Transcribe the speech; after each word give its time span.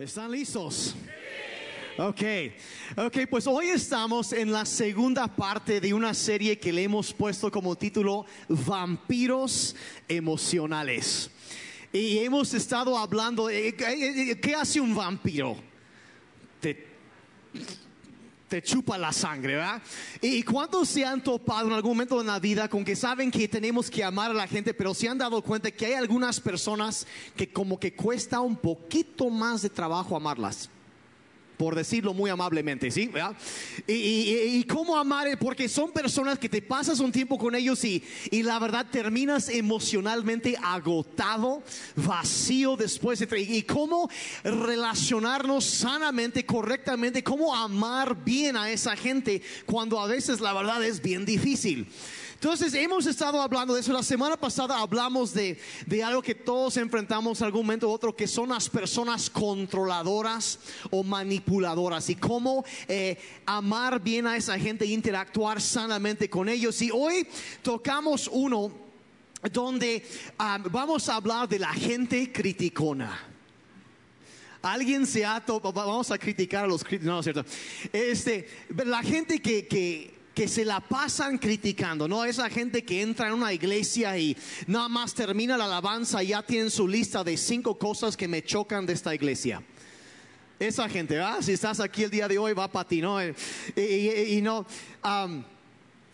¿Están 0.00 0.30
listos? 0.30 0.94
Ok, 1.98 2.22
ok, 2.96 3.18
pues 3.28 3.46
hoy 3.46 3.68
estamos 3.68 4.32
en 4.32 4.50
la 4.50 4.64
segunda 4.64 5.28
parte 5.28 5.78
de 5.78 5.92
una 5.92 6.14
serie 6.14 6.58
que 6.58 6.72
le 6.72 6.84
hemos 6.84 7.12
puesto 7.12 7.50
como 7.50 7.76
título 7.76 8.24
Vampiros 8.48 9.76
Emocionales. 10.08 11.30
Y 11.92 12.16
hemos 12.16 12.54
estado 12.54 12.96
hablando, 12.96 13.48
de, 13.48 13.76
¿qué 14.42 14.54
hace 14.54 14.80
un 14.80 14.94
vampiro? 14.94 15.58
Te, 16.60 16.86
te 18.50 18.60
chupa 18.60 18.98
la 18.98 19.12
sangre, 19.12 19.54
¿verdad? 19.54 19.80
¿Y 20.20 20.42
cuántos 20.42 20.88
se 20.88 21.04
han 21.04 21.22
topado 21.22 21.68
en 21.68 21.72
algún 21.72 21.92
momento 21.92 22.18
de 22.18 22.24
la 22.24 22.40
vida 22.40 22.68
con 22.68 22.84
que 22.84 22.96
saben 22.96 23.30
que 23.30 23.46
tenemos 23.46 23.88
que 23.88 24.02
amar 24.02 24.32
a 24.32 24.34
la 24.34 24.48
gente, 24.48 24.74
pero 24.74 24.92
se 24.92 25.08
han 25.08 25.18
dado 25.18 25.40
cuenta 25.40 25.70
que 25.70 25.86
hay 25.86 25.92
algunas 25.94 26.40
personas 26.40 27.06
que 27.36 27.52
como 27.52 27.78
que 27.78 27.94
cuesta 27.94 28.40
un 28.40 28.56
poquito 28.56 29.30
más 29.30 29.62
de 29.62 29.70
trabajo 29.70 30.16
amarlas? 30.16 30.68
Por 31.60 31.74
decirlo 31.74 32.14
muy 32.14 32.30
amablemente, 32.30 32.90
¿sí? 32.90 33.10
Y, 33.86 34.64
cómo 34.64 34.96
amar, 34.96 35.38
porque 35.38 35.68
son 35.68 35.92
personas 35.92 36.38
que 36.38 36.48
te 36.48 36.62
pasas 36.62 37.00
un 37.00 37.12
tiempo 37.12 37.36
con 37.36 37.54
ellos 37.54 37.84
y, 37.84 38.02
y 38.30 38.42
la 38.42 38.58
verdad 38.58 38.86
terminas 38.90 39.50
emocionalmente 39.50 40.56
agotado, 40.62 41.62
vacío 41.96 42.78
después. 42.78 43.22
y 43.36 43.62
cómo 43.64 44.08
relacionarnos 44.42 45.66
sanamente, 45.66 46.46
correctamente, 46.46 47.22
cómo 47.22 47.54
amar 47.54 48.24
bien 48.24 48.56
a 48.56 48.70
esa 48.70 48.96
gente 48.96 49.42
cuando 49.66 50.00
a 50.00 50.06
veces 50.06 50.40
la 50.40 50.54
verdad 50.54 50.82
es 50.82 51.02
bien 51.02 51.26
difícil. 51.26 51.86
Entonces 52.42 52.72
hemos 52.72 53.04
estado 53.04 53.42
hablando 53.42 53.74
de 53.74 53.82
eso. 53.82 53.92
La 53.92 54.02
semana 54.02 54.34
pasada 54.34 54.78
hablamos 54.78 55.34
de, 55.34 55.58
algo 56.02 56.22
que 56.22 56.34
todos 56.34 56.78
enfrentamos 56.78 57.42
algún 57.42 57.66
momento 57.66 57.86
u 57.86 57.90
otro, 57.90 58.16
que 58.16 58.26
son 58.26 58.48
las 58.48 58.66
personas 58.66 59.28
controladoras 59.28 60.58
o 60.90 61.04
manipuladoras 61.04 62.08
y 62.08 62.14
cómo 62.14 62.64
eh, 62.88 63.18
amar 63.44 64.00
bien 64.00 64.26
a 64.26 64.38
esa 64.38 64.58
gente 64.58 64.86
e 64.86 64.88
interactuar 64.88 65.60
sanamente 65.60 66.30
con 66.30 66.48
ellos. 66.48 66.80
Y 66.80 66.90
hoy 66.90 67.28
tocamos 67.60 68.26
uno 68.32 68.72
donde 69.52 70.02
vamos 70.70 71.10
a 71.10 71.16
hablar 71.16 71.46
de 71.46 71.58
la 71.58 71.74
gente 71.74 72.32
criticona. 72.32 73.20
Alguien 74.62 75.06
se 75.06 75.26
ha 75.26 75.44
vamos 75.46 76.10
a 76.10 76.16
criticar 76.16 76.64
a 76.64 76.68
los 76.68 76.82
críticos, 76.82 77.06
no, 77.06 77.18
es 77.18 77.24
cierto. 77.24 77.44
Este, 77.92 78.48
la 78.86 79.02
gente 79.02 79.42
que, 79.42 79.66
que 79.66 80.19
que 80.40 80.48
se 80.48 80.64
la 80.64 80.80
pasan 80.80 81.36
criticando, 81.36 82.08
¿no? 82.08 82.24
Esa 82.24 82.48
gente 82.48 82.82
que 82.82 83.02
entra 83.02 83.28
en 83.28 83.34
una 83.34 83.52
iglesia 83.52 84.16
y 84.16 84.34
nada 84.66 84.88
más 84.88 85.12
termina 85.12 85.54
la 85.54 85.66
alabanza 85.66 86.22
y 86.22 86.28
ya 86.28 86.42
tienen 86.42 86.70
su 86.70 86.88
lista 86.88 87.22
de 87.22 87.36
cinco 87.36 87.76
cosas 87.76 88.16
que 88.16 88.26
me 88.26 88.42
chocan 88.42 88.86
de 88.86 88.94
esta 88.94 89.14
iglesia. 89.14 89.62
Esa 90.58 90.88
gente, 90.88 91.16
¿verdad? 91.16 91.42
Si 91.42 91.52
estás 91.52 91.78
aquí 91.78 92.04
el 92.04 92.10
día 92.10 92.26
de 92.26 92.38
hoy, 92.38 92.54
va 92.54 92.72
para 92.72 92.88
ti, 92.88 93.02
¿no? 93.02 93.22
Y, 93.22 94.40
no. 94.40 94.64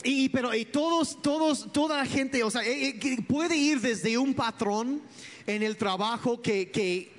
y 0.03 0.29
pero 0.31 0.53
y 0.53 0.65
todos, 0.65 1.23
todos, 1.23 1.73
toda 1.73 1.99
la 1.99 2.07
gente, 2.07 2.43
o 2.43 2.51
sea, 2.51 2.65
eh, 2.65 2.99
eh, 3.01 3.23
puede 3.29 3.57
ir 3.57 3.81
desde 3.81 4.19
un 4.19 4.35
patrón 4.35 5.03
en 5.47 5.63
el 5.63 5.77
trabajo 5.77 6.43
que, 6.43 6.73
que 6.73 7.13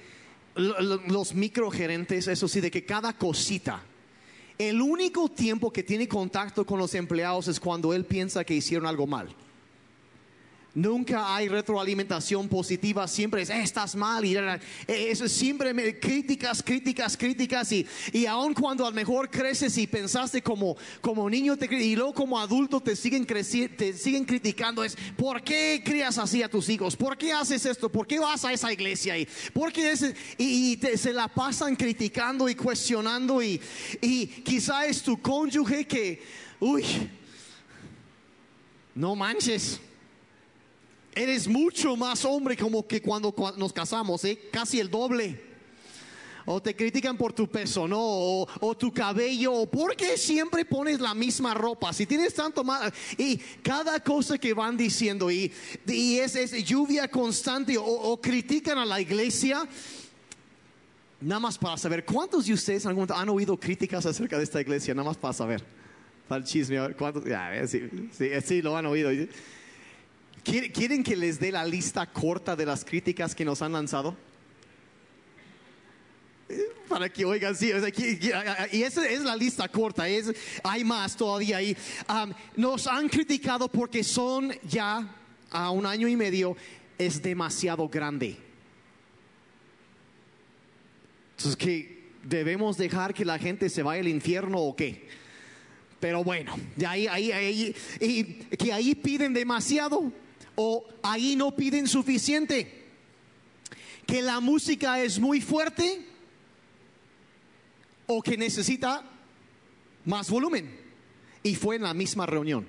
los 0.56 1.34
microgerentes, 1.34 2.28
eso 2.28 2.50
sí, 2.50 2.60
de 2.60 2.70
que 2.70 2.84
cada 2.84 3.14
cosita 3.14 3.82
el 4.58 4.82
único 4.82 5.30
tiempo 5.30 5.72
que 5.72 5.84
tiene 5.84 6.08
contacto 6.08 6.66
con 6.66 6.80
los 6.80 6.96
empleados 6.96 7.48
es 7.48 7.60
cuando 7.60 7.94
él 7.94 8.06
piensa 8.06 8.44
que 8.44 8.56
hicieron 8.56 8.88
algo 8.88 9.06
mal. 9.06 9.30
Nunca 10.78 11.34
hay 11.34 11.48
retroalimentación 11.48 12.48
positiva, 12.48 13.08
siempre 13.08 13.42
es, 13.42 13.50
eh, 13.50 13.64
estás 13.64 13.96
mal, 13.96 14.24
y 14.24 14.38
eh, 14.38 14.60
eso 14.88 15.28
siempre 15.28 15.74
me, 15.74 15.98
críticas, 15.98 16.62
críticas, 16.62 17.18
críticas, 17.18 17.72
y, 17.72 17.88
y 18.14 18.28
aun 18.28 18.54
cuando 18.54 18.86
a 18.86 18.92
lo 18.92 18.96
mejor 18.96 19.28
creces 19.32 19.76
y 19.80 19.88
pensaste 19.88 20.44
como, 20.44 20.78
como 21.02 21.28
niño, 21.32 21.58
te, 21.58 21.66
y 21.84 21.96
luego 21.96 22.14
como 22.14 22.40
adulto 22.40 22.80
te 22.80 22.96
siguen, 22.96 23.26
te 23.26 23.94
siguen 23.94 24.24
criticando, 24.24 24.84
es, 24.84 24.96
¿por 25.18 25.42
qué 25.42 25.82
crías 25.84 26.20
así 26.20 26.44
a 26.44 26.48
tus 26.48 26.70
hijos? 26.70 26.96
¿Por 26.96 27.18
qué 27.18 27.34
haces 27.34 27.66
esto? 27.66 27.92
¿Por 27.92 28.06
qué 28.06 28.20
vas 28.20 28.46
a 28.46 28.54
esa 28.54 28.72
iglesia? 28.72 29.18
¿Y, 29.18 29.28
por 29.54 29.74
qué 29.74 29.96
y, 30.38 30.80
se 30.96 31.12
la 31.12 31.28
pasan 31.28 31.76
criticando 31.76 32.48
y 32.48 32.54
cuestionando, 32.54 33.42
y, 33.42 33.60
y 34.00 34.28
quizá 34.28 34.86
es 34.86 35.02
tu 35.02 35.20
cónyuge 35.20 35.88
que, 35.88 36.22
uy, 36.60 36.86
no 38.94 39.16
manches 39.16 39.82
Eres 41.18 41.48
mucho 41.48 41.96
más 41.96 42.24
hombre 42.26 42.56
como 42.56 42.86
que 42.86 43.02
cuando 43.02 43.34
nos 43.58 43.74
casamos, 43.74 44.24
¿eh? 44.24 44.50
casi 44.52 44.80
el 44.80 44.90
doble. 44.90 45.48
O 46.50 46.62
te 46.62 46.74
critican 46.74 47.18
por 47.18 47.34
tu 47.34 47.50
peso, 47.50 47.90
¿no? 47.90 48.00
O, 48.00 48.78
tu 48.78 48.94
cabello. 48.94 49.52
O 49.52 49.70
porque 49.70 50.18
siempre 50.18 50.64
pones 50.64 51.02
la 51.02 51.14
misma 51.14 51.54
ropa. 51.54 51.92
Si 51.92 52.06
tienes 52.06 52.34
tanto 52.34 52.64
más. 52.64 52.94
Y 53.18 53.36
cada 53.62 54.00
cosa 54.00 54.38
que 54.38 54.54
van 54.54 54.78
diciendo. 54.78 55.30
Y, 55.30 55.52
y 55.86 56.20
es, 56.20 56.54
lluvia 56.64 57.10
constante. 57.10 57.76
O, 57.78 58.18
critican 58.22 58.78
a 58.78 58.86
la 58.86 59.02
iglesia. 59.02 59.68
Nada 61.20 61.40
más 61.42 61.58
para 61.58 61.76
saber. 61.76 62.06
¿Cuántos 62.06 62.46
de 62.46 62.54
ustedes 62.54 62.86
han 62.86 63.30
oído 63.30 63.60
críticas 63.60 64.06
acerca 64.06 64.38
de 64.38 64.46
esta 64.46 64.62
iglesia? 64.62 64.94
Nada 64.94 65.10
más 65.10 65.18
para 65.18 65.34
saber. 65.34 65.62
Para 66.30 66.40
el 66.40 66.48
chisme. 66.48 66.94
¿Cuántos? 66.94 67.26
sí, 67.70 67.90
sí, 68.18 68.30
sí, 68.46 68.62
lo 68.62 68.78
han 68.78 68.86
oído. 68.86 69.10
¿Quieren 70.48 71.04
que 71.04 71.18
les 71.18 71.40
dé 71.42 71.52
la 71.52 71.66
lista 71.66 72.06
corta 72.06 72.56
de 72.56 72.66
las 72.66 72.86
críticas 72.86 73.36
que 73.36 73.44
nos 73.44 73.62
han 73.62 73.74
lanzado? 73.74 74.16
Eh, 76.48 76.70
para 76.88 77.10
que 77.10 77.26
oigan, 77.26 77.54
sí, 77.54 77.70
y 78.72 78.82
esa 78.82 79.06
es 79.10 79.22
la 79.24 79.36
lista 79.36 79.68
corta, 79.68 80.08
es, 80.08 80.34
hay 80.64 80.86
más 80.86 81.18
todavía 81.18 81.58
ahí. 81.58 81.76
nos 82.56 82.88
han 82.88 83.10
criticado 83.10 83.68
porque 83.68 84.06
son 84.06 84.54
ya 84.64 85.14
a 85.52 85.72
un 85.72 85.86
año 85.86 86.08
y 86.08 86.16
medio, 86.16 86.56
es 86.98 87.22
demasiado 87.22 87.90
grande. 87.90 88.38
Entonces, 91.32 91.58
¿qué? 91.58 92.08
¿Debemos 92.24 92.78
dejar 92.78 93.14
que 93.14 93.26
la 93.26 93.38
gente 93.38 93.70
se 93.70 93.84
vaya 93.84 94.00
al 94.00 94.08
infierno 94.08 94.60
o 94.60 94.74
qué? 94.78 95.10
Pero 96.00 96.24
bueno, 96.24 96.56
ahí, 96.88 97.08
ahí, 97.08 97.34
ahí, 97.34 97.76
y 98.00 98.24
que 98.56 98.72
ahí 98.72 98.96
piden 98.96 99.34
demasiado 99.34 100.14
o 100.58 100.84
ahí 101.04 101.36
no 101.36 101.56
piden 101.56 101.88
suficiente. 101.88 102.86
Que 104.06 104.22
la 104.22 104.40
música 104.40 105.02
es 105.02 105.20
muy 105.20 105.40
fuerte 105.40 106.06
o 108.08 108.22
que 108.22 108.38
necesita 108.38 109.04
más 110.06 110.30
volumen. 110.30 110.76
Y 111.44 111.56
fue 111.56 111.76
en 111.76 111.84
la 111.84 111.94
misma 111.94 112.26
reunión. 112.26 112.66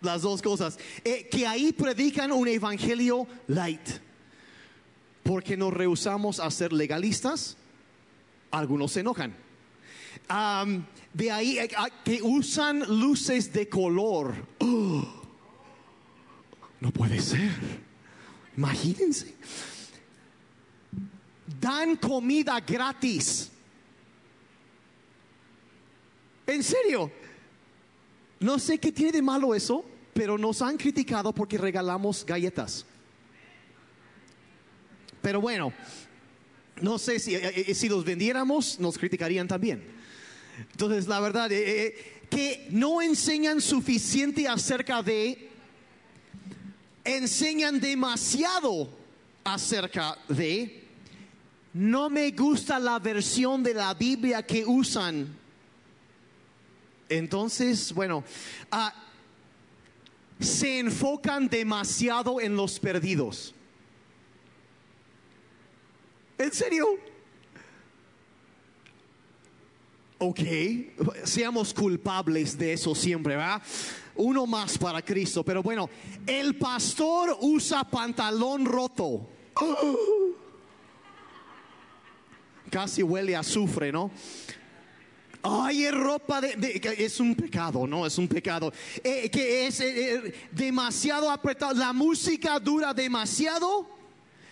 Las 0.00 0.22
dos 0.22 0.40
cosas. 0.40 0.78
Eh, 1.04 1.28
que 1.30 1.46
ahí 1.46 1.72
predican 1.72 2.32
un 2.32 2.48
evangelio 2.48 3.26
light. 3.48 3.86
Porque 5.24 5.56
nos 5.56 5.74
rehusamos 5.74 6.40
a 6.40 6.50
ser 6.50 6.72
legalistas. 6.72 7.58
Algunos 8.50 8.92
se 8.92 9.00
enojan. 9.00 9.36
de 11.12 11.30
ahí 11.30 11.58
eh, 11.58 11.68
que 12.02 12.22
usan 12.22 12.78
luces 12.98 13.52
de 13.52 13.68
color. 13.68 14.34
Oh, 14.58 15.25
no 16.80 16.90
puede 16.90 17.20
ser. 17.20 17.50
Imagínense. 18.56 19.34
Dan 21.60 21.96
comida 21.96 22.60
gratis. 22.60 23.50
En 26.46 26.62
serio. 26.62 27.10
No 28.38 28.58
sé 28.58 28.78
qué 28.78 28.92
tiene 28.92 29.12
de 29.12 29.22
malo 29.22 29.54
eso, 29.54 29.84
pero 30.12 30.36
nos 30.36 30.60
han 30.60 30.76
criticado 30.76 31.32
porque 31.32 31.56
regalamos 31.56 32.24
galletas. 32.24 32.84
Pero 35.22 35.40
bueno, 35.40 35.72
no 36.80 36.98
sé 36.98 37.18
si, 37.18 37.34
eh, 37.34 37.64
eh, 37.68 37.74
si 37.74 37.88
los 37.88 38.04
vendiéramos, 38.04 38.78
nos 38.78 38.98
criticarían 38.98 39.48
también. 39.48 39.82
Entonces, 40.72 41.06
la 41.06 41.20
verdad, 41.20 41.50
eh, 41.50 42.22
que 42.30 42.68
no 42.70 43.00
enseñan 43.00 43.60
suficiente 43.60 44.46
acerca 44.46 45.02
de 45.02 45.50
enseñan 47.06 47.80
demasiado 47.80 48.88
acerca 49.44 50.18
de, 50.28 50.84
no 51.72 52.10
me 52.10 52.30
gusta 52.32 52.78
la 52.78 52.98
versión 52.98 53.62
de 53.62 53.74
la 53.74 53.94
Biblia 53.94 54.42
que 54.42 54.64
usan. 54.66 55.34
Entonces, 57.08 57.92
bueno, 57.92 58.24
ah, 58.70 58.92
se 60.40 60.80
enfocan 60.80 61.48
demasiado 61.48 62.40
en 62.40 62.56
los 62.56 62.80
perdidos. 62.80 63.54
¿En 66.38 66.52
serio? 66.52 66.86
Ok, 70.18 70.40
seamos 71.24 71.72
culpables 71.72 72.58
de 72.58 72.72
eso 72.72 72.94
siempre, 72.94 73.36
¿verdad? 73.36 73.62
Uno 74.16 74.46
más 74.46 74.78
para 74.78 75.02
Cristo. 75.02 75.44
Pero 75.44 75.62
bueno, 75.62 75.88
el 76.26 76.56
pastor 76.56 77.36
usa 77.40 77.84
pantalón 77.84 78.64
roto. 78.64 79.28
Casi 82.70 83.02
huele 83.02 83.36
a 83.36 83.40
azufre, 83.40 83.92
¿no? 83.92 84.10
Ay, 85.48 85.84
es 85.84 85.94
ropa 85.94 86.40
de, 86.40 86.80
es 86.98 87.20
un 87.20 87.34
pecado, 87.34 87.86
no, 87.86 88.04
es 88.04 88.18
un 88.18 88.26
pecado. 88.26 88.72
Eh, 89.02 89.30
que 89.30 89.66
es 89.66 89.80
eh, 89.80 90.14
eh, 90.14 90.34
demasiado 90.50 91.30
apretado. 91.30 91.74
La 91.74 91.92
música 91.92 92.58
dura 92.58 92.92
demasiado 92.92 93.88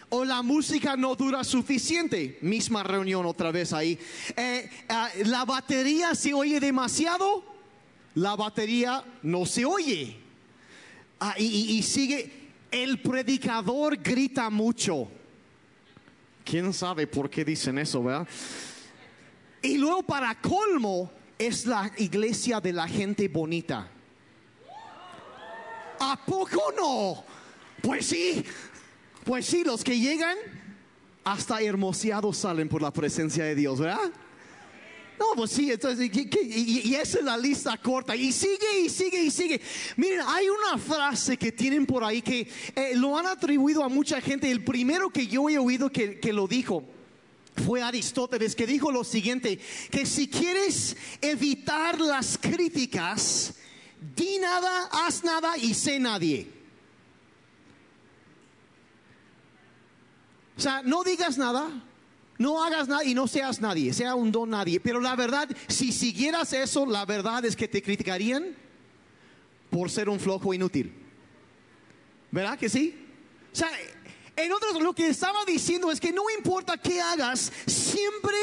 o 0.08 0.24
la 0.24 0.42
música 0.42 0.96
no 0.96 1.16
dura 1.16 1.42
suficiente. 1.42 2.38
Misma 2.42 2.84
reunión 2.84 3.26
otra 3.26 3.50
vez 3.50 3.72
ahí. 3.72 3.98
Ah, 4.88 5.08
la 5.24 5.44
batería 5.44 6.14
se 6.14 6.32
oye 6.32 6.60
demasiado. 6.60 7.53
La 8.14 8.36
batería 8.36 9.04
no 9.22 9.46
se 9.46 9.64
oye. 9.64 10.16
Ah, 11.20 11.34
y 11.38 11.82
sigue. 11.82 12.44
El 12.70 13.00
predicador 13.00 13.96
grita 13.96 14.50
mucho. 14.50 15.08
¿Quién 16.44 16.72
sabe 16.72 17.06
por 17.06 17.30
qué 17.30 17.44
dicen 17.44 17.78
eso, 17.78 18.02
verdad? 18.02 18.28
Y 19.62 19.78
luego 19.78 20.02
para 20.02 20.34
colmo 20.40 21.10
es 21.38 21.66
la 21.66 21.90
iglesia 21.96 22.60
de 22.60 22.72
la 22.72 22.86
gente 22.86 23.28
bonita. 23.28 23.88
¿A 26.00 26.20
poco 26.26 26.60
no? 26.76 27.24
Pues 27.80 28.06
sí, 28.06 28.44
pues 29.24 29.46
sí, 29.46 29.64
los 29.64 29.82
que 29.82 29.98
llegan 29.98 30.36
hasta 31.24 31.62
hermoseados 31.62 32.36
salen 32.36 32.68
por 32.68 32.82
la 32.82 32.92
presencia 32.92 33.44
de 33.44 33.54
Dios, 33.54 33.80
¿verdad? 33.80 34.10
No, 35.18 35.26
pues 35.36 35.52
sí, 35.52 35.70
entonces, 35.70 36.10
y, 36.12 36.94
esa 36.94 37.18
es 37.18 37.24
la 37.24 37.36
lista 37.36 37.76
corta. 37.78 38.16
Y 38.16 38.32
sigue, 38.32 38.80
y 38.84 38.88
sigue, 38.88 39.22
y 39.22 39.30
sigue. 39.30 39.60
Miren, 39.96 40.20
hay 40.26 40.48
una 40.48 40.78
frase 40.78 41.36
que 41.36 41.52
tienen 41.52 41.86
por 41.86 42.02
ahí 42.02 42.20
que 42.20 42.48
eh, 42.74 42.92
lo 42.96 43.16
han 43.16 43.26
atribuido 43.26 43.84
a 43.84 43.88
mucha 43.88 44.20
gente. 44.20 44.50
El 44.50 44.64
primero 44.64 45.10
que 45.10 45.26
yo 45.26 45.48
he 45.48 45.58
oído 45.58 45.90
que, 45.90 46.18
que 46.18 46.32
lo 46.32 46.48
dijo 46.48 46.84
fue 47.64 47.82
Aristóteles 47.82 48.56
que 48.56 48.66
dijo 48.66 48.90
lo 48.90 49.04
siguiente, 49.04 49.60
que 49.90 50.06
si 50.06 50.28
quieres 50.28 50.96
evitar 51.20 52.00
las 52.00 52.36
críticas, 52.36 53.54
di 54.16 54.38
nada, 54.38 54.88
haz 54.90 55.22
nada 55.22 55.56
y 55.56 55.72
sé 55.74 56.00
nadie. 56.00 56.50
O 60.56 60.60
sea, 60.60 60.82
no 60.82 61.04
digas 61.04 61.38
nada, 61.38 61.70
no 62.44 62.62
hagas 62.62 62.88
nada 62.88 63.02
y 63.04 63.14
no 63.14 63.26
seas 63.26 63.58
nadie, 63.62 63.94
sea 63.94 64.14
un 64.14 64.30
don 64.30 64.50
nadie. 64.50 64.78
Pero 64.78 65.00
la 65.00 65.16
verdad, 65.16 65.48
si 65.66 65.92
siguieras 65.92 66.52
eso, 66.52 66.84
la 66.84 67.06
verdad 67.06 67.42
es 67.46 67.56
que 67.56 67.66
te 67.66 67.80
criticarían 67.80 68.54
por 69.70 69.90
ser 69.90 70.10
un 70.10 70.20
flojo 70.20 70.52
inútil. 70.52 70.92
¿Verdad 72.30 72.58
que 72.58 72.68
sí? 72.68 72.94
O 73.50 73.56
sea, 73.56 73.70
en 74.36 74.52
otros, 74.52 74.80
lo 74.82 74.92
que 74.92 75.08
estaba 75.08 75.44
diciendo 75.44 75.92
es 75.92 76.00
que 76.00 76.12
no 76.12 76.24
importa 76.36 76.76
qué 76.76 77.00
hagas, 77.00 77.52
siempre 77.66 78.36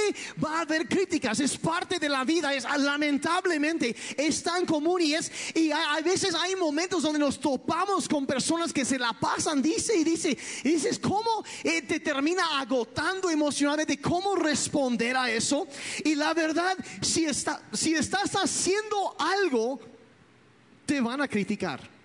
va 0.43 0.59
a 0.59 0.61
haber 0.61 0.87
críticas. 0.87 1.39
Es 1.39 1.57
parte 1.57 1.99
de 1.99 2.07
la 2.07 2.23
vida, 2.23 2.53
es 2.53 2.63
lamentablemente 2.63 3.95
es 4.17 4.41
tan 4.41 4.65
común 4.65 5.01
y 5.01 5.13
es 5.13 5.31
y 5.53 5.71
a, 5.71 5.99
veces 6.03 6.33
hay 6.33 6.55
momentos 6.55 7.03
donde 7.03 7.19
nos 7.19 7.39
topamos 7.39 8.07
con 8.07 8.25
personas 8.25 8.71
que 8.71 8.85
se 8.85 8.97
la 8.97 9.13
pasan, 9.13 9.61
dice 9.61 9.95
y 9.95 10.03
dice, 10.03 10.37
y 10.63 10.69
dices 10.69 10.97
cómo 10.97 11.43
eh, 11.63 11.81
te 11.81 11.99
termina 11.99 12.59
agotando 12.59 13.29
emocionalmente, 13.29 13.99
cómo 13.99 14.35
responder 14.35 15.17
a 15.17 15.29
eso. 15.29 15.67
Y 16.03 16.15
la 16.15 16.33
verdad, 16.33 16.77
si 17.01 17.25
está, 17.25 17.61
si 17.73 17.93
estás 17.93 18.33
haciendo 18.35 19.15
algo, 19.19 19.79
te 20.85 21.01
van 21.01 21.21
a 21.21 21.27
criticar. 21.27 22.00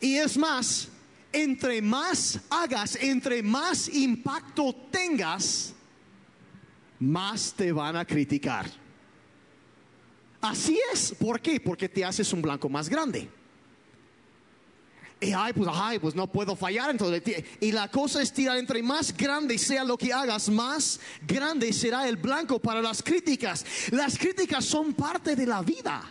Y 0.00 0.16
es 0.16 0.36
más, 0.38 0.88
entre 1.32 1.82
más 1.82 2.40
hagas, 2.48 2.96
entre 2.96 3.42
más 3.42 3.88
impacto 3.88 4.74
tengas, 4.90 5.74
más 6.98 7.52
te 7.52 7.70
van 7.70 7.96
a 7.96 8.04
criticar. 8.04 8.70
Así 10.40 10.80
es. 10.92 11.14
¿Por 11.18 11.40
qué? 11.40 11.60
Porque 11.60 11.88
te 11.88 12.04
haces 12.04 12.32
un 12.32 12.40
blanco 12.40 12.68
más 12.68 12.88
grande. 12.88 13.28
Y 15.20 15.32
ay, 15.32 15.52
pues, 15.52 15.68
ay, 15.70 15.98
pues 15.98 16.14
no 16.14 16.26
puedo 16.26 16.56
fallar. 16.56 16.90
Entonces, 16.90 17.44
y 17.60 17.72
la 17.72 17.88
cosa 17.88 18.22
es 18.22 18.32
tirar 18.32 18.56
entre 18.56 18.82
más 18.82 19.14
grande 19.14 19.58
sea 19.58 19.84
lo 19.84 19.98
que 19.98 20.12
hagas, 20.12 20.48
más 20.48 20.98
grande 21.26 21.72
será 21.74 22.08
el 22.08 22.16
blanco 22.16 22.58
para 22.58 22.80
las 22.80 23.02
críticas. 23.02 23.66
Las 23.90 24.16
críticas 24.16 24.64
son 24.64 24.94
parte 24.94 25.36
de 25.36 25.46
la 25.46 25.60
vida. 25.60 26.02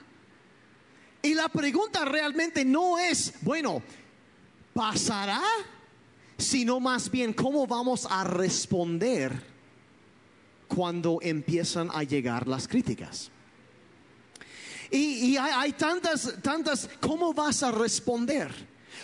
Y 1.22 1.34
la 1.34 1.50
pregunta 1.50 2.06
realmente 2.06 2.64
no 2.64 2.98
es, 2.98 3.34
bueno, 3.42 3.82
¿pasará? 4.74 5.42
Sino 6.38 6.80
más 6.80 7.12
bien, 7.12 7.34
¿cómo 7.34 7.68
vamos 7.68 8.08
a 8.10 8.24
responder 8.24 9.34
cuando 10.68 11.20
empiezan 11.22 11.90
a 11.94 12.04
llegar 12.04 12.48
las 12.48 12.68
críticas? 12.68 13.30
Y, 14.92 15.38
hay, 15.38 15.74
tantas, 15.74 16.42
tantas, 16.42 16.90
¿cómo 17.00 17.34
vas 17.34 17.62
a 17.62 17.72
responder? 17.72 18.50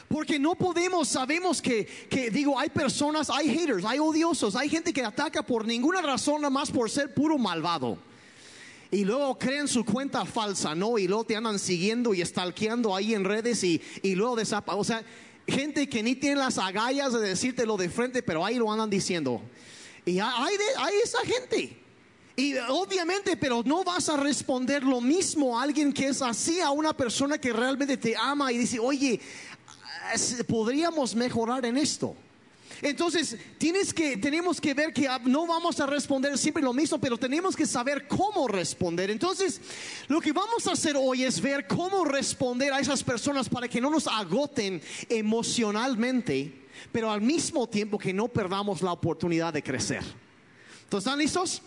Porque 0.07 0.39
no 0.39 0.55
podemos, 0.55 1.09
sabemos 1.09 1.61
que, 1.61 1.85
que, 2.09 2.31
digo, 2.31 2.57
hay 2.57 2.69
personas, 2.69 3.29
hay 3.29 3.49
haters, 3.49 3.85
hay 3.85 3.99
odiosos, 3.99 4.55
hay 4.55 4.69
gente 4.69 4.91
que 4.91 5.03
ataca 5.03 5.43
por 5.43 5.65
ninguna 5.65 6.01
razón, 6.01 6.41
nada 6.41 6.49
más 6.49 6.71
por 6.71 6.89
ser 6.89 7.13
puro 7.13 7.37
malvado 7.37 7.99
y 8.95 9.03
luego 9.03 9.37
creen 9.37 9.67
su 9.67 9.83
cuenta 9.83 10.23
falsa, 10.25 10.73
¿no? 10.73 10.97
Y 10.97 11.07
luego 11.07 11.25
te 11.25 11.35
andan 11.35 11.59
siguiendo 11.59 12.13
y 12.13 12.23
stalkeando 12.25 12.95
ahí 12.95 13.13
en 13.13 13.25
redes 13.25 13.61
y, 13.63 13.81
y 14.01 14.15
luego 14.15 14.37
desaparecen. 14.37 14.79
O 14.79 14.83
sea, 14.85 15.03
gente 15.45 15.89
que 15.89 16.01
ni 16.01 16.15
tiene 16.15 16.37
las 16.37 16.57
agallas 16.57 17.11
de 17.11 17.19
decírtelo 17.19 17.75
de 17.75 17.89
frente, 17.89 18.23
pero 18.23 18.45
ahí 18.45 18.55
lo 18.55 18.71
andan 18.71 18.89
diciendo. 18.89 19.41
Y 20.05 20.19
hay, 20.19 20.55
hay 20.77 20.93
esa 21.03 21.19
gente. 21.25 21.77
Y 22.37 22.55
obviamente, 22.69 23.35
pero 23.35 23.63
no 23.65 23.83
vas 23.83 24.07
a 24.07 24.15
responder 24.15 24.83
lo 24.83 25.01
mismo 25.01 25.59
a 25.59 25.63
alguien 25.63 25.91
que 25.91 26.07
es 26.07 26.21
así, 26.21 26.61
a 26.61 26.69
una 26.69 26.95
persona 26.95 27.37
que 27.37 27.51
realmente 27.51 27.97
te 27.97 28.15
ama 28.15 28.51
y 28.53 28.57
dice, 28.57 28.79
oye, 28.79 29.19
podríamos 30.47 31.15
mejorar 31.15 31.65
en 31.65 31.75
esto. 31.75 32.15
Entonces, 32.81 33.37
tienes 33.57 33.93
que, 33.93 34.17
tenemos 34.17 34.59
que 34.59 34.73
ver 34.73 34.93
que 34.93 35.09
no 35.25 35.47
vamos 35.47 35.79
a 35.79 35.85
responder 35.85 36.37
siempre 36.37 36.61
lo 36.61 36.73
mismo, 36.73 36.99
pero 36.99 37.17
tenemos 37.17 37.55
que 37.55 37.65
saber 37.65 38.07
cómo 38.07 38.47
responder. 38.47 39.09
Entonces, 39.09 39.61
lo 40.07 40.19
que 40.21 40.31
vamos 40.31 40.67
a 40.67 40.73
hacer 40.73 40.95
hoy 40.97 41.23
es 41.23 41.41
ver 41.41 41.67
cómo 41.67 42.05
responder 42.05 42.73
a 42.73 42.79
esas 42.79 43.03
personas 43.03 43.49
para 43.49 43.67
que 43.67 43.81
no 43.81 43.89
nos 43.89 44.07
agoten 44.07 44.81
emocionalmente, 45.09 46.53
pero 46.91 47.11
al 47.11 47.21
mismo 47.21 47.67
tiempo 47.67 47.97
que 47.97 48.13
no 48.13 48.27
perdamos 48.27 48.81
la 48.81 48.91
oportunidad 48.91 49.53
de 49.53 49.63
crecer. 49.63 50.03
¿Entonces, 50.83 51.07
¿están 51.07 51.19
listos? 51.19 51.61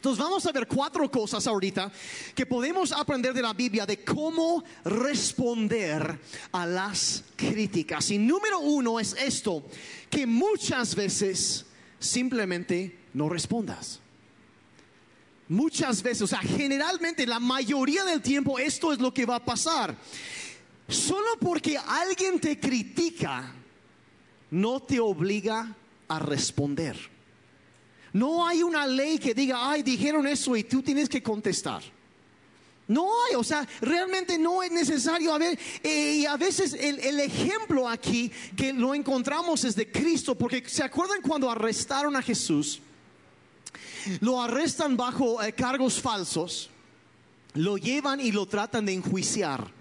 Entonces 0.00 0.24
vamos 0.24 0.46
a 0.46 0.52
ver 0.52 0.66
cuatro 0.66 1.10
cosas 1.10 1.46
ahorita 1.46 1.92
que 2.34 2.46
podemos 2.46 2.90
aprender 2.90 3.34
de 3.34 3.42
la 3.42 3.52
Biblia 3.52 3.84
de 3.84 4.02
cómo 4.02 4.64
responder 4.82 6.18
a 6.52 6.64
las 6.64 7.22
críticas. 7.36 8.10
Y 8.10 8.16
número 8.16 8.60
uno 8.60 8.98
es 8.98 9.14
esto, 9.20 9.62
que 10.10 10.26
muchas 10.26 10.94
veces 10.94 11.64
simplemente 11.98 12.98
no 13.14 13.28
respondas. 13.28 14.00
Muchas 15.48 16.02
veces, 16.02 16.22
o 16.22 16.26
sea, 16.26 16.40
generalmente 16.40 17.26
la 17.26 17.40
mayoría 17.40 18.04
del 18.04 18.20
tiempo 18.20 18.58
esto 18.58 18.92
es 18.92 18.98
lo 18.98 19.12
que 19.12 19.26
va 19.26 19.36
a 19.36 19.44
pasar. 19.44 19.96
Solo 20.88 21.38
porque 21.40 21.76
alguien 21.78 22.40
te 22.40 22.58
critica, 22.58 23.52
no 24.50 24.80
te 24.80 25.00
obliga 25.00 25.74
a 26.08 26.18
responder. 26.18 26.96
No 28.12 28.46
hay 28.46 28.62
una 28.62 28.86
ley 28.86 29.18
que 29.18 29.34
diga, 29.34 29.70
ay, 29.70 29.82
dijeron 29.82 30.26
eso 30.26 30.56
y 30.56 30.64
tú 30.64 30.82
tienes 30.82 31.08
que 31.08 31.22
contestar. 31.22 31.82
No 32.90 33.08
hay, 33.24 33.36
o 33.36 33.44
sea, 33.44 33.68
realmente 33.80 34.36
no 34.36 34.64
es 34.64 34.72
necesario. 34.72 35.32
A 35.32 35.38
ver, 35.38 35.56
eh, 35.80 36.14
y 36.22 36.26
a 36.26 36.36
veces 36.36 36.74
el, 36.74 37.20
ejemplo 37.20 37.88
aquí 37.88 38.32
que 38.56 38.72
lo 38.72 38.96
encontramos 38.96 39.62
es 39.62 39.76
de 39.76 39.92
Cristo, 39.92 40.34
porque 40.34 40.68
¿se 40.68 40.82
acuerdan 40.82 41.22
cuando 41.22 41.48
arrestaron 41.48 42.16
a 42.16 42.22
Jesús? 42.22 42.80
Lo 44.18 44.42
arrestan 44.42 44.96
bajo 44.96 45.40
eh, 45.40 45.52
cargos 45.52 46.00
falsos, 46.00 46.68
lo 47.54 47.78
llevan 47.78 48.20
y 48.20 48.32
lo 48.32 48.46
tratan 48.46 48.86
de 48.86 48.94
enjuiciar 48.94 49.79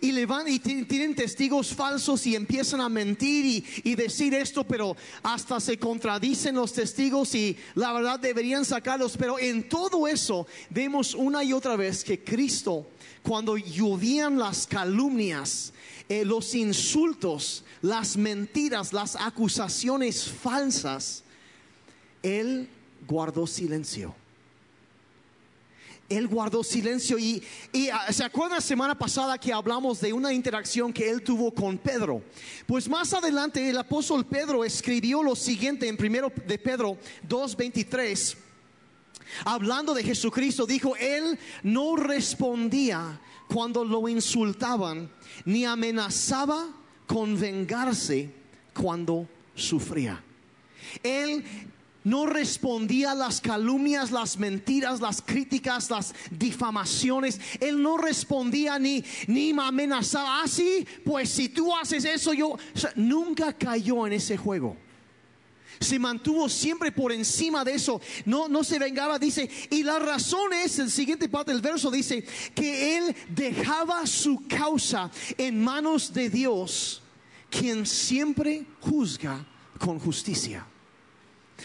y 0.00 0.12
le 0.12 0.24
van 0.26 0.48
y 0.48 0.58
tienen 0.58 1.14
testigos 1.14 1.74
falsos 1.74 2.26
y 2.26 2.34
empiezan 2.34 2.80
a 2.80 2.88
mentir 2.88 3.64
y, 3.84 3.94
decir 3.94 4.34
esto, 4.34 4.64
pero 4.64 4.96
hasta 5.22 5.60
se 5.60 5.78
contradicen 5.78 6.54
los 6.54 6.72
testigos 6.72 7.34
y 7.34 7.56
la 7.74 7.92
verdad 7.92 8.18
deberían 8.18 8.64
sacarlos. 8.64 9.16
Pero 9.16 9.38
en 9.38 9.68
todo 9.68 10.08
eso 10.08 10.46
vemos 10.70 11.14
una 11.14 11.44
y 11.44 11.52
otra 11.52 11.76
vez 11.76 12.02
que 12.02 12.22
Cristo, 12.24 12.86
cuando 13.22 13.56
llovían 13.56 14.38
las 14.38 14.66
calumnias, 14.66 15.72
eh, 16.08 16.24
los 16.24 16.54
insultos, 16.54 17.64
las 17.82 18.16
mentiras, 18.16 18.92
las 18.92 19.16
acusaciones 19.16 20.24
falsas, 20.24 21.22
Él 22.22 22.68
guardó 23.06 23.46
silencio. 23.46 24.14
Él 26.10 26.26
guardó 26.26 26.64
silencio 26.64 27.18
y, 27.18 27.42
ah, 27.92 28.12
se 28.12 28.24
acuerdan 28.24 28.56
la 28.56 28.60
semana 28.60 28.98
pasada 28.98 29.38
que 29.38 29.52
hablamos 29.52 30.00
de 30.00 30.12
una 30.12 30.32
interacción 30.32 30.92
que 30.92 31.08
él 31.08 31.22
tuvo 31.22 31.54
con 31.54 31.78
Pedro. 31.78 32.22
Pues 32.66 32.88
más 32.88 33.14
adelante 33.14 33.70
el 33.70 33.78
apóstol 33.78 34.26
Pedro 34.26 34.64
escribió 34.64 35.22
lo 35.22 35.36
siguiente 35.36 35.86
en 35.88 35.96
primero 35.96 36.32
de 36.46 36.58
Pedro 36.58 36.98
2:23. 37.28 38.36
Hablando 39.44 39.94
de 39.94 40.02
Jesucristo, 40.02 40.66
dijo, 40.66 40.96
él 40.96 41.38
no 41.62 41.94
respondía 41.94 43.20
cuando 43.46 43.84
lo 43.84 44.08
insultaban, 44.08 45.08
ni 45.44 45.64
amenazaba 45.64 46.66
con 47.06 47.38
vengarse 47.38 48.34
cuando 48.74 49.28
sufría. 49.54 50.20
Él 51.04 51.44
no 52.04 52.26
respondía 52.26 53.12
a 53.12 53.14
las 53.14 53.40
calumnias, 53.40 54.10
las 54.10 54.38
mentiras, 54.38 55.00
las 55.00 55.20
críticas, 55.22 55.90
las 55.90 56.14
difamaciones. 56.30 57.40
Él 57.60 57.82
no 57.82 57.98
respondía 57.98 58.78
ni, 58.78 59.04
ni 59.26 59.52
me 59.52 59.62
amenazaba. 59.62 60.42
Así, 60.42 60.86
ah, 60.86 61.00
pues 61.04 61.30
si 61.30 61.48
tú 61.48 61.74
haces 61.74 62.04
eso, 62.04 62.32
yo 62.32 62.56
nunca 62.96 63.52
cayó 63.52 64.06
en 64.06 64.14
ese 64.14 64.36
juego. 64.36 64.76
Se 65.78 65.98
mantuvo 65.98 66.48
siempre 66.48 66.92
por 66.92 67.10
encima 67.10 67.64
de 67.64 67.74
eso. 67.74 68.00
No, 68.26 68.48
no 68.48 68.64
se 68.64 68.78
vengaba, 68.78 69.18
dice. 69.18 69.48
Y 69.70 69.82
la 69.82 69.98
razón 69.98 70.52
es, 70.52 70.78
el 70.78 70.90
siguiente 70.90 71.28
parte 71.28 71.52
del 71.52 71.62
verso 71.62 71.90
dice, 71.90 72.24
que 72.54 72.98
él 72.98 73.16
dejaba 73.30 74.06
su 74.06 74.46
causa 74.46 75.10
en 75.38 75.62
manos 75.62 76.12
de 76.12 76.28
Dios, 76.28 77.02
quien 77.48 77.86
siempre 77.86 78.66
juzga 78.80 79.46
con 79.78 79.98
justicia 79.98 80.66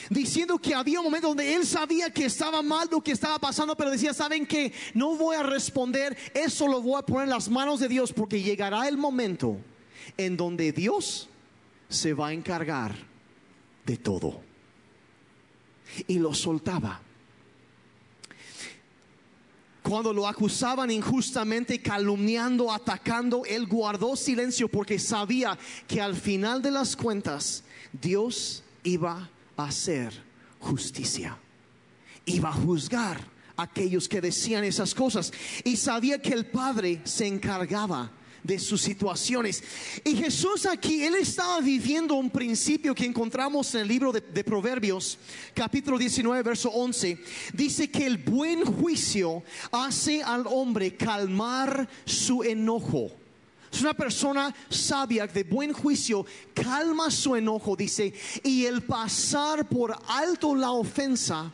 diciendo 0.10 0.58
que 0.58 0.74
había 0.74 1.00
un 1.00 1.06
momento 1.06 1.30
donde 1.30 1.56
él 1.56 1.66
sabía 1.66 2.10
que 2.10 2.25
estaba 2.25 2.62
mal 2.62 2.88
lo 2.92 3.02
que 3.02 3.12
estaba 3.12 3.40
pasando, 3.40 3.75
pero 3.75 3.92
decía, 3.92 4.14
¿saben 4.14 4.46
que 4.46 4.74
No 4.94 5.16
voy 5.16 5.36
a 5.36 5.44
responder, 5.44 6.18
eso 6.34 6.68
lo 6.68 6.82
voy 6.82 7.00
a 7.00 7.06
poner 7.06 7.24
en 7.24 7.30
las 7.32 7.50
manos 7.50 7.80
de 7.80 7.88
Dios 7.88 8.14
porque 8.14 8.42
llegará 8.42 8.88
el 8.88 8.98
momento 8.98 9.58
en 10.18 10.38
donde 10.38 10.72
Dios 10.72 11.30
se 11.90 12.14
va 12.14 12.30
a 12.30 12.34
encargar 12.34 12.96
de 13.86 13.98
todo. 13.98 14.42
Y 16.08 16.20
lo 16.20 16.34
soltaba. 16.34 17.02
Cuando 19.84 20.12
lo 20.12 20.28
acusaban 20.28 20.90
injustamente, 20.90 21.80
calumniando, 21.80 22.72
atacando, 22.72 23.44
él 23.46 23.68
guardó 23.68 24.16
silencio 24.16 24.68
porque 24.68 24.98
sabía 24.98 25.58
que 25.88 26.02
al 26.02 26.16
final 26.16 26.64
de 26.64 26.72
las 26.72 26.96
cuentas 26.96 27.64
Dios 27.94 28.64
iba 28.84 29.30
hacer 29.58 30.12
justicia. 30.60 31.38
Iba 32.26 32.50
a 32.50 32.54
juzgar 32.54 33.20
a 33.56 33.64
aquellos 33.64 34.08
que 34.08 34.22
decían 34.22 34.64
esas 34.64 34.94
cosas. 34.94 35.32
Y 35.64 35.78
sabía 35.78 36.22
que 36.22 36.34
el 36.34 36.46
Padre 36.46 37.02
se 37.04 37.28
encargaba 37.28 38.12
de 38.46 38.60
sus 38.60 38.82
situaciones. 38.82 39.64
Y 40.04 40.16
Jesús 40.16 40.66
aquí, 40.66 41.04
él 41.04 41.16
estaba 41.16 41.62
viviendo 41.62 42.16
un 42.16 42.30
principio 42.30 42.94
que 42.94 43.06
encontramos 43.06 43.74
en 43.74 43.82
el 43.82 43.88
libro 43.88 44.12
de, 44.12 44.22
de, 44.22 44.44
Proverbios, 44.44 45.18
capítulo 45.54 45.98
19, 45.98 46.44
verso 46.44 46.70
11. 46.70 47.18
Dice 47.54 47.90
que 47.90 48.06
el 48.06 48.18
buen 48.18 48.64
juicio 48.64 49.44
hace 49.72 50.22
al 50.22 50.46
hombre 50.48 50.96
calmar 50.96 51.90
su 52.06 52.44
enojo. 52.44 53.25
Es 53.75 53.82
una 53.82 53.94
persona 53.94 54.55
sabia, 54.70 55.27
de 55.27 55.44
buen 55.44 55.74
juicio, 55.74 56.25
calma 56.53 57.12
su 57.12 57.36
enojo, 57.36 57.75
dice, 57.75 58.13
y 58.41 58.63
el 58.65 58.84
pasar 58.84 59.67
por 59.67 59.94
alto 60.08 60.55
la 60.55 60.72
ofensa 60.72 61.51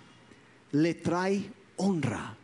le 0.72 0.94
trae 0.94 1.52
honra. 1.78 2.38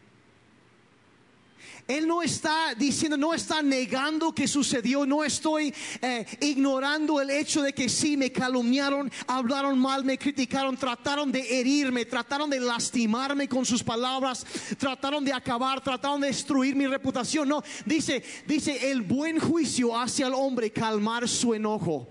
Él 1.87 2.07
no 2.07 2.21
está 2.21 2.75
diciendo, 2.75 3.15
no 3.15 3.33
está 3.33 3.61
negando 3.61 4.33
que 4.33 4.47
sucedió, 4.47 5.05
no 5.05 5.23
estoy 5.23 5.73
eh, 6.01 6.25
ignorando 6.41 7.21
el 7.21 7.29
hecho 7.29 7.61
de 7.61 7.73
que 7.73 7.87
sí 7.87 8.17
me 8.17 8.31
calumniaron, 8.31 9.09
hablaron 9.25 9.79
mal, 9.79 10.03
me 10.03 10.17
criticaron, 10.17 10.75
trataron 10.75 11.31
de 11.31 11.59
herirme, 11.59 12.05
trataron 12.05 12.49
de 12.49 12.59
lastimarme 12.59 13.47
con 13.47 13.65
sus 13.65 13.83
palabras, 13.83 14.45
trataron 14.77 15.23
de 15.23 15.31
acabar, 15.31 15.81
trataron 15.81 16.19
de 16.19 16.27
destruir 16.27 16.75
mi 16.75 16.87
reputación. 16.87 17.47
No, 17.47 17.63
dice, 17.85 18.23
dice, 18.45 18.91
el 18.91 19.01
buen 19.01 19.39
juicio 19.39 19.97
hacia 19.97 20.27
el 20.27 20.33
hombre 20.33 20.71
calmar 20.71 21.27
su 21.27 21.53
enojo 21.53 22.07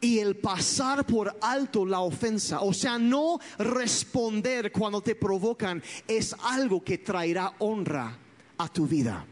y 0.00 0.18
el 0.18 0.36
pasar 0.36 1.06
por 1.06 1.36
alto 1.40 1.86
la 1.86 2.00
ofensa, 2.00 2.60
o 2.60 2.72
sea, 2.72 2.98
no 2.98 3.38
responder 3.58 4.70
cuando 4.72 5.00
te 5.00 5.14
provocan, 5.14 5.82
es 6.06 6.34
algo 6.42 6.82
que 6.82 6.98
traerá 6.98 7.54
honra 7.58 8.16
a 8.58 8.68
tu 8.68 8.86
vida. 8.86 9.24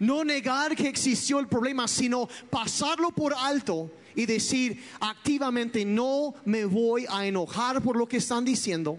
No 0.00 0.24
negar 0.24 0.74
que 0.74 0.88
existió 0.88 1.38
el 1.38 1.48
problema, 1.48 1.86
sino 1.88 2.28
pasarlo 2.50 3.10
por 3.10 3.34
alto 3.34 3.90
y 4.14 4.26
decir 4.26 4.82
activamente, 5.00 5.84
no 5.84 6.34
me 6.44 6.64
voy 6.64 7.06
a 7.08 7.26
enojar 7.26 7.82
por 7.82 7.96
lo 7.96 8.08
que 8.08 8.16
están 8.16 8.44
diciendo, 8.44 8.98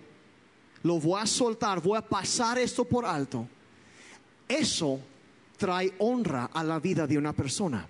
lo 0.84 1.00
voy 1.00 1.22
a 1.22 1.26
soltar, 1.26 1.82
voy 1.82 1.98
a 1.98 2.08
pasar 2.08 2.60
esto 2.60 2.86
por 2.86 3.06
alto. 3.06 3.48
Eso 4.48 5.00
trae 5.58 5.94
honra 5.98 6.46
a 6.54 6.64
la 6.64 6.80
vida 6.80 7.08
de 7.08 7.18
una 7.18 7.34
persona 7.34 7.88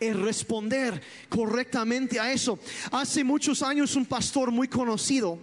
el 0.00 0.20
responder 0.20 1.00
correctamente 1.28 2.20
a 2.20 2.32
eso. 2.32 2.58
Hace 2.90 3.24
muchos 3.24 3.62
años 3.62 3.96
un 3.96 4.06
pastor 4.06 4.50
muy 4.50 4.68
conocido, 4.68 5.38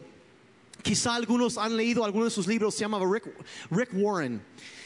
quizá 0.82 1.16
algunos 1.16 1.58
han 1.58 1.76
leído 1.76 2.06
algunos 2.06 2.30
de 2.30 2.36
sus 2.36 2.48
libros, 2.48 2.76
se 2.76 2.82
llama 2.82 3.00
Rick, 3.70 3.90
Warren, 3.94 4.42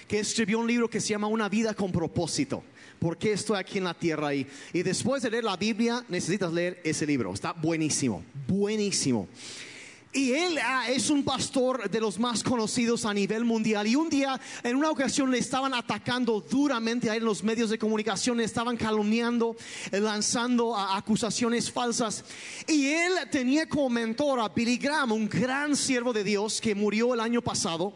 que 0.07 0.19
escribió 0.19 0.59
un 0.59 0.67
libro 0.67 0.89
que 0.89 1.01
se 1.01 1.09
llama 1.09 1.27
Una 1.27 1.49
vida 1.49 1.73
con 1.73 1.91
propósito. 1.91 2.63
¿Por 2.99 3.17
qué 3.17 3.31
estoy 3.31 3.57
aquí 3.57 3.77
en 3.77 3.85
la 3.85 3.93
tierra? 3.93 4.33
Y, 4.33 4.45
y 4.73 4.83
después 4.83 5.23
de 5.23 5.29
leer 5.29 5.45
la 5.45 5.55
Biblia 5.55 6.03
necesitas 6.09 6.51
leer 6.51 6.81
ese 6.83 7.05
libro. 7.05 7.33
Está 7.33 7.53
buenísimo, 7.53 8.23
buenísimo. 8.47 9.27
Y 10.11 10.31
él 10.31 10.57
ah, 10.63 10.89
es 10.89 11.11
un 11.11 11.23
pastor 11.23 11.87
de 11.87 12.01
los 12.01 12.17
más 12.17 12.41
conocidos 12.41 13.05
a 13.05 13.13
nivel 13.13 13.45
mundial. 13.45 13.85
Y 13.85 13.95
un 13.95 14.09
día, 14.09 14.41
en 14.63 14.75
una 14.75 14.89
ocasión, 14.89 15.29
le 15.29 15.37
estaban 15.37 15.71
atacando 15.75 16.41
duramente 16.41 17.09
en 17.09 17.23
los 17.23 17.43
medios 17.43 17.69
de 17.69 17.77
comunicación, 17.77 18.37
le 18.37 18.43
estaban 18.43 18.75
calumniando, 18.75 19.55
eh, 19.91 19.99
lanzando 19.99 20.75
acusaciones 20.75 21.71
falsas. 21.71 22.23
Y 22.67 22.87
él 22.87 23.13
tenía 23.31 23.69
como 23.69 23.89
mentor 23.91 24.39
a 24.39 24.49
Billy 24.49 24.77
Graham, 24.77 25.11
un 25.11 25.29
gran 25.29 25.75
siervo 25.75 26.11
de 26.11 26.23
Dios 26.23 26.59
que 26.59 26.73
murió 26.73 27.13
el 27.13 27.19
año 27.19 27.43
pasado. 27.43 27.93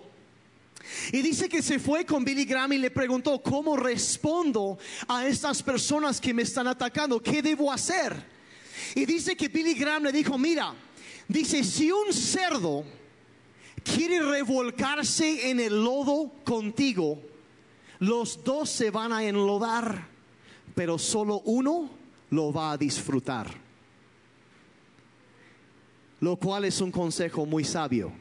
Y 1.12 1.24
dice 1.24 1.50
que 1.50 1.64
se 1.64 1.80
fue 1.80 2.06
con 2.06 2.24
Billy 2.24 2.46
Graham 2.46 2.74
y 2.74 2.78
le 2.78 2.92
preguntó, 2.92 3.42
¿cómo 3.42 3.76
respondo 3.76 4.78
a 5.08 5.26
estas 5.26 5.64
personas 5.64 6.22
que 6.22 6.32
me 6.32 6.44
están 6.44 6.68
atacando? 6.68 7.20
¿Qué 7.24 7.42
debo 7.42 7.72
hacer? 7.72 8.16
Y 8.94 9.06
dice 9.06 9.36
que 9.36 9.48
Billy 9.48 9.74
Graham 9.74 10.04
le 10.04 10.12
dijo, 10.12 10.38
mira, 10.38 10.76
Dice, 11.34 11.64
si 11.64 11.92
un 11.92 12.14
cerdo 12.14 12.84
quiere 13.84 14.22
revolcarse 14.22 15.50
en 15.50 15.60
el 15.60 15.84
lodo 15.84 16.32
contigo, 16.44 17.20
los 17.98 18.44
dos 18.44 18.70
se 18.70 18.92
van 18.92 19.12
a 19.12 19.24
enlodar, 19.24 20.10
pero 20.76 21.00
solo 21.00 21.42
uno 21.46 21.90
lo 22.30 22.54
va 22.54 22.74
a 22.74 22.78
disfrutar. 22.78 23.48
Lo 26.20 26.36
cual 26.36 26.66
es 26.66 26.80
un 26.82 26.92
consejo 26.92 27.48
muy 27.48 27.64
sabio. 27.64 28.12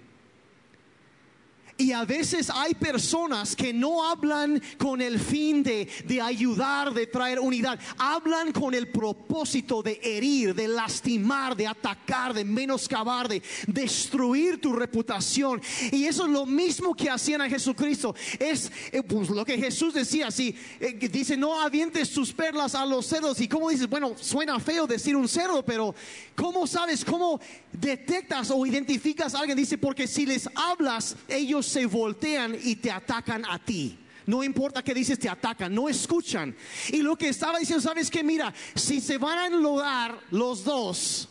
Y 1.79 1.93
a 1.93 2.05
veces 2.05 2.50
hay 2.50 2.75
personas 2.75 3.57
que 3.57 3.73
no 3.73 4.09
hablan 4.09 4.62
con 4.79 5.00
el 5.00 5.19
fin 5.19 5.62
de, 5.62 5.88
ayudar, 6.23 6.93
de 6.93 7.07
traer 7.07 7.41
unidad. 7.41 7.79
Hablan 7.99 8.52
con 8.52 8.75
el 8.75 8.88
propósito 8.88 9.83
de 9.83 9.99
herir, 10.02 10.55
de 10.55 10.69
lastimar, 10.69 11.57
de 11.57 11.67
atacar, 11.67 12.35
de 12.35 12.45
menoscabar, 12.45 13.29
de 13.29 13.43
destruir 13.67 14.61
tu 14.61 14.73
reputación. 14.73 15.61
Y 15.91 16.05
eso 16.05 16.26
es 16.26 16.31
lo 16.31 16.47
mismo 16.47 16.95
que 16.95 17.11
hacían 17.11 17.41
a 17.41 17.49
Jesucristo. 17.49 18.14
Es 18.38 18.71
eh, 18.93 19.02
pues, 19.02 19.31
lo 19.31 19.45
que 19.45 19.59
Jesús 19.59 19.95
decía. 19.95 20.31
Si 20.31 20.55
eh, 20.79 20.93
dice, 21.11 21.37
no 21.37 21.61
avientes 21.61 22.12
tus 22.12 22.33
perlas 22.33 22.75
a 22.75 22.85
los 22.85 23.07
cerdos. 23.07 23.41
Y 23.41 23.49
como 23.49 23.71
dices, 23.71 23.88
bueno, 23.88 24.12
suena 24.21 24.61
feo 24.61 24.87
decir 24.87 25.17
un 25.17 25.29
cerdo, 25.29 25.64
pero 25.64 25.95
¿cómo 26.37 26.67
sabes, 26.67 27.05
cómo 27.05 27.41
detectas 27.73 28.50
o 28.50 28.64
identificas 28.67 29.35
a 29.35 29.41
alguien? 29.41 29.57
Dice, 29.57 29.79
porque 29.79 30.07
si 30.07 30.26
les 30.26 30.49
hablas, 30.55 31.17
ellos 31.29 31.62
se 31.62 31.87
voltean 31.87 32.57
y 32.62 32.76
te 32.76 32.90
atacan 32.90 33.45
a 33.45 33.59
ti. 33.59 33.99
No 34.26 34.45
importa 34.45 34.83
qué 34.83 34.95
dices, 34.95 35.19
te 35.19 35.28
atacan, 35.28 35.75
no 35.75 35.88
escuchan. 35.88 36.54
Y 36.88 36.99
lo 37.02 37.16
que 37.16 37.28
estaba 37.28 37.59
diciendo, 37.59 37.83
¿sabes 37.83 38.11
que 38.11 38.23
Mira, 38.23 38.52
si 38.75 39.00
se 39.00 39.19
van 39.19 39.38
a 39.38 39.47
enlodar 39.47 40.19
los 40.31 40.64
dos, 40.64 41.28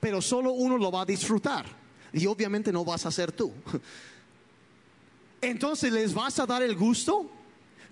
pero 0.00 0.22
solo 0.22 0.52
uno 0.52 0.78
lo 0.78 0.90
va 0.90 1.02
a 1.02 1.06
disfrutar. 1.06 1.66
Y 2.12 2.26
obviamente 2.26 2.72
no 2.72 2.84
vas 2.84 3.06
a 3.06 3.10
ser 3.10 3.30
tú. 3.30 3.52
Entonces, 5.40 5.92
¿les 5.92 6.12
vas 6.12 6.38
a 6.38 6.46
dar 6.46 6.62
el 6.62 6.74
gusto? 6.76 7.30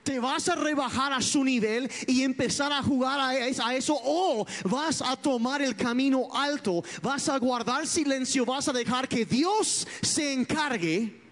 te 0.08 0.20
vas 0.20 0.48
a 0.48 0.54
rebajar 0.54 1.12
a 1.12 1.20
su 1.20 1.44
nivel 1.44 1.90
y 2.06 2.22
empezar 2.22 2.72
a 2.72 2.82
jugar 2.82 3.20
a 3.20 3.36
eso 3.74 3.94
o 4.02 4.46
vas 4.64 5.02
a 5.02 5.16
tomar 5.16 5.60
el 5.60 5.76
camino 5.76 6.28
alto, 6.32 6.82
vas 7.02 7.28
a 7.28 7.36
guardar 7.38 7.86
silencio, 7.86 8.46
vas 8.46 8.68
a 8.68 8.72
dejar 8.72 9.06
que 9.06 9.26
Dios 9.26 9.86
se 10.00 10.32
encargue 10.32 11.27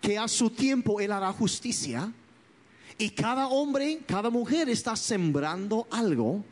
que 0.00 0.18
a 0.18 0.28
su 0.28 0.50
tiempo 0.50 1.00
Él 1.00 1.12
hará 1.12 1.32
justicia 1.32 2.12
y 2.98 3.10
cada 3.10 3.48
hombre, 3.48 4.00
cada 4.06 4.30
mujer 4.30 4.68
está 4.68 4.96
sembrando 4.96 5.86
algo 5.90 6.44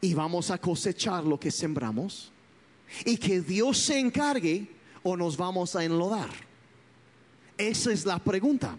y 0.00 0.14
vamos 0.14 0.50
a 0.50 0.58
cosechar 0.58 1.24
lo 1.24 1.38
que 1.38 1.50
sembramos 1.50 2.32
y 3.04 3.16
que 3.16 3.40
Dios 3.40 3.78
se 3.78 3.98
encargue 3.98 4.68
o 5.02 5.16
nos 5.16 5.36
vamos 5.36 5.74
a 5.76 5.84
enlodar. 5.84 6.28
Esa 7.56 7.92
es 7.92 8.04
la 8.04 8.18
pregunta. 8.18 8.76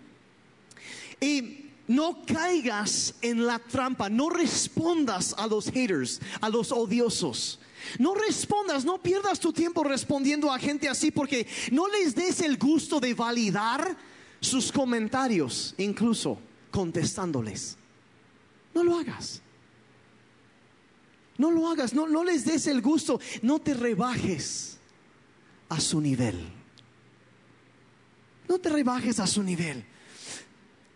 Y 1.19 1.71
no 1.87 2.25
caigas 2.25 3.15
en 3.21 3.45
la 3.45 3.59
trampa, 3.59 4.09
no 4.09 4.29
respondas 4.29 5.33
a 5.37 5.47
los 5.47 5.69
haters, 5.71 6.19
a 6.41 6.49
los 6.49 6.71
odiosos. 6.71 7.59
No 7.99 8.13
respondas, 8.15 8.85
no 8.85 9.01
pierdas 9.01 9.39
tu 9.39 9.51
tiempo 9.51 9.83
respondiendo 9.83 10.51
a 10.51 10.59
gente 10.59 10.87
así 10.89 11.11
porque 11.11 11.47
no 11.71 11.87
les 11.87 12.15
des 12.15 12.41
el 12.41 12.57
gusto 12.57 12.99
de 12.99 13.13
validar 13.13 13.95
sus 14.39 14.71
comentarios, 14.71 15.73
incluso 15.77 16.39
contestándoles. 16.71 17.77
No 18.73 18.83
lo 18.83 18.97
hagas. 18.97 19.41
No 21.37 21.51
lo 21.51 21.67
hagas, 21.69 21.93
no, 21.93 22.07
no 22.07 22.23
les 22.23 22.45
des 22.45 22.67
el 22.67 22.81
gusto, 22.81 23.19
no 23.41 23.59
te 23.59 23.73
rebajes 23.73 24.77
a 25.69 25.79
su 25.79 25.99
nivel. 25.99 26.39
No 28.47 28.59
te 28.59 28.69
rebajes 28.69 29.19
a 29.19 29.27
su 29.27 29.41
nivel. 29.41 29.83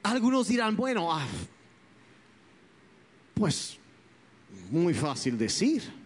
Algunos 0.03 0.47
dirán, 0.47 0.75
bueno, 0.75 1.11
ah, 1.11 1.25
pues 3.33 3.77
muy 4.69 4.93
fácil 4.93 5.37
decir. 5.37 5.96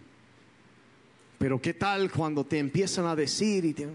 Pero 1.42 1.60
¿qué 1.60 1.74
tal 1.74 2.08
cuando 2.08 2.46
te 2.46 2.56
empiezan 2.56 3.04
a 3.04 3.16
decir 3.16 3.64
y 3.64 3.72
te... 3.72 3.88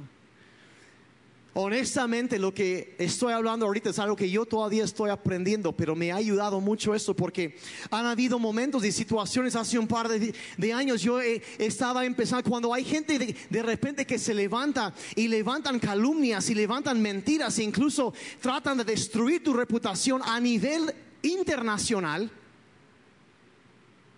Honestamente, 1.54 2.38
lo 2.38 2.54
que 2.54 2.94
estoy 2.98 3.32
hablando 3.32 3.66
ahorita 3.66 3.92
es 3.92 4.00
algo 4.00 4.18
que 4.18 4.30
yo 4.30 4.46
todavía 4.46 4.84
estoy 4.84 5.12
aprendiendo, 5.12 5.72
pero 5.72 5.96
me 5.96 6.12
ha 6.12 6.18
ayudado 6.18 6.60
mucho 6.60 6.94
esto 6.94 7.16
porque 7.16 7.58
han 7.90 8.06
habido 8.06 8.38
momentos 8.38 8.84
y 8.84 8.92
situaciones 8.92 9.56
hace 9.56 9.80
un 9.80 9.88
par 9.88 10.10
de, 10.10 10.74
años. 10.74 11.02
Yo 11.02 11.22
estaba 11.22 12.04
empezando, 12.04 12.50
cuando 12.50 12.74
hay 12.74 12.84
gente 12.84 13.18
de, 13.18 13.34
de, 13.50 13.64
repente 13.64 14.06
que 14.06 14.20
se 14.20 14.34
levanta 14.34 14.94
y 15.16 15.30
levantan 15.30 15.80
calumnias 15.80 16.50
y 16.50 16.54
levantan 16.54 17.02
mentiras 17.02 17.58
e 17.60 17.64
incluso 17.64 18.14
tratan 18.42 18.80
de 18.80 18.84
destruir 18.84 19.42
tu 19.42 19.54
reputación 19.54 20.22
a 20.22 20.38
nivel 20.42 20.94
internacional, 21.22 22.30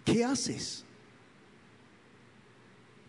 ¿qué 0.03 0.24
haces? 0.25 0.83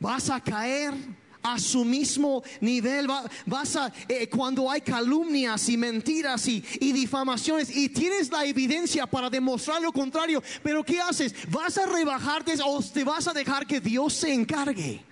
¿Vas 0.00 0.30
a 0.30 0.40
caer? 0.40 0.94
a 1.42 1.58
su 1.58 1.84
mismo 1.84 2.42
nivel. 2.60 3.08
Vas 3.46 3.76
a, 3.76 3.92
eh, 4.08 4.28
cuando 4.28 4.70
hay 4.70 4.82
calumnias 4.82 5.68
y 5.68 5.76
mentiras 5.78 6.46
y, 6.46 6.62
y, 6.80 6.92
difamaciones 6.92 7.74
y 7.74 7.88
tienes 7.88 8.30
la 8.30 8.44
evidencia 8.44 9.06
para 9.06 9.30
demostrar 9.30 9.80
lo 9.80 9.92
contrario, 9.92 10.42
pero 10.62 10.84
¿qué 10.84 11.00
haces? 11.00 11.34
¿Vas 11.50 11.78
a 11.78 11.86
rebajarte 11.86 12.54
o 12.62 12.82
te 12.82 13.04
vas 13.04 13.26
a 13.28 13.32
dejar 13.32 13.66
que 13.66 13.80
Dios 13.80 14.12
se 14.12 14.34
encargue? 14.34 15.02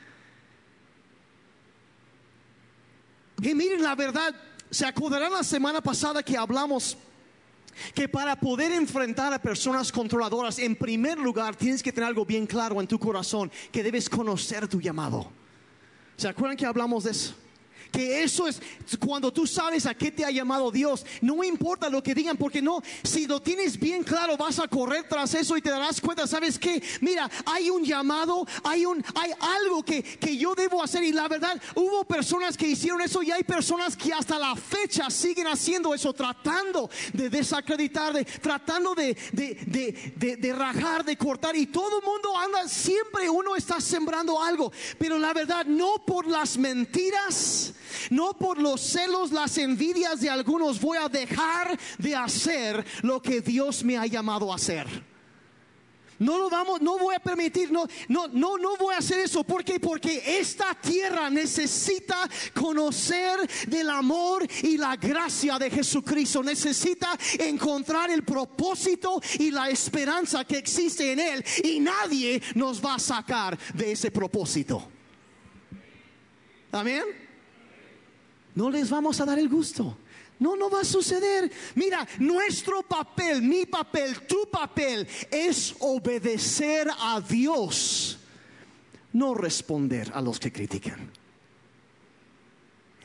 Y 3.40 3.54
miren 3.54 3.83
la 3.83 3.95
verdad, 3.95 4.35
se 4.71 4.85
acordarán 4.85 5.33
la 5.33 5.45
semana 5.45 5.80
pasada 5.80 6.23
que 6.23 6.37
hablamos 6.37 6.97
que 7.95 8.09
para 8.09 8.37
poder 8.37 8.73
enfrentar 8.73 9.33
a 9.33 9.41
personas 9.41 9.93
controladoras, 9.93 10.59
en 10.59 10.77
primer 10.77 11.19
lugar 11.19 11.57
tienes 11.57 11.83
que 11.83 11.93
tener 11.93 12.09
algo 12.09 12.25
bien 12.25 12.47
claro 12.47 12.81
en 12.81 12.87
tu 12.87 12.99
corazón, 12.99 13.51
que 13.73 13.83
debes 13.83 14.09
conocer 14.09 14.69
tu 14.69 14.81
llamado. 14.81 15.31
¿Se 16.17 16.29
acuerdan 16.29 16.57
que 16.57 16.67
hablamos 16.67 17.05
de 17.05 17.13
eso? 17.13 17.35
Que 17.92 18.23
eso 18.23 18.47
es 18.47 18.61
cuando 18.99 19.33
tú 19.33 19.47
sabes 19.47 19.87
a 19.87 19.95
qué 19.95 20.11
te 20.11 20.25
ha 20.25 20.30
llamado 20.30 20.71
Dios. 20.71 21.04
No 21.21 21.42
importa 21.42 21.88
lo 21.88 22.02
que 22.02 22.14
digan, 22.14 22.37
porque 22.37 22.61
no, 22.61 22.83
si 23.02 23.26
lo 23.26 23.40
tienes 23.40 23.78
bien 23.78 24.02
claro, 24.02 24.37
vas 24.37 24.59
a 24.59 24.68
correr 24.68 25.09
tras 25.09 25.35
eso 25.35 25.57
y 25.57 25.62
te 25.62 25.71
darás 25.71 26.00
cuenta, 26.00 26.26
¿sabes 26.26 26.59
qué? 26.59 26.83
Mira, 27.00 27.30
hay 27.47 27.71
un 27.71 27.85
llamado, 27.85 28.47
hay 28.64 28.85
un, 28.85 29.04
hay 29.14 29.33
algo 29.40 29.83
que, 29.83 30.02
que 30.02 30.37
yo 30.37 30.54
debo 30.54 30.83
hacer. 30.83 31.02
Y 31.02 31.12
la 31.12 31.28
verdad, 31.28 31.61
hubo 31.75 32.04
personas 32.04 32.57
que 32.57 32.68
hicieron 32.68 33.01
eso 33.01 33.22
y 33.22 33.31
hay 33.31 33.42
personas 33.42 33.96
que 33.96 34.12
hasta 34.12 34.38
la 34.38 34.55
fecha 34.55 35.11
siguen 35.11 35.46
haciendo 35.46 35.94
eso, 35.94 36.12
tratando 36.12 36.90
de 37.12 37.31
desacreditar, 37.31 38.12
de, 38.12 38.24
tratando 38.24 38.94
de, 38.94 39.16
de, 39.33 40.14
de, 40.16 40.37
de 40.37 40.53
rajar, 40.53 41.05
de 41.05 41.16
cortar. 41.16 41.57
Y 41.57 41.66
todo 41.66 41.98
el 42.01 42.05
mundo 42.05 42.37
anda, 42.37 42.68
siempre 42.68 43.29
uno 43.29 43.57
está 43.57 43.81
sembrando 43.81 44.42
algo. 44.42 44.72
Pero 44.98 45.18
la 45.18 45.33
verdad, 45.33 45.64
no 45.66 46.05
por 46.05 46.27
las 46.27 46.57
mentiras 46.57 47.74
no 48.11 48.35
por 48.35 48.59
los 48.59 48.81
celos, 48.81 49.33
las 49.33 49.59
envidias 49.59 50.20
de 50.20 50.31
algunos 50.31 50.81
voy 50.81 50.98
a 50.98 51.09
dejar 51.09 51.79
de 51.98 52.14
hacer 52.14 52.85
lo 53.03 53.20
que 53.20 53.40
Dios 53.40 53.85
me 53.85 53.96
ha 53.96 54.07
llamado 54.07 54.53
a 54.53 54.57
hacer. 54.57 54.87
No 56.18 56.37
lo 56.37 56.51
vamos, 56.51 56.81
no 56.81 56.98
voy 56.98 57.14
a 57.14 57.20
permitir, 57.20 57.70
no, 57.70 57.87
no, 58.09 58.27
no, 58.27 58.59
no 58.59 58.77
voy 58.77 58.94
a 58.94 58.98
hacer 58.98 59.20
eso. 59.20 59.44
¿Por 59.44 59.64
qué? 59.64 59.79
Porque 59.79 60.38
esta 60.40 60.74
tierra 60.74 61.31
necesita 61.31 62.29
conocer 62.53 63.38
del 63.68 63.88
amor 63.88 64.44
y 64.62 64.77
la 64.77 64.96
gracia 64.96 65.59
de 65.59 65.70
Jesucristo. 65.70 66.42
Necesita 66.42 67.16
encontrar 67.38 68.11
el 68.11 68.24
propósito 68.24 69.20
y 69.38 69.53
la 69.53 69.70
esperanza 69.70 70.44
que 70.44 70.59
existe 70.59 71.12
en 71.12 71.20
Él. 71.20 71.44
Y 71.62 71.79
nadie 71.79 72.42
nos 72.57 72.85
va 72.85 72.96
a 72.96 72.98
sacar 72.98 73.57
de 73.74 73.92
ese 73.92 74.11
propósito. 74.11 74.88
Amén 76.72 77.28
no 78.59 78.71
les 78.71 78.90
vamos 78.90 79.21
a 79.21 79.25
dar 79.25 79.38
el 79.38 79.49
gusto. 79.49 79.97
No, 80.40 80.57
no 80.57 80.68
va 80.68 80.81
a 80.81 80.85
suceder. 80.85 81.49
Mira, 81.77 82.05
nuestro 82.18 82.83
papel, 82.83 83.40
mi 83.40 83.66
papel, 83.66 84.27
tu 84.27 84.51
papel 84.51 85.07
es 85.31 85.77
obedecer 85.79 86.88
a 86.99 87.21
Dios, 87.21 88.18
no 89.12 89.33
responder 89.35 90.11
a 90.12 90.21
los 90.21 90.40
que 90.40 90.51
critican. 90.51 91.09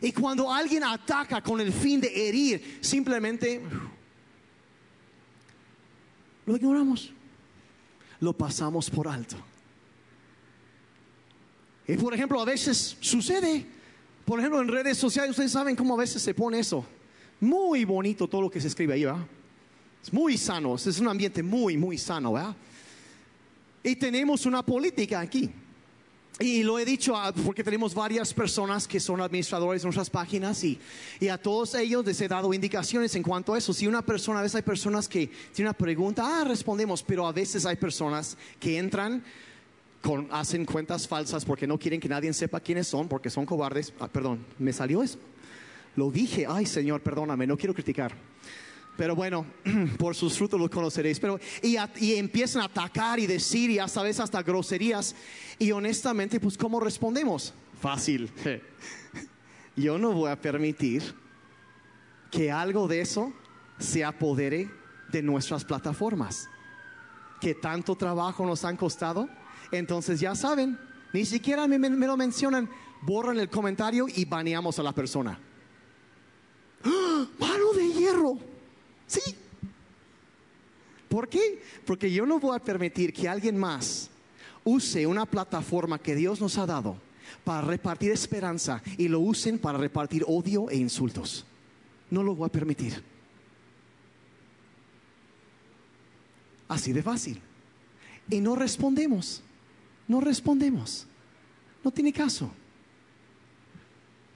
Y 0.02 0.12
cuando 0.12 0.52
alguien 0.52 0.84
ataca 0.84 1.44
con 1.44 1.62
el 1.62 1.72
fin 1.72 2.02
de 2.02 2.28
herir, 2.28 2.80
simplemente 2.82 3.62
lo 6.48 6.56
ignoramos, 6.56 7.12
lo 8.22 8.34
pasamos 8.34 8.90
por 8.90 9.08
alto. 9.08 9.36
Y 11.88 11.96
por 11.96 12.12
ejemplo, 12.16 12.42
a 12.42 12.46
veces 12.46 12.98
sucede 13.00 13.83
por 14.26 14.40
ejemplo, 14.40 14.62
en 14.62 14.68
redes 14.68 14.98
sociales, 14.98 15.32
ustedes 15.32 15.52
saben 15.52 15.76
cómo 15.76 15.96
a 15.96 15.98
veces 15.98 16.22
se 16.22 16.34
pone 16.34 16.60
eso. 16.60 16.86
Muy 17.40 17.84
bonito 17.84 18.28
todo 18.28 18.44
lo 18.44 18.50
que 18.50 18.62
se 18.62 18.68
escribe 18.68 18.94
ahí, 18.94 19.04
¿verdad? 19.04 19.26
Es 20.02 20.12
muy 20.12 20.38
sano, 20.38 20.76
es 20.76 21.00
un 21.00 21.08
ambiente 21.08 21.44
muy, 21.44 21.78
muy 21.78 21.98
sano, 21.98 22.34
¿verdad? 22.34 22.56
Y 23.84 23.96
tenemos 23.96 24.46
una 24.46 24.64
política 24.64 25.20
aquí. 25.20 25.50
Y 26.40 26.64
lo 26.64 26.80
he 26.80 26.86
dicho 26.86 27.14
porque 27.46 27.64
tenemos 27.64 27.94
varias 27.94 28.34
personas 28.34 28.88
que 28.88 29.00
son 29.00 29.22
administradores 29.22 29.84
de 29.84 29.86
nuestras 29.86 30.10
páginas 30.10 30.64
y, 30.64 30.80
y, 31.20 31.28
a 31.28 31.38
todos 31.38 31.76
ellos 31.76 32.04
les 32.04 32.20
he 32.22 32.28
dado 32.28 32.54
indicaciones 32.54 33.16
en 33.16 33.22
cuanto 33.22 33.54
a 33.54 33.60
eso. 33.60 33.72
Si 33.72 33.86
una 33.86 34.02
persona, 34.02 34.40
a 34.40 34.42
veces 34.42 34.56
hay 34.56 34.62
personas 34.64 35.08
que 35.08 35.28
tienen 35.54 35.70
una 35.70 35.78
pregunta, 35.78 36.24
ah, 36.26 36.44
respondemos, 36.44 37.04
pero 37.04 37.28
a 37.28 37.32
veces 37.32 37.68
hay 37.68 37.76
personas 37.76 38.36
que 38.60 38.80
entran 38.80 39.24
hacen 40.32 40.66
cuentas 40.66 41.08
falsas 41.08 41.46
porque 41.46 41.68
no 41.68 41.78
quieren 41.78 42.00
que 42.00 42.10
nadie 42.10 42.32
sepa 42.34 42.60
quiénes 42.60 42.88
son, 42.88 43.08
porque 43.08 43.30
son 43.30 43.46
cobardes. 43.46 43.94
Ah, 44.00 44.08
perdón, 44.08 44.46
me 44.60 44.74
salió 44.74 45.02
eso. 45.02 45.18
Lo 45.96 46.12
dije, 46.12 46.46
ay 46.48 46.66
Señor, 46.66 47.02
perdóname, 47.02 47.48
no 47.48 47.58
quiero 47.58 47.74
criticar. 47.74 48.14
Pero 48.98 49.16
bueno, 49.16 49.46
por 49.98 50.16
sus 50.16 50.38
frutos 50.38 50.60
los 50.60 50.70
conoceréis. 50.70 51.20
Pero, 51.20 51.40
y, 51.62 51.78
y, 51.98 52.16
empiezan 52.16 52.62
a 52.62 52.66
atacar 52.66 53.20
y 53.20 53.26
decir, 53.26 53.72
y 53.72 53.80
hasta 53.80 54.04
veces 54.04 54.20
hasta 54.20 54.44
groserías. 54.44 55.16
Y 55.58 55.72
honestamente, 55.72 56.40
pues, 56.40 56.58
¿cómo 56.58 56.80
respondemos? 56.80 57.54
Fácil. 57.82 58.32
Yo 59.76 59.98
no 59.98 60.12
voy 60.12 60.30
a 60.30 60.40
permitir 60.40 61.16
que 62.30 62.52
algo 62.52 62.88
de 62.88 63.02
eso 63.02 63.34
se 63.80 64.04
apodere 64.04 64.70
de 65.12 65.24
nuestras 65.24 65.66
plataformas. 65.66 66.48
Que 67.42 67.56
tanto 67.56 67.96
trabajo 67.96 68.46
nos 68.46 68.64
han 68.64 68.78
costado 68.78 69.28
entonces 69.78 70.20
ya 70.20 70.36
saben, 70.36 70.78
ni 71.14 71.26
siquiera 71.26 71.68
me, 71.68 71.78
lo 71.90 72.18
mencionan, 72.18 72.70
borran 73.02 73.40
el 73.40 73.50
comentario 73.50 74.08
y 74.08 74.26
baneamos 74.26 74.80
a 74.80 74.84
la 74.84 74.94
persona. 74.94 75.40
¡Ah! 76.84 77.28
Mano 77.40 77.74
de 77.74 77.94
hierro. 77.94 78.38
Sí. 79.08 79.36
¿Por 81.08 81.30
qué? 81.30 81.62
Porque 81.86 82.12
yo 82.12 82.26
no 82.26 82.40
voy 82.40 82.56
a 82.56 82.60
permitir 82.60 83.14
que 83.14 83.30
alguien 83.30 83.58
más 83.58 84.10
use 84.64 85.06
una 85.06 85.26
plataforma 85.26 86.00
que 86.00 86.16
Dios 86.16 86.42
nos 86.42 86.58
ha 86.58 86.66
dado 86.66 86.98
para 87.44 87.62
repartir 87.62 88.12
esperanza 88.12 88.82
y 88.98 89.08
lo 89.08 89.20
usen 89.20 89.60
para 89.60 89.78
repartir 89.78 90.24
odio 90.28 90.70
e 90.70 90.78
insultos. 90.78 91.46
No 92.10 92.24
lo 92.24 92.36
voy 92.36 92.48
a 92.48 92.52
permitir. 92.52 93.04
Así 96.68 96.92
de 96.92 97.04
fácil. 97.04 97.40
Y 98.30 98.40
no 98.40 98.56
respondemos 98.56 99.44
no 100.08 100.22
respondemos. 100.22 101.06
No 101.84 101.92
tiene 101.92 102.14
caso. 102.14 102.52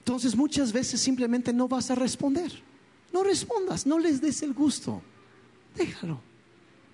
Entonces 0.00 0.34
muchas 0.34 0.72
veces 0.72 1.00
simplemente 1.00 1.52
no 1.52 1.68
vas 1.68 1.90
a 1.90 1.94
responder. 1.94 2.50
No 3.12 3.22
respondas, 3.22 3.86
no 3.86 3.98
les 3.98 4.20
des 4.20 4.42
el 4.42 4.54
gusto. 4.54 5.02
Déjalo. 5.74 6.20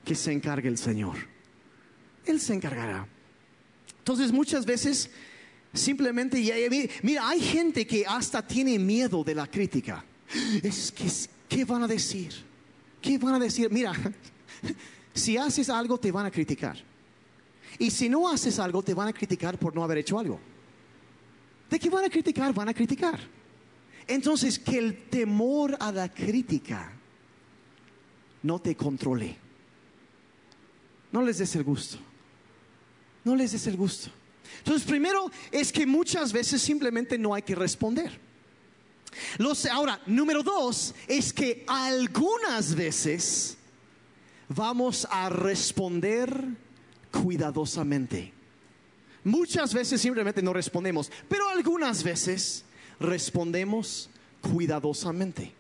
Que 0.05 0.15
se 0.15 0.33
encargue 0.33 0.69
el 0.69 0.79
Señor. 0.79 1.17
Él 2.25 2.41
se 2.41 2.55
encargará. 2.55 3.07
Entonces 3.99 4.33
muchas 4.33 4.67
veces 4.67 5.11
simplemente, 5.73 6.39
mira, 7.03 7.29
hay 7.29 7.41
gente 7.41 7.87
que 7.87 8.05
hasta 8.07 8.47
tiene 8.47 8.79
miedo 8.79 9.25
de 9.25 9.35
la 9.35 9.47
crítica. 9.47 10.05
Es 10.63 10.93
que, 10.93 11.07
¿qué 11.49 11.65
van 11.65 11.83
a 11.83 11.87
decir? 11.87 12.33
¿Qué 13.01 13.19
van 13.19 13.35
a 13.35 13.39
decir? 13.39 13.71
Mira, 13.71 13.93
si 15.15 15.37
haces 15.37 15.69
algo 15.69 15.99
te 15.99 16.11
van 16.11 16.27
a 16.27 16.31
criticar. 16.31 16.77
Y 17.79 17.91
si 17.91 18.09
no 18.09 18.29
haces 18.29 18.59
algo 18.59 18.83
te 18.83 18.95
van 18.95 19.09
a 19.09 19.13
criticar 19.13 19.59
por 19.59 19.75
no 19.75 19.83
haber 19.83 19.99
hecho 19.99 20.19
algo. 20.19 20.41
¿De 21.71 21.79
qué 21.79 21.91
van 21.91 22.05
a 22.05 22.09
criticar? 22.11 22.53
Van 22.53 22.69
a 22.69 22.75
criticar. 22.75 23.19
Entonces, 24.07 24.59
que 24.59 24.79
el 24.79 25.09
temor 25.09 25.77
a 25.81 25.91
la 25.91 26.13
crítica 26.13 26.93
no 28.43 28.61
te 28.61 28.77
controle. 28.77 29.37
No 31.11 31.23
les 31.23 31.39
des 31.39 31.57
el 31.57 31.65
gusto. 31.65 31.99
No 33.25 33.35
les 33.35 33.53
des 33.53 33.67
el 33.67 33.77
gusto. 33.77 34.11
Entonces, 34.59 34.87
primero 34.87 35.31
es 35.51 35.73
que 35.73 35.87
muchas 35.87 36.33
veces 36.33 36.61
simplemente 36.61 37.17
no 37.19 37.35
hay 37.35 37.43
que 37.43 37.55
responder. 37.55 38.21
ahora, 39.71 40.01
número 40.07 40.43
dos 40.43 40.95
es 41.09 41.33
que 41.33 41.65
algunas 41.67 42.75
veces 42.75 43.57
vamos 44.49 45.07
a 45.11 45.29
responder 45.31 46.64
cuidadosamente. 47.23 48.33
Muchas 49.25 49.73
veces 49.73 50.01
simplemente 50.01 50.43
no 50.43 50.53
respondemos, 50.53 51.11
pero 51.29 51.49
algunas 51.49 52.03
veces 52.03 52.65
respondemos 53.01 54.11
cuidadosamente 54.41 55.53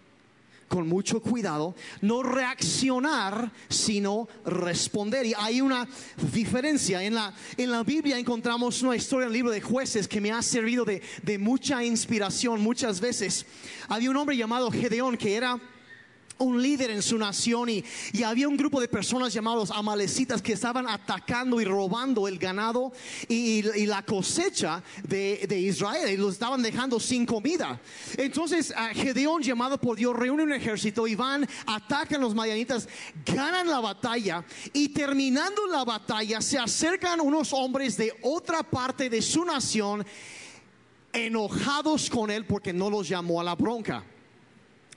con 0.68 0.88
mucho 0.88 1.20
cuidado, 1.20 1.74
no 2.00 2.22
reaccionar, 2.22 3.52
sino 3.68 4.28
responder. 4.44 5.24
Y 5.24 5.34
hay 5.36 5.60
una 5.60 5.86
diferencia. 6.32 7.02
En 7.02 7.14
la, 7.14 7.32
en 7.56 7.70
la 7.70 7.84
Biblia 7.84 8.18
encontramos 8.18 8.82
una 8.82 8.96
historia 8.96 9.26
en 9.26 9.28
el 9.28 9.34
libro 9.34 9.52
de 9.52 9.60
jueces 9.60 10.08
que 10.08 10.20
me 10.20 10.32
ha 10.32 10.42
servido 10.42 10.84
de, 10.84 11.00
de 11.22 11.38
mucha 11.38 11.84
inspiración 11.84 12.60
muchas 12.60 13.00
veces. 13.00 13.46
Había 13.88 14.10
un 14.10 14.16
hombre 14.16 14.36
llamado 14.36 14.70
Gedeón 14.70 15.16
que 15.16 15.36
era 15.36 15.60
un 16.38 16.60
líder 16.60 16.90
en 16.90 17.02
su 17.02 17.18
nación 17.18 17.68
y, 17.68 17.84
había 18.24 18.48
un 18.48 18.56
grupo 18.56 18.80
de 18.80 18.88
personas 18.88 19.32
llamados 19.32 19.70
amalecitas 19.70 20.40
que 20.40 20.54
estaban 20.54 20.88
atacando 20.88 21.60
y 21.60 21.64
robando 21.64 22.26
el 22.26 22.38
ganado 22.38 22.92
y, 23.28 23.62
la 23.86 24.02
cosecha 24.02 24.82
de, 25.06 25.46
Israel 25.58 26.10
y 26.10 26.16
los 26.16 26.32
estaban 26.32 26.62
dejando 26.62 26.98
sin 26.98 27.26
comida. 27.26 27.80
Entonces 28.16 28.74
Gedeón 28.94 29.42
llamado 29.42 29.78
por 29.78 29.96
Dios 29.96 30.16
reúne 30.16 30.42
un 30.42 30.52
ejército 30.52 31.06
y 31.06 31.14
van, 31.14 31.46
atacan 31.66 32.20
los 32.20 32.34
madianitas, 32.34 32.88
ganan 33.24 33.68
la 33.68 33.80
batalla 33.80 34.44
y 34.72 34.88
terminando 34.88 35.66
la 35.66 35.84
batalla 35.84 36.40
se 36.40 36.58
acercan 36.58 37.20
unos 37.20 37.52
hombres 37.52 37.96
de 37.96 38.12
otra 38.22 38.62
parte 38.62 39.10
de 39.10 39.22
su 39.22 39.44
nación 39.44 40.04
enojados 41.12 42.10
con 42.10 42.30
él 42.30 42.44
porque 42.46 42.72
no 42.72 42.90
los 42.90 43.08
llamó 43.08 43.40
a 43.40 43.44
la 43.44 43.54
bronca. 43.54 44.04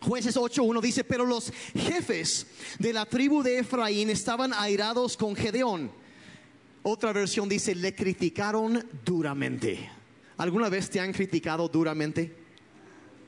Jueces 0.02 0.38
8.1 0.38 0.82
dice, 0.82 1.04
pero 1.04 1.26
los 1.26 1.52
jefes 1.74 2.48
de 2.80 2.94
la 2.94 3.06
tribu 3.06 3.42
de 3.44 3.60
Efraín 3.60 4.10
estaban 4.10 4.54
airados 4.54 5.18
con 5.18 5.36
Gedeón. 5.36 5.92
Otra 6.84 7.12
versión 7.12 7.50
dice, 7.50 7.76
le 7.76 7.94
criticaron 7.96 8.86
duramente. 9.04 9.90
¿Alguna 10.38 10.70
vez 10.70 10.90
te 10.90 11.00
han 11.00 11.12
criticado 11.12 11.68
duramente? 11.68 12.34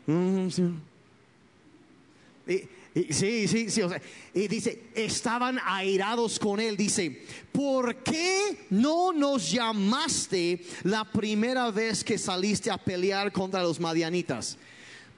Mm, 0.05 0.49
sí. 0.49 0.63
sí, 3.11 3.47
sí, 3.47 3.69
sí. 3.69 3.81
y 4.33 4.47
dice, 4.47 4.83
estaban 4.95 5.59
airados 5.65 6.39
con 6.39 6.59
él. 6.59 6.77
Dice, 6.77 7.23
¿por 7.51 7.97
qué 8.03 8.67
no 8.69 9.11
nos 9.11 9.51
llamaste 9.51 10.63
la 10.83 11.03
primera 11.03 11.71
vez 11.71 12.03
que 12.03 12.17
saliste 12.17 12.69
a 12.69 12.77
pelear 12.77 13.31
contra 13.31 13.63
los 13.63 13.79
madianitas? 13.79 14.57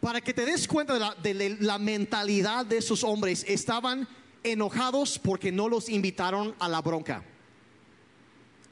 Para 0.02 0.20
que 0.20 0.34
te 0.34 0.46
des 0.46 0.68
cuenta 0.68 1.16
de 1.22 1.58
la, 1.60 1.78
mentalidad 1.78 2.66
de 2.66 2.78
esos 2.78 3.04
hombres, 3.04 3.46
estaban 3.48 4.08
enojados 4.44 5.20
porque 5.20 5.52
no 5.52 5.70
los 5.70 5.90
invitaron 5.90 6.56
a 6.60 6.68
la 6.68 6.82
bronca. 6.82 7.24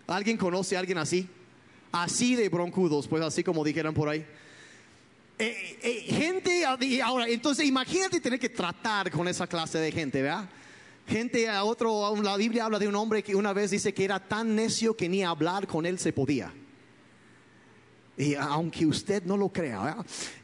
¿Alguien 0.07 0.37
conoce 0.37 0.75
a 0.75 0.79
alguien 0.79 0.97
así? 0.97 1.29
Así 1.91 2.35
de 2.35 2.49
broncudos, 2.49 3.07
pues 3.07 3.23
así 3.23 3.43
como 3.43 3.63
dijeron 3.63 3.93
por 3.93 4.09
ahí. 4.09 4.25
Eh, 5.37 5.77
eh, 5.83 6.05
gente, 6.09 6.65
ahora, 6.65 7.27
entonces 7.27 7.65
imagínate 7.65 8.19
tener 8.19 8.39
que 8.39 8.49
tratar 8.49 9.11
con 9.11 9.27
esa 9.27 9.45
clase 9.45 9.77
de 9.77 9.91
gente, 9.91 10.23
¿verdad? 10.23 10.49
Gente 11.07 11.47
a 11.47 11.63
otro, 11.63 12.15
la 12.21 12.37
Biblia 12.37 12.65
habla 12.65 12.79
de 12.79 12.87
un 12.87 12.95
hombre 12.95 13.23
que 13.23 13.35
una 13.35 13.53
vez 13.53 13.69
dice 13.69 13.93
que 13.93 14.03
era 14.03 14.19
tan 14.19 14.55
necio 14.55 14.97
que 14.97 15.07
ni 15.07 15.23
hablar 15.23 15.67
con 15.67 15.85
él 15.85 15.99
se 15.99 16.11
podía. 16.11 16.51
Y 18.19 18.35
aunque 18.35 18.85
usted 18.85 19.23
no 19.23 19.37
lo 19.37 19.47
crea, 19.47 19.95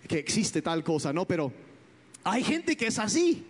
que 0.07 0.17
existe 0.17 0.61
tal 0.61 0.81
cosa, 0.81 1.11
¿no? 1.11 1.25
Pero 1.25 1.51
hay 2.23 2.41
gente 2.41 2.77
que 2.77 2.87
es 2.87 2.97
así. 2.97 3.45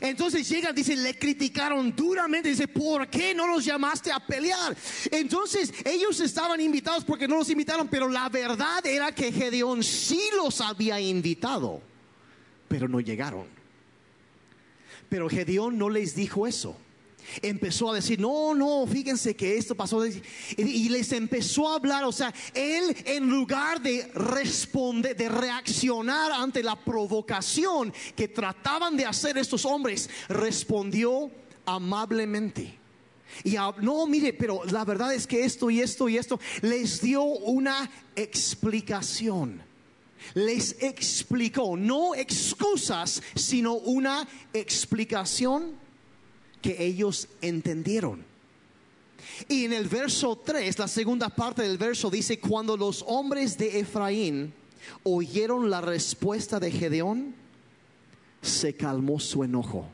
Entonces 0.00 0.48
llegan, 0.48 0.74
dicen, 0.74 1.00
le 1.00 1.16
criticaron 1.16 1.94
duramente, 1.94 2.48
dice, 2.48 2.66
¿por 2.66 3.06
qué 3.06 3.36
no 3.36 3.46
los 3.46 3.64
llamaste 3.64 4.10
a 4.10 4.18
pelear? 4.18 4.76
Entonces 5.12 5.72
ellos 5.84 6.18
estaban 6.18 6.60
invitados 6.60 7.04
porque 7.04 7.28
no 7.28 7.36
los 7.36 7.50
invitaron, 7.50 7.86
pero 7.86 8.08
la 8.08 8.28
verdad 8.28 8.84
era 8.84 9.12
que 9.12 9.30
Gedeón 9.30 9.84
sí 9.84 10.20
los 10.36 10.60
había 10.60 11.00
invitado, 11.00 11.80
pero 12.66 12.88
no 12.88 12.98
llegaron. 12.98 13.46
Pero 15.08 15.28
Gedeón 15.28 15.78
no 15.78 15.88
les 15.88 16.16
dijo 16.16 16.48
eso 16.48 16.76
empezó 17.42 17.90
a 17.90 17.94
decir, 17.94 18.20
no, 18.20 18.54
no, 18.54 18.86
fíjense 18.86 19.34
que 19.36 19.56
esto 19.56 19.74
pasó. 19.74 20.04
Y 20.56 20.88
les 20.88 21.12
empezó 21.12 21.68
a 21.68 21.76
hablar, 21.76 22.04
o 22.04 22.12
sea, 22.12 22.32
él 22.54 22.96
en 23.04 23.28
lugar 23.28 23.80
de 23.80 24.10
responder, 24.14 25.16
de 25.16 25.28
reaccionar 25.28 26.32
ante 26.32 26.62
la 26.62 26.76
provocación 26.76 27.92
que 28.16 28.28
trataban 28.28 28.96
de 28.96 29.06
hacer 29.06 29.38
estos 29.38 29.64
hombres, 29.64 30.08
respondió 30.28 31.30
amablemente. 31.66 32.78
Y 33.44 33.56
no, 33.82 34.06
mire, 34.06 34.32
pero 34.32 34.64
la 34.64 34.84
verdad 34.84 35.14
es 35.14 35.26
que 35.26 35.44
esto 35.44 35.70
y 35.70 35.80
esto 35.80 36.08
y 36.08 36.16
esto 36.16 36.40
les 36.62 37.00
dio 37.00 37.22
una 37.22 37.90
explicación. 38.16 39.62
Les 40.34 40.76
explicó, 40.82 41.76
no 41.76 42.14
excusas, 42.14 43.22
sino 43.34 43.74
una 43.74 44.26
explicación 44.52 45.87
que 46.60 46.84
ellos 46.84 47.28
entendieron. 47.40 48.24
Y 49.48 49.64
en 49.64 49.72
el 49.72 49.88
verso 49.88 50.36
3, 50.36 50.78
la 50.78 50.88
segunda 50.88 51.28
parte 51.28 51.62
del 51.62 51.78
verso 51.78 52.10
dice, 52.10 52.38
cuando 52.38 52.76
los 52.76 53.04
hombres 53.06 53.56
de 53.58 53.80
Efraín 53.80 54.52
oyeron 55.02 55.70
la 55.70 55.80
respuesta 55.80 56.58
de 56.58 56.70
Gedeón, 56.70 57.34
se 58.42 58.74
calmó 58.74 59.18
su 59.20 59.44
enojo. 59.44 59.88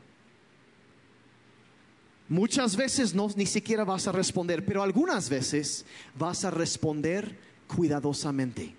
Muchas 2.27 2.75
veces 2.75 3.13
no 3.13 3.27
ni 3.35 3.45
siquiera 3.45 3.83
vas 3.83 4.07
a 4.07 4.11
responder, 4.11 4.65
pero 4.65 4.81
algunas 4.81 5.29
veces 5.29 5.85
vas 6.17 6.43
a 6.43 6.51
responder 6.51 7.37
cuidadosamente 7.67 8.75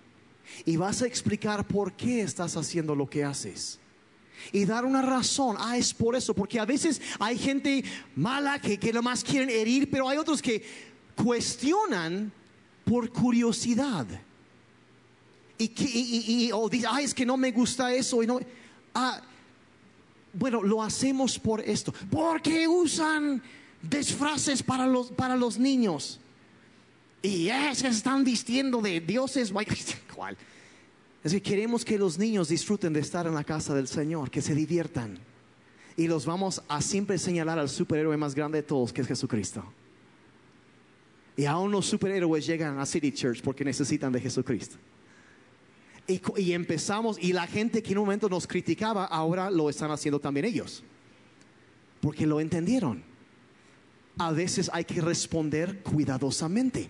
y 0.64 0.77
vas 0.77 1.03
a 1.03 1.07
explicar 1.07 1.66
por 1.66 1.92
qué 1.92 2.22
estás 2.22 2.57
haciendo 2.57 2.94
lo 2.94 3.09
que 3.09 3.25
haces 3.25 3.79
y 4.53 4.64
dar 4.64 4.85
una 4.85 5.03
razón. 5.03 5.57
Ah, 5.59 5.77
es 5.77 5.92
por 5.92 6.16
eso, 6.16 6.35
porque 6.35 6.59
a 6.59 6.64
veces 6.64 7.01
hay 7.18 7.38
gente 7.38 7.85
mala 8.14 8.61
que, 8.61 8.79
que 8.79 8.92
más 9.01 9.22
quieren 9.22 9.51
herir, 9.51 9.90
pero 9.90 10.09
hay 10.09 10.18
otros 10.18 10.40
que 10.40 10.64
cuestionan 11.14 12.33
por 12.85 13.11
curiosidad. 13.11 14.07
Y, 15.59 15.72
y, 16.46 16.53
o 16.53 16.68
dicen, 16.68 16.90
ah, 16.92 17.01
es 17.01 17.14
que 17.14 17.25
no 17.25 17.37
me 17.37 17.51
gusta 17.51 17.92
eso. 17.92 18.22
Y 18.22 18.27
no, 18.27 18.40
ah, 18.94 19.20
bueno, 20.33 20.62
lo 20.62 20.83
hacemos 20.83 21.38
por 21.38 21.61
esto. 21.62 21.92
Porque 22.11 22.68
usan 22.68 23.42
disfraces 23.83 24.62
para 24.62 24.87
los, 24.87 25.11
para 25.11 25.37
los 25.37 25.59
niños. 25.59 26.20
Y 27.22 27.49
es 27.49 27.83
que 27.83 27.88
están 27.88 28.22
vistiendo 28.22 28.81
de 28.81 29.01
dioses. 29.01 29.53
¿Cuál? 30.14 30.37
Es 31.27 31.33
que 31.33 31.43
queremos 31.43 31.85
que 31.85 31.99
los 31.99 32.19
niños 32.19 32.51
disfruten 32.51 32.93
de 32.93 33.01
estar 33.01 33.27
en 33.27 33.35
la 33.35 33.43
casa 33.43 33.75
del 33.75 33.89
Señor, 33.89 34.31
que 34.31 34.41
se 34.41 34.55
diviertan. 34.55 35.19
Y 35.97 36.07
los 36.07 36.25
vamos 36.25 36.62
a 36.69 36.81
siempre 36.81 37.19
señalar 37.19 37.59
al 37.59 37.69
superhéroe 37.69 38.17
más 38.17 38.33
grande 38.33 38.59
de 38.59 38.62
todos, 38.62 38.93
que 38.93 39.01
es 39.01 39.09
Jesucristo. 39.09 39.65
Y 41.37 41.45
aún 41.47 41.73
los 41.73 41.85
superhéroes 41.85 42.47
llegan 42.47 42.79
a 42.79 42.87
City 42.87 43.11
Church 43.11 43.43
porque 43.43 43.65
necesitan 43.65 44.12
de 44.12 44.21
Jesucristo. 44.21 44.77
Y, 46.07 46.23
y, 46.37 46.53
empezamos, 46.53 47.19
y 47.21 47.33
la 47.33 47.49
gente 47.49 47.83
que 47.83 47.91
en 47.91 47.99
un 47.99 48.05
momento 48.05 48.29
nos 48.29 48.47
criticaba, 48.47 49.07
ahora 49.07 49.51
lo 49.51 49.69
están 49.69 49.91
haciendo 49.91 50.21
también 50.21 50.47
ellos. 50.47 50.85
Porque 52.01 52.25
lo 52.25 52.39
entendieron. 52.39 53.03
A 54.17 54.31
veces 54.31 54.71
hay 54.73 54.85
que 54.85 55.01
responder 55.01 55.83
cuidadosamente. 55.83 56.89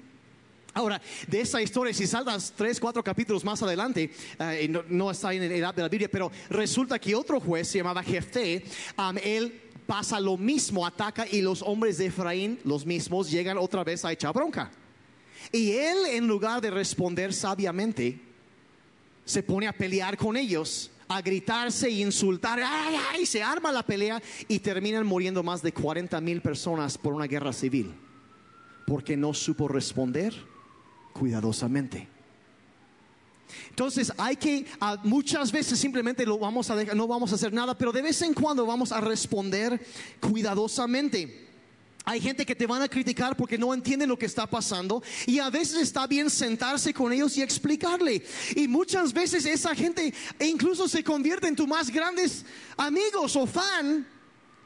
Ahora, 0.76 1.00
de 1.26 1.40
esa 1.40 1.62
historia, 1.62 1.94
si 1.94 2.06
saltas 2.06 2.52
tres, 2.54 2.78
cuatro 2.78 3.02
capítulos 3.02 3.42
más 3.42 3.62
adelante, 3.62 4.10
eh, 4.38 4.68
no, 4.90 5.10
está 5.10 5.32
en 5.32 5.44
el 5.44 5.48
de 5.48 5.60
la 5.60 5.88
Biblia, 5.88 6.10
pero 6.12 6.30
resulta 6.50 6.98
que 6.98 7.14
otro 7.14 7.40
juez 7.40 7.66
se 7.66 7.78
llamaba 7.78 8.02
Jefté, 8.02 8.62
um, 8.98 9.16
él 9.24 9.58
pasa 9.86 10.20
lo 10.20 10.36
mismo, 10.36 10.84
ataca 10.84 11.26
y 11.26 11.40
los 11.40 11.62
hombres 11.62 11.96
de 11.96 12.04
Efraín, 12.04 12.58
los 12.64 12.84
mismos, 12.84 13.30
llegan 13.30 13.56
otra 13.56 13.84
vez 13.84 14.04
a 14.04 14.12
echar 14.12 14.34
bronca. 14.34 14.70
Y 15.50 15.70
él, 15.72 15.96
en 16.10 16.26
lugar 16.26 16.60
de 16.60 16.70
responder 16.70 17.32
sabiamente, 17.32 18.20
se 19.24 19.42
pone 19.42 19.68
a 19.68 19.72
pelear 19.72 20.18
con 20.18 20.36
ellos, 20.36 20.90
a 21.08 21.22
gritarse 21.22 21.86
e 21.86 22.02
insultar, 22.02 22.60
¡ay, 22.62 22.96
ay! 23.14 23.24
Se 23.24 23.42
arma 23.42 23.72
la 23.72 23.82
pelea 23.82 24.22
y 24.46 24.58
terminan 24.58 25.06
muriendo 25.06 25.42
más 25.42 25.62
de 25.62 25.72
40 25.72 26.20
mil 26.20 26.42
personas 26.42 26.98
por 26.98 27.14
una 27.14 27.26
guerra 27.26 27.54
civil, 27.54 27.94
porque 28.84 29.16
no 29.16 29.32
supo 29.32 29.68
responder 29.68 30.34
cuidadosamente. 31.16 32.08
Entonces 33.70 34.12
hay 34.18 34.36
que 34.36 34.66
muchas 35.04 35.52
veces 35.52 35.78
simplemente 35.78 36.26
lo 36.26 36.38
vamos 36.38 36.70
a 36.70 36.76
dejar, 36.76 36.96
no 36.96 37.06
vamos 37.06 37.32
a 37.32 37.36
hacer 37.36 37.52
nada, 37.52 37.76
pero 37.76 37.92
de 37.92 38.02
vez 38.02 38.20
en 38.22 38.34
cuando 38.34 38.66
vamos 38.66 38.92
a 38.92 39.00
responder 39.00 39.84
cuidadosamente. 40.20 41.44
Hay 42.08 42.20
gente 42.20 42.46
que 42.46 42.54
te 42.54 42.68
van 42.68 42.82
a 42.82 42.88
criticar 42.88 43.36
porque 43.36 43.58
no 43.58 43.74
entienden 43.74 44.08
lo 44.08 44.16
que 44.16 44.26
está 44.26 44.46
pasando 44.46 45.02
y 45.26 45.40
a 45.40 45.50
veces 45.50 45.82
está 45.82 46.06
bien 46.06 46.30
sentarse 46.30 46.94
con 46.94 47.12
ellos 47.12 47.36
y 47.36 47.42
explicarle. 47.42 48.22
Y 48.54 48.68
muchas 48.68 49.12
veces 49.12 49.44
esa 49.44 49.74
gente 49.74 50.14
incluso 50.38 50.86
se 50.86 51.02
convierte 51.02 51.48
en 51.48 51.56
tus 51.56 51.66
más 51.66 51.90
grandes 51.90 52.44
amigos 52.76 53.34
o 53.34 53.44
fan 53.44 54.06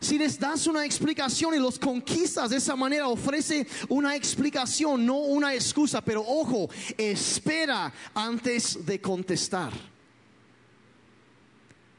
si 0.01 0.17
les 0.17 0.39
das 0.39 0.67
una 0.67 0.87
explicación 0.87 1.55
y 1.55 1.59
los 1.59 1.79
conquistas 1.79 2.49
de 2.51 2.57
esa 2.57 2.75
manera, 2.75 3.07
ofrece 3.07 3.67
una 3.89 4.17
explicación, 4.17 5.05
no 5.05 5.17
una 5.19 5.55
excusa, 5.55 6.01
pero 6.01 6.25
ojo, 6.27 6.71
espera 6.97 7.93
antes 8.15 8.87
de 8.87 8.99
contestar. 8.99 9.73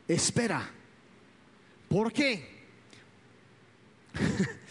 Espera. 0.08 0.68
¿Por 1.88 2.12
qué? 2.12 2.62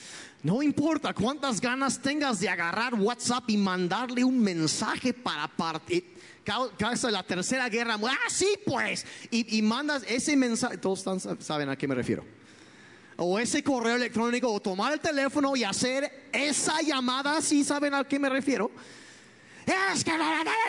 No 0.43 0.63
importa 0.63 1.13
cuántas 1.13 1.61
ganas 1.61 2.01
tengas 2.01 2.41
de 2.41 2.49
agarrar 2.49 2.95
WhatsApp 2.95 3.45
y 3.51 3.59
mandarle 3.59 4.25
un 4.25 4.41
mensaje 4.41 5.13
para 5.13 5.47
partir. 5.47 6.17
Causa 6.79 7.11
la 7.11 7.23
tercera 7.23 7.69
guerra. 7.69 7.99
Ah, 8.03 8.31
sí, 8.31 8.49
pues. 8.65 9.05
Y, 9.31 9.59
y 9.59 9.61
mandas 9.61 10.03
ese 10.09 10.35
mensaje. 10.39 10.79
Todos 10.79 11.05
saben 11.41 11.69
a 11.69 11.77
qué 11.77 11.87
me 11.87 11.95
refiero 11.95 12.25
o 13.23 13.39
ese 13.39 13.63
correo 13.63 13.97
electrónico 13.97 14.51
o 14.51 14.61
tomar 14.61 14.95
el 14.95 15.01
teléfono 15.01 15.55
y 15.55 15.63
hacer 15.63 16.29
esa 16.33 16.81
llamada, 16.81 17.43
si 17.43 17.63
saben 17.63 17.93
a 17.93 18.03
qué 18.05 18.19
me 18.19 18.31
refiero. 18.31 18.71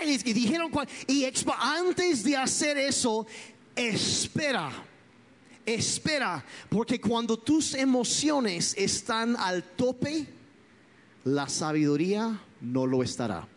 Y 0.03 0.33
dijeron, 0.33 0.69
y 1.07 1.25
antes 1.59 2.23
de 2.25 2.35
hacer 2.35 2.77
eso, 2.77 3.25
espera, 3.73 4.69
espera, 5.65 6.43
porque 6.69 6.99
cuando 6.99 7.39
tus 7.39 7.73
emociones 7.73 8.75
están 8.77 9.37
al 9.37 9.63
tope, 9.63 10.27
la 11.23 11.47
sabiduría 11.47 12.37
no 12.59 12.85
lo 12.85 13.01
estará. 13.01 13.47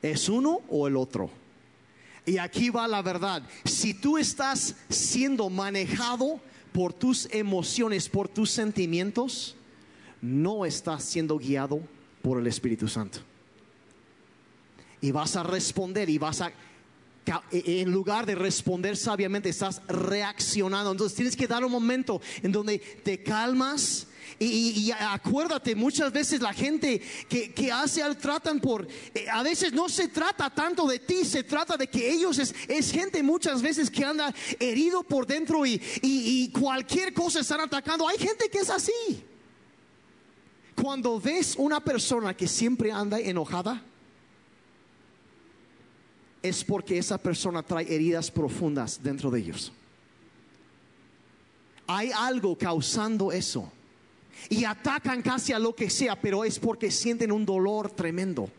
¿Es 0.00 0.30
uno 0.30 0.62
o 0.68 0.88
el 0.88 0.96
otro? 0.96 1.30
Y 2.24 2.38
aquí 2.38 2.70
va 2.70 2.88
la 2.88 3.02
verdad. 3.02 3.42
Si 3.66 3.92
tú 3.92 4.16
estás 4.16 4.76
siendo 4.88 5.50
manejado 5.50 6.40
por 6.72 6.92
tus 6.92 7.28
emociones, 7.32 8.08
por 8.08 8.28
tus 8.28 8.50
sentimientos, 8.50 9.56
no 10.20 10.64
estás 10.64 11.04
siendo 11.04 11.38
guiado 11.38 11.80
por 12.22 12.38
el 12.38 12.46
Espíritu 12.46 12.88
Santo. 12.88 13.18
Y 15.00 15.10
vas 15.10 15.36
a 15.36 15.42
responder 15.42 16.08
y 16.08 16.18
vas 16.18 16.40
a 16.40 16.52
en 17.50 17.90
lugar 17.90 18.26
de 18.26 18.34
responder 18.34 18.96
sabiamente, 18.96 19.48
estás 19.48 19.82
reaccionando. 19.86 20.90
Entonces 20.90 21.16
tienes 21.16 21.36
que 21.36 21.46
dar 21.46 21.64
un 21.64 21.72
momento 21.72 22.20
en 22.42 22.52
donde 22.52 22.78
te 22.78 23.22
calmas 23.22 24.08
y, 24.38 24.90
acuérdate, 24.90 25.74
muchas 25.74 26.12
veces 26.12 26.40
la 26.40 26.52
gente 26.52 27.00
que, 27.28 27.52
que 27.52 27.70
hace, 27.70 28.02
tratan 28.16 28.60
por, 28.60 28.86
eh, 29.14 29.26
a 29.30 29.42
veces 29.42 29.72
no 29.72 29.88
se 29.88 30.08
trata 30.08 30.50
tanto 30.50 30.86
de 30.86 30.98
ti, 30.98 31.24
se 31.24 31.44
trata 31.44 31.76
de 31.76 31.86
que 31.86 32.10
ellos 32.10 32.38
es, 32.38 32.92
gente 32.92 33.22
muchas 33.22 33.62
veces 33.62 33.90
que 33.90 34.04
anda 34.04 34.34
herido 34.58 35.02
por 35.02 35.26
dentro 35.26 35.64
y, 35.64 35.80
y 36.02 36.48
cualquier 36.50 37.12
cosa 37.12 37.40
están 37.40 37.60
atacando. 37.60 38.08
Hay 38.08 38.18
gente 38.18 38.48
que 38.50 38.58
es 38.58 38.70
así. 38.70 39.24
Cuando 40.80 41.20
ves 41.20 41.54
una 41.56 41.80
persona 41.80 42.34
que 42.34 42.48
siempre 42.48 42.90
anda 42.90 43.20
enojada, 43.20 43.82
es 46.42 46.64
porque 46.64 46.98
esa 46.98 47.18
persona 47.18 47.62
trae 47.62 47.92
heridas 47.92 48.30
profundas 48.30 49.00
dentro 49.02 49.30
de 49.30 49.40
ellos. 49.40 49.72
Hay 51.86 52.10
algo 52.10 52.56
causando 52.56 53.32
eso 53.32 53.70
y 54.48 54.64
atacan 54.64 55.22
casi 55.22 55.52
a 55.52 55.58
lo 55.58 55.74
que 55.74 55.90
sea, 55.90 56.20
pero 56.20 56.44
es 56.44 56.58
porque 56.58 56.90
sienten 56.90 57.32
un 57.32 57.44
dolor 57.44 57.90
tremendo. 57.90 58.50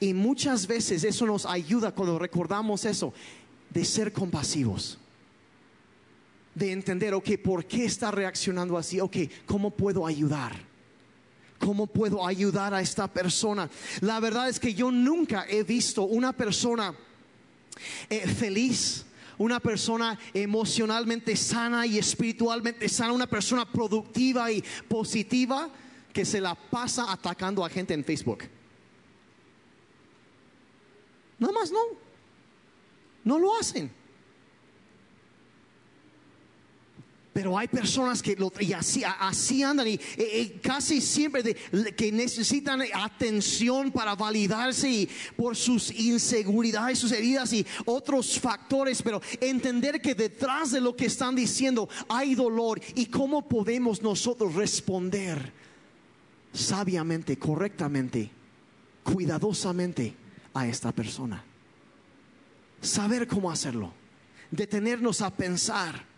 Y 0.00 0.14
muchas 0.14 0.66
veces 0.66 1.04
eso 1.04 1.26
nos 1.26 1.46
ayuda 1.46 1.92
cuando 1.92 2.18
recordamos 2.18 2.84
eso, 2.84 3.12
de 3.70 3.84
ser 3.84 4.12
compasivos. 4.12 4.98
De 6.54 6.72
entender, 6.72 7.14
ok, 7.14 7.30
¿por 7.42 7.64
qué 7.64 7.84
está 7.84 8.10
reaccionando 8.10 8.76
así? 8.76 9.00
Ok, 9.00 9.16
¿cómo 9.46 9.70
puedo 9.70 10.06
ayudar? 10.06 10.52
¿Cómo 11.58 11.86
puedo 11.86 12.26
ayudar 12.26 12.74
a 12.74 12.80
esta 12.80 13.06
persona? 13.06 13.70
La 14.00 14.20
verdad 14.20 14.48
es 14.48 14.58
que 14.58 14.74
yo 14.74 14.90
nunca 14.90 15.46
he 15.48 15.62
visto 15.62 16.02
una 16.02 16.32
persona 16.32 16.94
eh, 18.08 18.26
feliz 18.26 19.04
una 19.38 19.60
persona 19.60 20.18
emocionalmente 20.34 21.36
sana 21.36 21.86
y 21.86 21.98
espiritualmente 21.98 22.88
sana, 22.88 23.12
una 23.12 23.26
persona 23.26 23.64
productiva 23.64 24.52
y 24.52 24.62
positiva 24.88 25.68
que 26.12 26.24
se 26.24 26.40
la 26.40 26.54
pasa 26.54 27.10
atacando 27.10 27.64
a 27.64 27.68
gente 27.68 27.94
en 27.94 28.04
Facebook. 28.04 28.44
Nada 31.38 31.52
más 31.52 31.72
no. 31.72 31.80
No 33.24 33.38
lo 33.38 33.56
hacen. 33.58 33.90
Pero 37.32 37.56
hay 37.56 37.66
personas 37.66 38.22
que 38.22 38.36
y 38.60 38.72
así, 38.74 39.02
así 39.04 39.62
andan 39.62 39.88
y, 39.88 39.98
casi 40.62 41.00
siempre 41.00 41.42
que 41.96 42.12
necesitan 42.12 42.82
atención 42.92 43.90
para 43.90 44.14
validarse 44.14 44.90
y 44.90 45.08
por 45.34 45.56
sus 45.56 45.90
inseguridades, 45.92 46.98
sus 46.98 47.12
heridas 47.12 47.52
y 47.54 47.66
otros 47.86 48.38
factores, 48.38 49.00
pero 49.00 49.22
entender 49.40 50.02
que 50.02 50.14
detrás 50.14 50.72
de 50.72 50.82
lo 50.82 50.94
que 50.94 51.06
están 51.06 51.34
diciendo 51.34 51.88
hay 52.06 52.34
dolor 52.34 52.78
y 52.94 53.06
cómo 53.06 53.48
podemos 53.48 54.02
nosotros 54.02 54.54
responder 54.54 55.52
sabiamente, 56.52 57.38
correctamente, 57.38 58.30
cuidadosamente 59.02 60.14
a 60.52 60.66
esta 60.66 60.92
persona. 60.92 61.42
Saber 62.82 63.26
cómo 63.26 63.50
hacerlo, 63.50 63.90
detenernos 64.50 65.22
a 65.22 65.30
pensar 65.30 66.11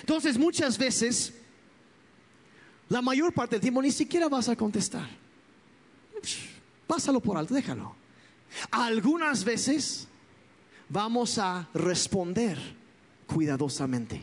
entonces 0.00 0.38
muchas 0.38 0.78
veces, 0.78 1.32
la 2.88 3.02
mayor 3.02 3.32
parte 3.32 3.56
del 3.56 3.62
tiempo 3.62 3.82
ni 3.82 3.90
siquiera 3.90 4.28
vas 4.28 4.48
a 4.48 4.56
contestar. 4.56 5.08
Pásalo 6.86 7.20
por 7.20 7.36
alto, 7.36 7.54
déjalo. 7.54 7.94
Algunas 8.70 9.44
veces 9.44 10.06
vamos 10.88 11.38
a 11.38 11.68
responder 11.74 12.58
cuidadosamente. 13.26 14.22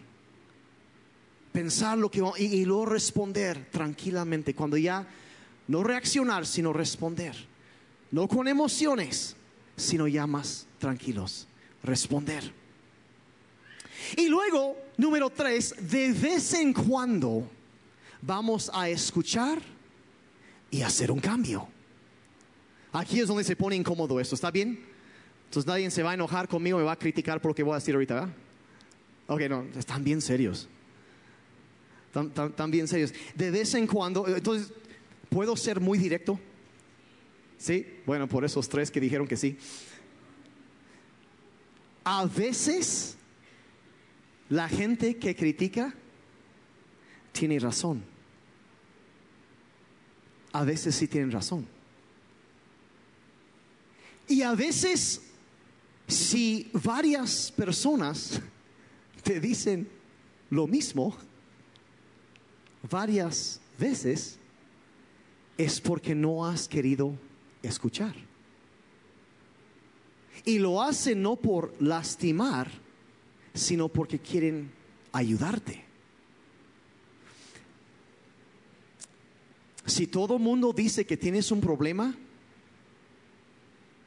Pensar 1.51 1.97
lo 1.97 2.09
que 2.09 2.23
y, 2.37 2.45
y 2.45 2.65
luego 2.65 2.85
responder 2.85 3.67
tranquilamente. 3.71 4.55
Cuando 4.55 4.77
ya 4.77 5.05
no 5.67 5.83
reaccionar, 5.83 6.45
sino 6.45 6.71
responder. 6.71 7.35
No 8.11 8.27
con 8.27 8.47
emociones, 8.47 9.35
sino 9.75 10.07
ya 10.07 10.27
más 10.27 10.65
tranquilos. 10.79 11.47
Responder. 11.83 12.60
Y 14.17 14.27
luego, 14.27 14.77
número 14.97 15.29
tres, 15.29 15.75
de 15.79 16.11
vez 16.11 16.53
en 16.53 16.73
cuando 16.73 17.49
vamos 18.21 18.69
a 18.73 18.89
escuchar 18.89 19.61
y 20.69 20.81
hacer 20.81 21.11
un 21.11 21.19
cambio. 21.19 21.67
Aquí 22.93 23.19
es 23.19 23.27
donde 23.27 23.43
se 23.43 23.55
pone 23.55 23.75
incómodo 23.75 24.19
esto, 24.19 24.35
¿está 24.35 24.51
bien? 24.51 24.79
Entonces 25.45 25.67
nadie 25.67 25.89
se 25.91 26.03
va 26.03 26.11
a 26.11 26.13
enojar 26.13 26.47
conmigo, 26.47 26.77
me 26.77 26.83
va 26.83 26.93
a 26.93 26.99
criticar 26.99 27.41
por 27.41 27.51
lo 27.51 27.55
que 27.55 27.63
voy 27.63 27.73
a 27.73 27.75
decir 27.75 27.93
ahorita, 27.93 28.13
¿verdad? 28.13 28.33
Ok, 29.27 29.41
no, 29.49 29.65
están 29.77 30.03
bien 30.03 30.21
serios. 30.21 30.67
Están, 32.13 32.71
bien 32.71 32.87
serios. 32.87 33.13
De 33.35 33.51
vez 33.51 33.73
en 33.73 33.87
cuando, 33.87 34.27
entonces, 34.27 34.73
¿puedo 35.29 35.55
ser 35.55 35.79
muy 35.79 35.97
directo? 35.97 36.37
Sí, 37.57 37.85
bueno, 38.05 38.27
por 38.27 38.43
esos 38.43 38.67
tres 38.67 38.91
que 38.91 38.99
dijeron 38.99 39.27
que 39.27 39.37
sí. 39.37 39.57
A 42.03 42.25
veces 42.25 43.15
la 44.51 44.67
gente 44.67 45.15
que 45.15 45.33
critica 45.33 45.93
tiene 47.31 47.57
razón. 47.57 48.03
A 50.51 50.65
veces 50.65 50.93
sí 50.93 51.07
tienen 51.07 51.31
razón. 51.31 51.65
Y 54.27 54.41
a 54.41 54.53
veces, 54.53 55.21
si 56.05 56.69
varias 56.73 57.53
personas 57.53 58.41
te 59.23 59.39
dicen 59.39 59.87
lo 60.49 60.67
mismo, 60.67 61.15
varias 62.89 63.61
veces, 63.79 64.37
es 65.57 65.79
porque 65.79 66.13
no 66.13 66.45
has 66.45 66.67
querido 66.67 67.13
escuchar. 67.63 68.15
Y 70.43 70.59
lo 70.59 70.81
hacen 70.81 71.21
no 71.21 71.37
por 71.37 71.73
lastimar, 71.81 72.69
sino 73.53 73.87
porque 73.87 74.19
quieren 74.19 74.71
ayudarte. 75.11 75.83
Si 79.85 80.07
todo 80.07 80.39
mundo 80.39 80.73
dice 80.73 81.05
que 81.05 81.17
tienes 81.17 81.51
un 81.51 81.59
problema, 81.59 82.15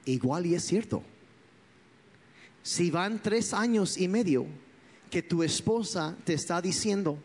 igual 0.07 0.47
y 0.47 0.55
es 0.55 0.65
cierto. 0.65 1.03
Si 2.63 2.91
van 2.91 3.21
tres 3.23 3.53
años 3.53 3.99
y 3.99 4.09
medio 4.09 4.47
que 5.11 5.23
tu 5.23 5.43
esposa 5.43 6.17
te 6.25 6.35
está 6.35 6.63
diciendo 6.63 7.19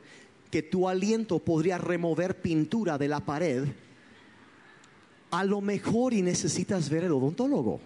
que 0.51 0.63
tu 0.63 0.89
aliento 0.89 1.39
podría 1.39 1.77
remover 1.77 2.41
pintura 2.41 2.97
de 2.97 3.08
la 3.08 3.19
pared, 3.19 3.67
a 5.32 5.43
lo 5.43 5.62
mejor 5.62 6.13
y 6.13 6.21
necesitas 6.21 6.89
ver 6.89 7.03
el 7.03 7.12
odontólogo. 7.12 7.79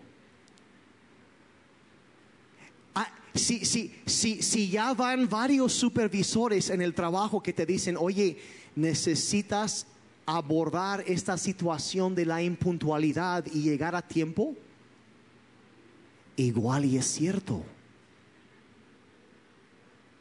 Ah, 2.95 3.11
si, 3.33 3.65
si, 3.65 3.95
si, 4.05 4.41
si 4.41 4.69
ya 4.69 4.93
van 4.93 5.27
varios 5.27 5.73
supervisores 5.73 6.69
en 6.69 6.81
el 6.81 6.93
trabajo 6.93 7.41
que 7.41 7.53
te 7.53 7.65
dicen, 7.65 7.97
oye, 7.97 8.37
necesitas 8.75 9.87
abordar 10.25 11.03
esta 11.07 11.37
situación 11.37 12.15
de 12.15 12.25
la 12.25 12.41
impuntualidad 12.41 13.45
y 13.47 13.61
llegar 13.61 13.95
a 13.95 14.01
tiempo, 14.01 14.55
igual 16.35 16.85
y 16.85 16.97
es 16.97 17.07
cierto. 17.07 17.63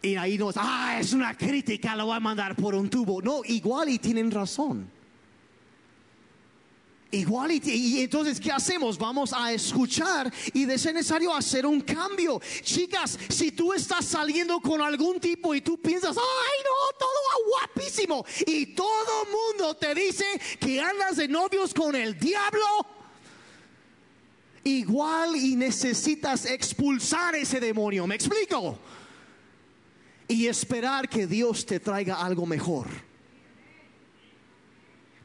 Y 0.02 0.16
ahí 0.16 0.36
nos, 0.36 0.56
ah, 0.58 0.98
es 0.98 1.12
una 1.12 1.36
crítica, 1.36 1.94
lo 1.94 2.06
voy 2.06 2.16
a 2.16 2.20
mandar 2.20 2.56
por 2.56 2.74
un 2.74 2.90
tubo. 2.90 3.22
No, 3.22 3.42
igual 3.44 3.88
y 3.88 3.98
tienen 3.98 4.30
razón. 4.30 4.90
Igual 7.14 7.52
y, 7.52 8.00
entonces, 8.00 8.40
¿qué 8.40 8.50
hacemos? 8.50 8.96
Vamos 8.96 9.34
a 9.34 9.52
escuchar 9.52 10.32
y 10.54 10.64
de 10.64 10.78
ser 10.78 10.94
necesario 10.94 11.34
hacer 11.34 11.66
un 11.66 11.82
cambio. 11.82 12.40
Chicas, 12.62 13.18
si 13.28 13.52
tú 13.52 13.74
estás 13.74 14.06
saliendo 14.06 14.58
con 14.60 14.80
algún 14.80 15.20
tipo 15.20 15.54
y 15.54 15.60
tú 15.60 15.78
piensas, 15.78 16.16
ay 16.16 16.58
no, 16.64 16.96
todo 16.98 17.12
guapísimo, 17.50 18.24
y 18.46 18.74
todo 18.74 19.26
mundo 19.26 19.76
te 19.76 19.94
dice 19.94 20.24
que 20.58 20.80
andas 20.80 21.16
de 21.16 21.28
novios 21.28 21.74
con 21.74 21.94
el 21.94 22.18
diablo, 22.18 22.64
igual 24.64 25.36
y 25.36 25.54
necesitas 25.54 26.46
expulsar 26.46 27.34
ese 27.34 27.60
demonio, 27.60 28.06
¿me 28.06 28.14
explico? 28.14 28.78
Y 30.28 30.46
esperar 30.46 31.10
que 31.10 31.26
Dios 31.26 31.66
te 31.66 31.78
traiga 31.78 32.22
algo 32.22 32.46
mejor. 32.46 33.11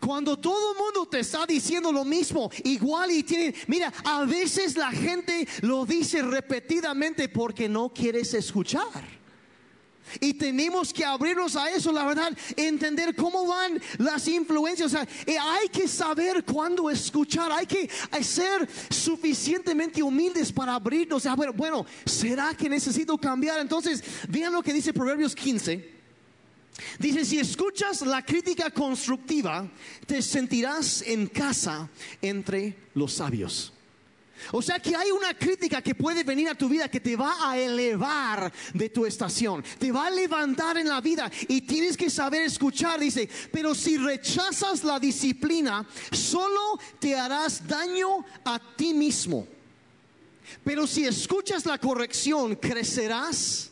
Cuando 0.08 0.38
todo 0.38 0.72
el 0.72 0.78
mundo 0.78 1.06
te 1.06 1.20
está 1.20 1.46
diciendo 1.46 1.92
lo 1.92 2.06
mismo, 2.06 2.50
igual 2.64 3.12
y 3.12 3.24
tienen, 3.24 3.54
mira, 3.68 3.92
a 4.06 4.24
veces 4.24 4.78
la 4.78 4.90
gente 4.90 5.46
lo 5.64 5.86
dice 5.86 6.22
repetidamente 6.22 7.28
porque 7.28 7.68
no 7.68 7.90
quieres 7.90 8.34
escuchar. 8.34 9.04
Y 10.22 10.36
tenemos 10.36 10.94
que 10.94 11.04
abrirnos 11.04 11.58
a 11.58 11.72
eso, 11.72 11.92
la 11.92 12.06
verdad, 12.06 12.32
entender 12.56 13.18
cómo 13.18 13.48
van 13.48 13.82
las 13.98 14.30
influencias. 14.30 14.94
O 14.94 14.96
sea, 14.98 15.06
eh, 15.26 15.38
hay 15.38 15.68
que 15.68 15.90
saber 15.90 16.46
cuándo 16.46 16.90
escuchar, 16.90 17.52
hay 17.52 17.66
que 17.66 17.90
ser 18.22 18.66
suficientemente 18.90 20.02
humildes 20.02 20.54
para 20.54 20.76
abrirnos. 20.76 21.26
A 21.26 21.36
ver, 21.36 21.52
bueno, 21.52 21.86
¿será 22.06 22.54
que 22.54 22.70
necesito 22.70 23.18
cambiar? 23.18 23.60
Entonces, 23.60 24.02
vean 24.30 24.54
lo 24.54 24.64
que 24.64 24.72
dice 24.72 24.94
Proverbios 24.94 25.36
15. 25.36 25.97
Dice, 27.00 27.26
si 27.26 27.40
escuchas 27.40 28.02
la 28.02 28.24
crítica 28.24 28.70
constructiva, 28.70 29.68
te 30.06 30.22
sentirás 30.22 31.02
en 31.02 31.28
casa 31.28 31.90
entre 32.22 32.76
los 32.94 33.14
sabios. 33.14 33.74
O 34.52 34.62
sea 34.62 34.80
que 34.80 34.96
hay 34.96 35.12
una 35.12 35.34
crítica 35.34 35.82
que 35.82 35.96
puede 35.96 36.24
venir 36.24 36.48
a 36.50 36.56
tu 36.56 36.70
vida 36.70 36.90
que 36.90 37.00
te 37.00 37.16
va 37.16 37.50
a 37.50 37.58
elevar 37.58 38.52
de 38.74 38.90
tu 38.90 39.06
estación, 39.06 39.64
te 39.80 39.92
va 39.92 40.08
a 40.08 40.12
levantar 40.12 40.78
en 40.78 40.88
la 40.88 41.02
vida 41.02 41.30
y 41.48 41.62
tienes 41.62 41.98
que 41.98 42.10
saber 42.10 42.44
escuchar. 42.44 43.00
Dice, 43.00 43.28
pero 43.52 43.74
si 43.74 43.98
rechazas 43.98 44.84
la 44.84 45.00
disciplina, 45.00 45.88
solo 46.12 46.80
te 47.00 47.16
harás 47.16 47.68
daño 47.68 48.24
a 48.46 48.60
ti 48.76 48.94
mismo. 48.94 49.48
Pero 50.64 50.88
si 50.88 51.06
escuchas 51.06 51.66
la 51.66 51.78
corrección, 51.78 52.56
crecerás 52.56 53.72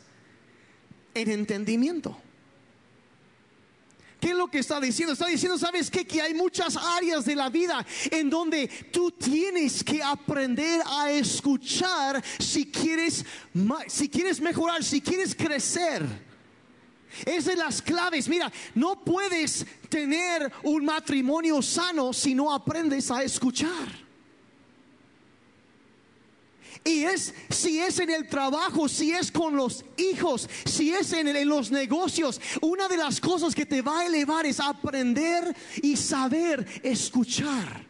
en 1.14 1.30
entendimiento. 1.30 2.25
¿Qué 4.26 4.32
es 4.32 4.38
lo 4.38 4.48
que 4.48 4.58
está 4.58 4.80
diciendo? 4.80 5.14
Está 5.14 5.28
diciendo, 5.28 5.56
¿sabes 5.56 5.92
qué? 5.92 6.04
Que 6.04 6.20
hay 6.20 6.34
muchas 6.34 6.76
áreas 6.76 7.26
de 7.26 7.36
la 7.36 7.48
vida 7.48 7.86
en 8.10 8.28
donde 8.28 8.68
tú 8.92 9.12
tienes 9.12 9.84
que 9.84 10.02
aprender 10.02 10.82
a 10.84 11.12
escuchar 11.12 12.24
si 12.40 12.66
quieres, 12.72 13.24
si 13.86 14.10
quieres 14.10 14.42
mejorar, 14.42 14.84
si 14.84 15.00
quieres 15.00 15.36
crecer. 15.36 16.08
Es 17.24 17.46
de 17.46 17.56
las 17.56 17.84
claves. 17.84 18.28
Mira, 18.28 18.52
no 18.74 19.06
puedes 19.06 19.64
tener 19.90 20.52
un 20.64 20.86
matrimonio 20.86 21.62
sano 21.62 22.12
si 22.12 22.34
no 22.34 22.52
aprendes 22.52 23.12
a 23.12 23.22
escuchar. 23.22 24.05
Y 26.84 27.04
es 27.04 27.34
si 27.50 27.80
es 27.80 28.00
en 28.00 28.10
el 28.10 28.28
trabajo, 28.28 28.88
si 28.88 29.12
es 29.12 29.32
con 29.32 29.56
los 29.56 29.84
hijos, 29.98 30.50
si 30.66 30.94
es 30.94 31.14
en, 31.14 31.48
los 31.48 31.72
negocios, 31.72 32.40
una 32.62 32.88
de 32.88 32.98
las 32.98 33.20
cosas 33.20 33.56
que 33.56 33.66
te 33.66 33.82
va 33.82 34.02
a 34.02 34.06
elevar 34.06 34.46
es 34.46 34.60
aprender 34.60 35.56
y 35.82 35.96
saber 35.96 36.66
escuchar. 36.84 37.86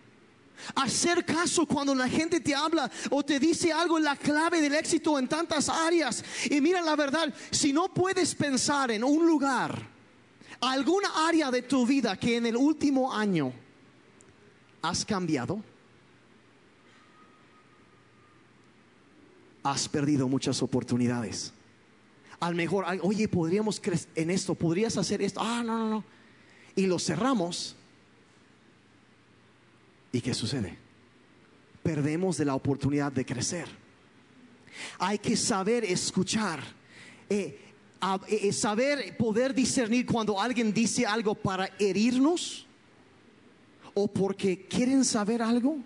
Hacer 0.75 1.25
caso 1.25 1.65
cuando 1.67 1.93
la 1.93 2.09
gente 2.09 2.39
te 2.39 2.55
habla 2.55 2.89
o 3.11 3.23
te 3.23 3.39
dice 3.39 3.71
algo 3.71 3.99
la 3.99 4.15
clave 4.15 4.61
del 4.61 4.73
éxito 4.73 5.19
en 5.19 5.27
tantas 5.27 5.69
áreas. 5.69 6.23
Y 6.49 6.59
mira 6.59 6.81
la 6.81 6.95
verdad, 6.95 7.33
si 7.51 7.71
no 7.71 7.93
puedes 7.93 8.33
pensar 8.33 8.89
en 8.89 9.03
un 9.03 9.25
lugar, 9.25 9.87
alguna 10.61 11.27
área 11.27 11.51
de 11.51 11.61
tu 11.61 11.85
vida 11.85 12.17
que 12.17 12.37
en 12.37 12.47
el 12.47 12.55
último 12.55 13.13
año 13.13 13.53
has 14.81 15.05
cambiado 15.05 15.61
has 19.65 19.89
perdido 19.89 20.27
muchas 20.27 20.61
oportunidades. 20.61 21.51
Al 22.39 22.53
mejor, 22.53 22.85
oye, 23.01 23.27
podríamos 23.27 23.79
crecer 23.79 24.09
en 24.13 24.29
esto, 24.29 24.53
podrías 24.53 24.95
hacer 24.95 25.23
esto. 25.23 25.39
Ah, 25.41 25.63
no, 25.65 25.79
no, 25.79 25.89
no. 25.89 26.03
Y 26.75 26.85
lo 26.85 26.99
cerramos. 26.99 27.75
¿Y 30.11 30.21
qué 30.21 30.35
sucede? 30.35 30.77
Perdemos 31.81 32.37
de 32.37 32.45
la 32.45 32.53
oportunidad 32.53 33.11
de 33.11 33.25
crecer. 33.25 33.67
Hay 34.99 35.17
que 35.17 35.35
saber 35.35 35.83
escuchar. 35.83 36.59
Eh, 37.27 37.59
eh, 38.27 38.53
saber 38.53 39.17
poder 39.17 39.55
discernir 39.55 40.05
cuando 40.05 40.39
alguien 40.39 40.71
dice 40.71 41.07
algo 41.07 41.33
para 41.33 41.71
herirnos 41.79 42.67
o 43.95 44.07
porque 44.07 44.67
quieren 44.67 45.03
saber 45.03 45.41
algo 45.41 45.79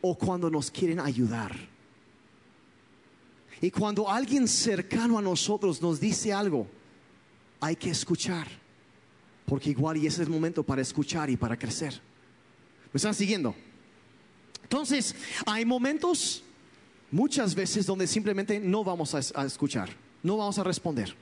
o 0.00 0.18
cuando 0.18 0.50
nos 0.50 0.72
quieren 0.72 0.98
ayudar. 0.98 1.75
Y 3.60 3.70
cuando 3.70 4.10
alguien 4.10 4.46
cercano 4.46 5.18
a 5.18 5.22
nosotros 5.22 5.80
nos 5.80 5.98
dice 5.98 6.32
algo, 6.32 6.66
hay 7.60 7.76
que 7.76 7.90
escuchar. 7.90 8.46
Porque 9.46 9.70
igual 9.70 9.96
y 9.96 10.06
ese 10.06 10.22
es 10.22 10.28
el 10.28 10.32
momento 10.32 10.62
para 10.62 10.82
escuchar 10.82 11.30
y 11.30 11.36
para 11.36 11.58
crecer. 11.58 12.00
¿Me 12.92 12.98
están 12.98 13.14
siguiendo? 13.14 13.54
Entonces, 14.62 15.14
hay 15.46 15.64
momentos, 15.64 16.42
muchas 17.10 17.54
veces, 17.54 17.86
donde 17.86 18.06
simplemente 18.06 18.58
no 18.58 18.82
vamos 18.82 19.14
a, 19.14 19.44
escuchar, 19.44 19.90
no 20.22 20.36
vamos 20.36 20.58
a 20.58 20.64
responder. 20.64 21.14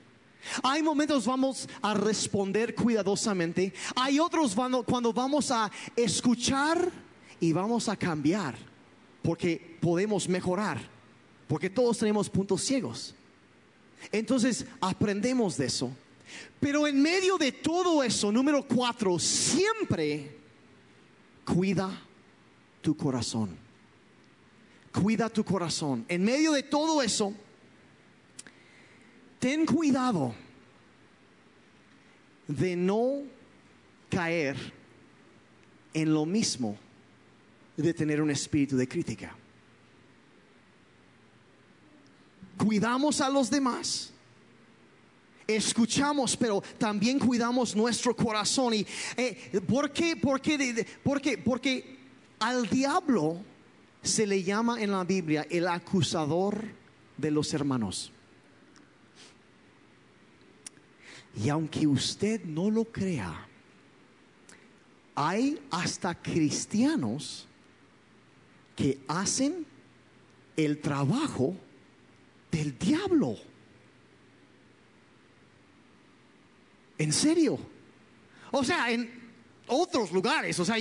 Hay 0.63 0.83
momentos 0.83 1.25
vamos 1.25 1.67
a 1.81 1.93
responder 1.93 2.75
cuidadosamente. 2.75 3.73
Hay 3.95 4.19
otros 4.19 4.55
cuando 4.85 5.13
vamos 5.13 5.51
a 5.51 5.71
escuchar 5.95 6.91
y 7.39 7.53
vamos 7.53 7.87
a 7.87 7.95
cambiar, 7.95 8.55
porque 9.21 9.77
podemos 9.79 10.27
mejorar. 10.27 10.94
Porque 11.47 11.69
todos 11.69 11.97
tenemos 11.97 12.29
puntos 12.29 12.61
ciegos. 12.61 13.15
Entonces 14.11 14.65
aprendemos 14.81 15.57
de 15.57 15.65
eso. 15.65 15.91
Pero 16.59 16.87
en 16.87 17.01
medio 17.01 17.37
de 17.37 17.51
todo 17.51 18.03
eso, 18.03 18.31
número 18.31 18.63
cuatro, 18.63 19.19
siempre 19.19 20.37
cuida 21.45 22.01
tu 22.81 22.95
corazón. 22.95 23.55
Cuida 24.91 25.29
tu 25.29 25.43
corazón. 25.43 26.05
En 26.07 26.23
medio 26.23 26.53
de 26.53 26.63
todo 26.63 27.01
eso, 27.01 27.33
ten 29.39 29.65
cuidado 29.65 30.33
de 32.47 32.75
no 32.75 33.23
caer 34.09 34.55
en 35.93 36.13
lo 36.13 36.25
mismo 36.25 36.77
de 37.77 37.93
tener 37.93 38.21
un 38.21 38.31
espíritu 38.31 38.77
de 38.77 38.87
crítica. 38.87 39.35
Cuidamos 42.57 43.21
a 43.21 43.29
los 43.29 43.49
demás. 43.49 44.11
Escuchamos, 45.47 46.35
pero 46.35 46.61
también 46.77 47.19
cuidamos 47.19 47.75
nuestro 47.75 48.15
corazón. 48.15 48.73
¿Y 48.73 48.85
eh, 49.15 49.61
por 49.67 49.91
qué? 49.91 50.15
¿Por 50.15 50.41
qué? 50.41 50.85
¿Por 51.03 51.21
qué? 51.21 51.37
Porque 51.37 51.97
al 52.39 52.67
diablo 52.67 53.41
se 54.01 54.25
le 54.25 54.43
llama 54.43 54.81
en 54.81 54.91
la 54.91 55.03
Biblia 55.03 55.45
el 55.49 55.67
acusador 55.67 56.63
de 57.17 57.31
los 57.31 57.53
hermanos. 57.53 58.11
Y 61.43 61.49
aunque 61.49 61.85
usted 61.85 62.43
no 62.45 62.69
lo 62.71 62.85
crea, 62.85 63.47
hay 65.15 65.59
hasta 65.69 66.15
cristianos 66.15 67.47
que 68.75 68.99
hacen 69.07 69.65
el 70.55 70.79
trabajo 70.79 71.55
del 72.55 72.77
diablo. 72.77 73.35
En 76.97 77.11
serio. 77.11 77.59
O 78.51 78.63
sea, 78.63 78.89
en 78.91 79.09
otros 79.67 80.11
lugares. 80.13 80.57
O 80.59 80.63
sea, 80.63 80.77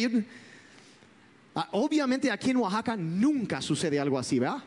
obviamente 1.72 2.30
aquí 2.30 2.50
en 2.50 2.58
Oaxaca 2.58 2.96
nunca 2.96 3.60
sucede 3.60 3.98
algo 3.98 4.18
así, 4.18 4.38
¿verdad? 4.38 4.62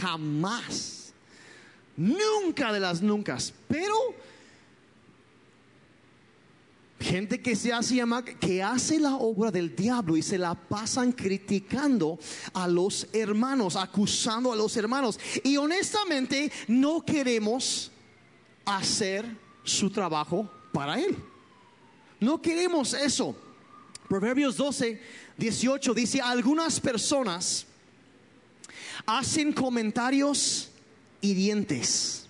Jamás. 0.00 1.12
Nunca 1.96 2.72
de 2.72 2.80
las 2.80 3.02
nunca. 3.02 3.38
Pero 3.68 3.94
gente 7.00 7.40
que 7.40 7.54
se 7.54 7.72
hace 7.72 7.96
llamar, 7.96 8.24
que 8.24 8.62
hace 8.62 8.98
la 8.98 9.16
obra 9.16 9.50
del 9.50 9.74
diablo 9.74 10.16
y 10.16 10.22
se 10.22 10.38
la 10.38 10.54
pasan 10.54 11.12
criticando 11.12 12.18
a 12.52 12.66
los 12.66 13.08
hermanos, 13.12 13.76
acusando 13.76 14.52
a 14.52 14.56
los 14.56 14.76
hermanos. 14.76 15.18
Y 15.44 15.56
honestamente 15.56 16.50
no 16.66 17.04
queremos 17.04 17.90
hacer 18.64 19.24
su 19.64 19.90
trabajo 19.90 20.50
para 20.72 21.00
Él. 21.00 21.16
No 22.20 22.40
queremos 22.42 22.94
eso. 22.94 23.36
Proverbios 24.08 24.56
12, 24.56 25.00
18 25.36 25.94
dice, 25.94 26.20
algunas 26.20 26.80
personas 26.80 27.66
hacen 29.06 29.52
comentarios 29.52 30.70
hirientes. 31.20 32.27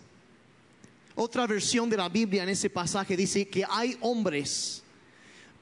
Otra 1.21 1.49
versión 1.49 1.91
de 1.91 1.97
la 1.97 2.09
Biblia 2.09 2.45
en 2.45 2.49
ese 2.49 2.71
pasaje 2.71 3.17
dice 3.17 3.49
que 3.49 3.65
hay 3.69 3.99
hombres 4.03 4.85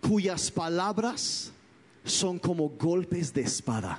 cuyas 0.02 0.50
palabras 0.50 1.50
son 2.04 2.38
como 2.38 2.68
golpes 2.68 3.32
de 3.32 3.40
espada. 3.40 3.98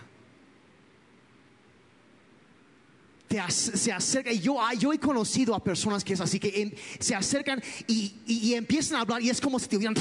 se 3.50 3.92
acerca. 3.92 4.32
Y 4.32 4.40
yo, 4.40 4.60
yo 4.78 4.94
he 4.94 5.00
conocido 5.00 5.56
a 5.56 5.64
personas 5.64 6.04
que 6.04 6.14
es 6.14 6.22
así, 6.22 6.40
que 6.40 6.78
se 7.00 7.16
acercan 7.16 7.60
y, 7.88 8.54
empiezan 8.54 9.00
a 9.00 9.02
hablar 9.02 9.24
y 9.24 9.32
es 9.32 9.42
como 9.42 9.58
si 9.58 9.68
te 9.68 9.78
hubieran, 9.78 9.96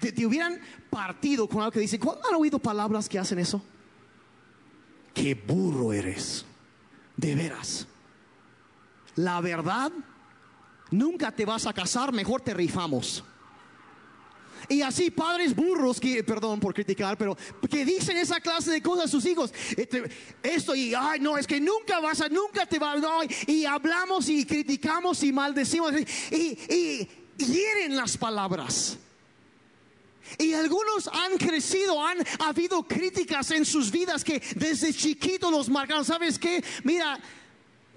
te, 0.00 0.26
hubieran 0.26 0.58
partido 0.90 1.48
con 1.48 1.60
algo 1.60 1.70
que 1.70 1.78
dicen, 1.78 2.00
¿han 2.02 2.34
oído 2.34 2.58
palabras 2.58 3.08
que 3.08 3.16
hacen 3.16 3.38
eso? 3.38 3.62
Qué 5.14 5.36
burro 5.36 5.92
eres, 5.92 6.44
de 7.16 7.36
veras. 7.36 7.86
La 9.14 9.40
verdad, 9.40 9.92
nunca 10.90 11.30
te 11.32 11.44
vas 11.44 11.66
a 11.66 11.72
casar, 11.72 12.12
mejor 12.12 12.40
te 12.40 12.54
rifamos. 12.54 13.24
Y 14.68 14.82
así 14.82 15.10
padres 15.10 15.54
burros 15.54 16.00
que, 16.00 16.24
perdón 16.24 16.58
por 16.58 16.74
criticar, 16.74 17.16
pero 17.16 17.36
que 17.70 17.84
dicen 17.84 18.16
esa 18.16 18.40
clase 18.40 18.72
de 18.72 18.82
cosas 18.82 19.04
a 19.04 19.08
sus 19.08 19.24
hijos. 19.26 19.52
Este, 19.76 20.04
esto 20.42 20.74
y, 20.74 20.92
ay, 20.94 21.20
no, 21.20 21.38
es 21.38 21.46
que 21.46 21.60
nunca 21.60 22.00
vas 22.00 22.20
a, 22.20 22.28
nunca 22.28 22.66
te 22.66 22.78
va 22.78 22.92
a, 22.92 23.24
y 23.46 23.64
hablamos 23.64 24.28
y 24.28 24.44
criticamos 24.44 25.22
y 25.22 25.32
maldecimos 25.32 25.92
y, 26.30 26.58
y 26.68 27.08
hieren 27.36 27.96
las 27.96 28.16
palabras. 28.16 28.98
Y 30.38 30.52
algunos 30.54 31.08
han 31.12 31.38
crecido, 31.38 32.04
han 32.04 32.18
habido 32.40 32.82
críticas 32.82 33.52
en 33.52 33.64
sus 33.64 33.92
vidas 33.92 34.24
que 34.24 34.42
desde 34.56 34.92
chiquito 34.92 35.50
los 35.50 35.68
marcaron. 35.68 36.04
¿Sabes 36.04 36.38
qué? 36.38 36.64
Mira, 36.82 37.20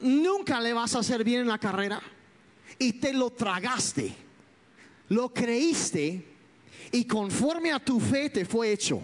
nunca 0.02 0.62
le 0.62 0.74
vas 0.74 0.96
a 0.96 1.00
hacer 1.00 1.24
bien 1.24 1.42
en 1.42 1.48
la 1.48 1.58
carrera. 1.58 2.00
Y 2.80 2.94
te 2.94 3.14
lo 3.14 3.32
tragaste. 3.32 4.16
Lo 5.10 5.34
creíste 5.34 6.26
y 6.92 7.06
conforme 7.06 7.72
a 7.72 7.80
tu 7.80 8.00
fe 8.00 8.30
te 8.30 8.46
fue 8.46 8.72
hecho. 8.72 9.02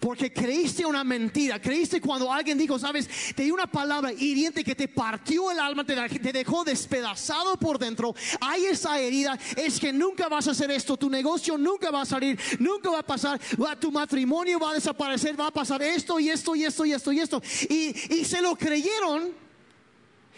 Porque 0.00 0.32
creíste 0.32 0.84
una 0.84 1.04
mentira, 1.04 1.60
creíste 1.60 2.00
cuando 2.00 2.32
alguien 2.32 2.58
dijo, 2.58 2.78
sabes, 2.78 3.08
te 3.34 3.44
dio 3.44 3.54
una 3.54 3.66
palabra 3.66 4.12
hiriente 4.12 4.64
que 4.64 4.74
te 4.74 4.88
partió 4.88 5.50
el 5.50 5.58
alma, 5.58 5.84
te, 5.84 5.94
dejó 6.32 6.64
despedazado 6.64 7.56
por 7.56 7.78
dentro. 7.78 8.14
Hay 8.40 8.64
esa 8.64 8.98
herida, 8.98 9.38
es 9.56 9.78
que 9.78 9.92
nunca 9.92 10.28
vas 10.28 10.48
a 10.48 10.50
hacer 10.50 10.70
esto, 10.70 10.96
tu 10.96 11.08
negocio 11.08 11.56
nunca 11.56 11.90
va 11.90 12.02
a 12.02 12.06
salir, 12.06 12.38
nunca 12.58 12.90
va 12.90 13.00
a 13.00 13.06
pasar, 13.06 13.40
tu 13.80 13.92
matrimonio 13.92 14.58
va 14.58 14.72
a 14.72 14.74
desaparecer, 14.74 15.38
va 15.38 15.46
a 15.46 15.52
pasar 15.52 15.82
esto 15.82 16.18
y 16.18 16.28
esto 16.28 16.56
y 16.56 16.64
esto 16.64 16.84
y 16.84 16.92
esto 16.92 17.12
y 17.12 17.20
esto. 17.20 17.42
Y 17.68 18.24
se 18.24 18.42
lo 18.42 18.56
creyeron. 18.56 19.43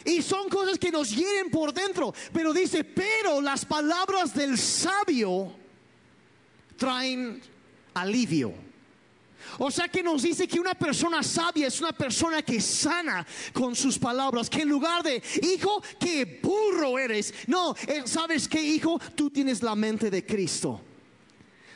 Y 0.07 0.23
son 0.23 0.49
cosas 0.49 0.79
que 0.79 0.91
nos 0.91 1.11
hieren 1.11 1.51
por 1.51 1.75
dentro. 1.75 2.15
Pero 2.33 2.53
dice, 2.53 2.85
pero 2.85 3.41
las 3.41 3.65
palabras 3.65 4.35
del 4.35 4.57
sabio 4.57 5.53
traen 6.77 7.43
alivio. 7.95 8.55
O 9.59 9.71
sea 9.71 9.89
que 9.89 10.03
nos 10.03 10.23
dice 10.23 10.47
que 10.47 10.61
una 10.61 10.75
persona 10.75 11.23
sabia 11.23 11.67
es 11.67 11.81
una 11.81 11.93
persona 11.93 12.43
que 12.43 12.61
sana 12.61 13.27
con 13.53 13.75
sus 13.75 13.99
palabras, 13.99 14.51
que 14.51 14.63
en 14.63 14.69
lugar 14.69 15.03
de, 15.03 15.23
hijo, 15.43 15.83
que 15.99 16.41
burro 16.43 16.99
eres, 16.99 17.33
no, 17.47 17.75
eh, 17.87 18.03
¿sabes 18.05 18.49
qué, 18.49 18.61
hijo? 18.61 19.01
Tú 19.15 19.31
tienes 19.31 19.63
la 19.63 19.75
mente 19.75 20.11
de 20.11 20.25
Cristo. 20.25 20.81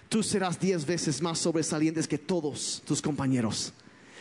Tú 0.08 0.22
serás 0.22 0.58
diez 0.58 0.84
veces 0.84 1.22
más 1.22 1.38
sobresalientes 1.38 2.08
que 2.08 2.18
todos 2.18 2.82
tus 2.84 3.00
compañeros 3.00 3.72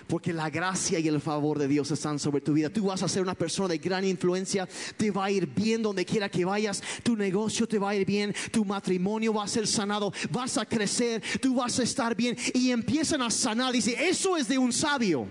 porque 0.10 0.34
la 0.34 0.50
gracia 0.50 0.98
y 0.98 1.08
el 1.08 1.22
favor 1.22 1.60
de 1.60 1.68
Dios 1.68 1.92
están 1.92 2.18
sobre 2.18 2.42
tu 2.42 2.54
vida. 2.54 2.72
Tú 2.72 2.86
vas 2.86 3.04
a 3.04 3.08
ser 3.08 3.22
una 3.22 3.36
persona 3.36 3.70
de 3.70 3.78
gran 3.78 4.04
influencia, 4.04 4.68
te 4.98 5.12
va 5.12 5.26
a 5.26 5.32
ir 5.32 5.46
bien 5.46 5.84
donde 5.84 6.04
quiera 6.04 6.28
que 6.28 6.44
vayas, 6.44 6.82
tu 7.04 7.16
negocio 7.16 7.68
te 7.68 7.78
va 7.78 7.92
a 7.92 7.96
ir 7.96 8.08
bien, 8.08 8.34
tu 8.52 8.66
matrimonio 8.66 9.36
va 9.36 9.44
a 9.44 9.48
ser 9.48 9.68
sanado, 9.68 10.12
vas 10.32 10.58
a 10.58 10.66
crecer, 10.66 11.22
tú 11.40 11.54
vas 11.54 11.80
a 11.80 11.84
estar 11.84 12.16
bien 12.16 12.36
y 12.56 12.72
empiezan 12.72 13.22
a 13.22 13.30
sanar. 13.30 13.72
Dice, 13.72 13.96
eso 14.10 14.36
es 14.36 14.48
de 14.48 14.58
un 14.58 14.74
sabio. 14.74 15.28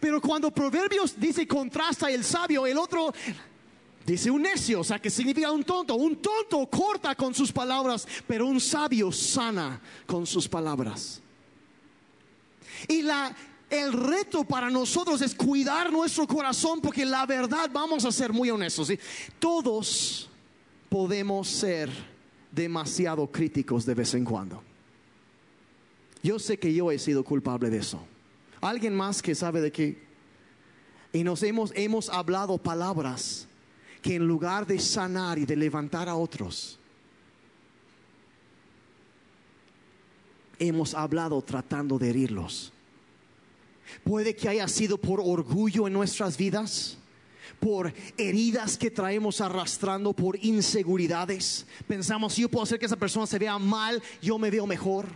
Pero 0.00 0.18
cuando 0.18 0.50
Proverbios 0.50 1.20
dice 1.20 1.46
contrasta 1.46 2.10
el 2.10 2.24
sabio, 2.24 2.66
el 2.66 2.78
otro 2.78 3.12
Dice 4.06 4.30
un 4.30 4.42
necio, 4.42 4.80
o 4.80 4.84
sea, 4.84 4.98
que 4.98 5.08
significa 5.08 5.50
un 5.50 5.64
tonto. 5.64 5.94
Un 5.94 6.16
tonto 6.16 6.66
corta 6.66 7.14
con 7.14 7.34
sus 7.34 7.50
palabras, 7.50 8.06
pero 8.26 8.46
un 8.46 8.60
sabio 8.60 9.10
sana 9.10 9.80
con 10.04 10.26
sus 10.26 10.46
palabras. 10.46 11.22
Y 12.86 13.00
la 13.00 13.34
el 13.80 13.92
reto 13.92 14.44
para 14.44 14.70
nosotros 14.70 15.20
es 15.22 15.34
cuidar 15.34 15.92
nuestro 15.92 16.26
corazón 16.26 16.80
porque 16.80 17.04
la 17.04 17.26
verdad, 17.26 17.70
vamos 17.72 18.04
a 18.04 18.12
ser 18.12 18.32
muy 18.32 18.50
honestos, 18.50 18.92
todos 19.38 20.28
podemos 20.88 21.48
ser 21.48 21.90
demasiado 22.50 23.26
críticos 23.26 23.84
de 23.84 23.94
vez 23.94 24.14
en 24.14 24.24
cuando. 24.24 24.62
Yo 26.22 26.38
sé 26.38 26.58
que 26.58 26.72
yo 26.72 26.90
he 26.90 26.98
sido 26.98 27.24
culpable 27.24 27.68
de 27.68 27.78
eso. 27.78 28.00
Alguien 28.60 28.94
más 28.94 29.20
que 29.20 29.34
sabe 29.34 29.60
de 29.60 29.70
qué. 29.70 30.02
Y 31.12 31.22
nos 31.22 31.42
hemos, 31.42 31.72
hemos 31.74 32.08
hablado 32.08 32.56
palabras 32.58 33.46
que 34.00 34.16
en 34.16 34.26
lugar 34.26 34.66
de 34.66 34.78
sanar 34.78 35.38
y 35.38 35.46
de 35.46 35.56
levantar 35.56 36.08
a 36.08 36.14
otros, 36.14 36.78
hemos 40.58 40.94
hablado 40.94 41.40
tratando 41.42 41.98
de 41.98 42.10
herirlos. 42.10 42.73
Puede 44.02 44.34
que 44.34 44.48
haya 44.48 44.68
sido 44.68 44.98
por 44.98 45.20
orgullo 45.20 45.86
en 45.86 45.92
nuestras 45.92 46.36
vidas, 46.36 46.98
por 47.60 47.92
heridas 48.16 48.76
que 48.76 48.90
traemos 48.90 49.40
arrastrando, 49.40 50.12
por 50.12 50.36
inseguridades. 50.44 51.66
Pensamos, 51.86 52.34
si 52.34 52.42
yo 52.42 52.48
puedo 52.48 52.64
hacer 52.64 52.78
que 52.78 52.86
esa 52.86 52.96
persona 52.96 53.26
se 53.26 53.38
vea 53.38 53.58
mal, 53.58 54.02
yo 54.20 54.38
me 54.38 54.50
veo 54.50 54.66
mejor. 54.66 55.06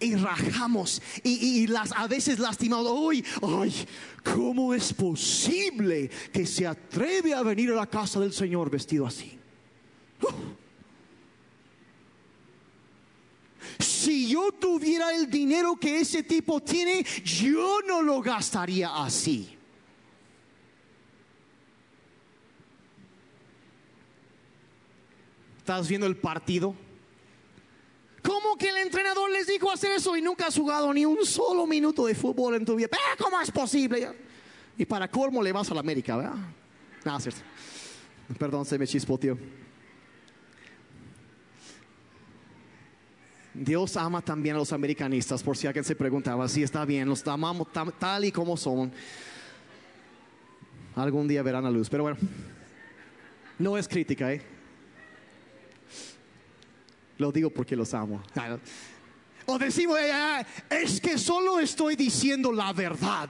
Y 0.00 0.14
rajamos 0.16 1.00
y, 1.22 1.66
las, 1.66 1.92
a 1.92 2.06
veces 2.06 2.38
lastimamos. 2.38 2.92
Ay, 3.10 3.24
ay, 3.42 3.74
¿cómo 4.22 4.74
es 4.74 4.92
posible 4.92 6.10
que 6.30 6.44
se 6.46 6.66
atreve 6.66 7.32
a 7.32 7.42
venir 7.42 7.70
a 7.70 7.76
la 7.76 7.86
casa 7.86 8.20
del 8.20 8.34
Señor 8.34 8.70
vestido 8.70 9.06
así? 9.06 9.38
Uh. 10.22 10.67
Si 13.78 14.28
yo 14.28 14.52
tuviera 14.52 15.14
el 15.14 15.30
dinero 15.30 15.76
que 15.76 16.00
ese 16.00 16.22
tipo 16.22 16.60
tiene, 16.60 17.04
yo 17.24 17.80
no 17.86 18.02
lo 18.02 18.20
gastaría 18.20 18.94
así. 18.94 19.56
¿Estás 25.58 25.86
viendo 25.88 26.06
el 26.06 26.16
partido? 26.16 26.74
¿Cómo 28.22 28.56
que 28.56 28.70
el 28.70 28.78
entrenador 28.78 29.30
les 29.30 29.46
dijo 29.46 29.70
hacer 29.70 29.92
eso 29.92 30.16
y 30.16 30.22
nunca 30.22 30.46
has 30.46 30.56
jugado 30.56 30.92
ni 30.92 31.04
un 31.04 31.24
solo 31.24 31.66
minuto 31.66 32.06
de 32.06 32.14
fútbol 32.14 32.54
en 32.54 32.64
tu 32.64 32.74
vida? 32.74 32.88
¿Cómo 33.18 33.40
es 33.40 33.50
posible? 33.50 34.10
Y 34.76 34.84
para 34.84 35.08
colmo 35.08 35.42
le 35.42 35.52
vas 35.52 35.70
a 35.70 35.74
la 35.74 35.80
América, 35.80 36.16
¿verdad? 36.16 36.36
No, 37.04 37.20
cierto. 37.20 37.40
Perdón, 38.38 38.64
se 38.64 38.78
me 38.78 38.86
chispoteó. 38.86 39.38
Dios 43.58 43.96
ama 43.96 44.22
también 44.22 44.54
a 44.54 44.58
los 44.58 44.72
americanistas, 44.72 45.42
por 45.42 45.56
si 45.56 45.66
alguien 45.66 45.84
se 45.84 45.96
preguntaba, 45.96 46.48
si 46.48 46.62
está 46.62 46.84
bien, 46.84 47.08
los 47.08 47.26
amamos 47.26 47.68
tal 47.98 48.24
y 48.24 48.30
como 48.30 48.56
son. 48.56 48.92
Algún 50.94 51.26
día 51.26 51.42
verán 51.42 51.64
la 51.64 51.70
luz, 51.70 51.88
pero 51.90 52.04
bueno, 52.04 52.18
no 53.58 53.76
es 53.76 53.88
crítica, 53.88 54.32
¿eh? 54.32 54.42
Lo 57.18 57.32
digo 57.32 57.50
porque 57.50 57.74
los 57.74 57.92
amo. 57.94 58.22
O 59.46 59.58
decimos, 59.58 59.98
es 60.70 61.00
que 61.00 61.18
solo 61.18 61.58
estoy 61.58 61.96
diciendo 61.96 62.52
la 62.52 62.72
verdad. 62.72 63.28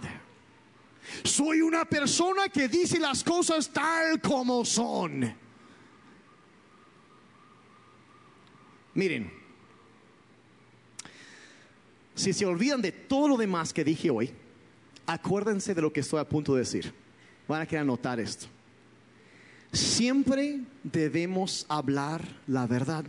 Soy 1.24 1.62
una 1.62 1.86
persona 1.86 2.48
que 2.50 2.68
dice 2.68 2.98
las 2.98 3.24
cosas 3.24 3.70
tal 3.70 4.20
como 4.20 4.62
son. 4.64 5.34
Miren, 8.92 9.37
si 12.18 12.32
se 12.32 12.44
olvidan 12.44 12.82
de 12.82 12.90
todo 12.90 13.28
lo 13.28 13.36
demás 13.36 13.72
que 13.72 13.84
dije 13.84 14.10
hoy, 14.10 14.32
acuérdense 15.06 15.72
de 15.72 15.80
lo 15.80 15.92
que 15.92 16.00
estoy 16.00 16.18
a 16.18 16.28
punto 16.28 16.52
de 16.52 16.60
decir. 16.60 16.92
Van 17.46 17.62
a 17.62 17.66
querer 17.66 17.82
anotar 17.82 18.18
esto. 18.18 18.46
Siempre 19.72 20.60
debemos 20.82 21.64
hablar 21.68 22.26
la 22.48 22.66
verdad. 22.66 23.04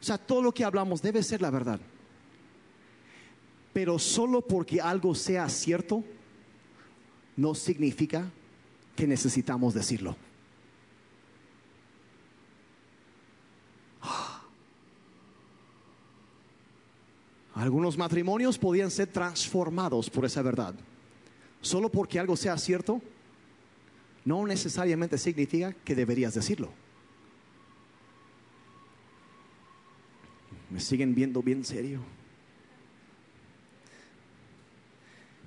O 0.00 0.04
sea, 0.04 0.16
todo 0.16 0.40
lo 0.40 0.54
que 0.54 0.64
hablamos 0.64 1.02
debe 1.02 1.22
ser 1.22 1.42
la 1.42 1.50
verdad. 1.50 1.80
Pero 3.74 3.98
solo 3.98 4.40
porque 4.40 4.80
algo 4.80 5.14
sea 5.14 5.50
cierto, 5.50 6.02
no 7.36 7.54
significa 7.54 8.30
que 8.94 9.06
necesitamos 9.06 9.74
decirlo. 9.74 10.16
Algunos 17.56 17.96
matrimonios 17.96 18.58
podían 18.58 18.90
ser 18.90 19.08
transformados 19.08 20.10
por 20.10 20.26
esa 20.26 20.42
verdad. 20.42 20.74
Solo 21.62 21.88
porque 21.88 22.20
algo 22.20 22.36
sea 22.36 22.58
cierto, 22.58 23.00
no 24.26 24.46
necesariamente 24.46 25.16
significa 25.16 25.72
que 25.72 25.94
deberías 25.94 26.34
decirlo. 26.34 26.70
Me 30.68 30.80
siguen 30.80 31.14
viendo 31.14 31.42
bien 31.42 31.64
serio. 31.64 32.00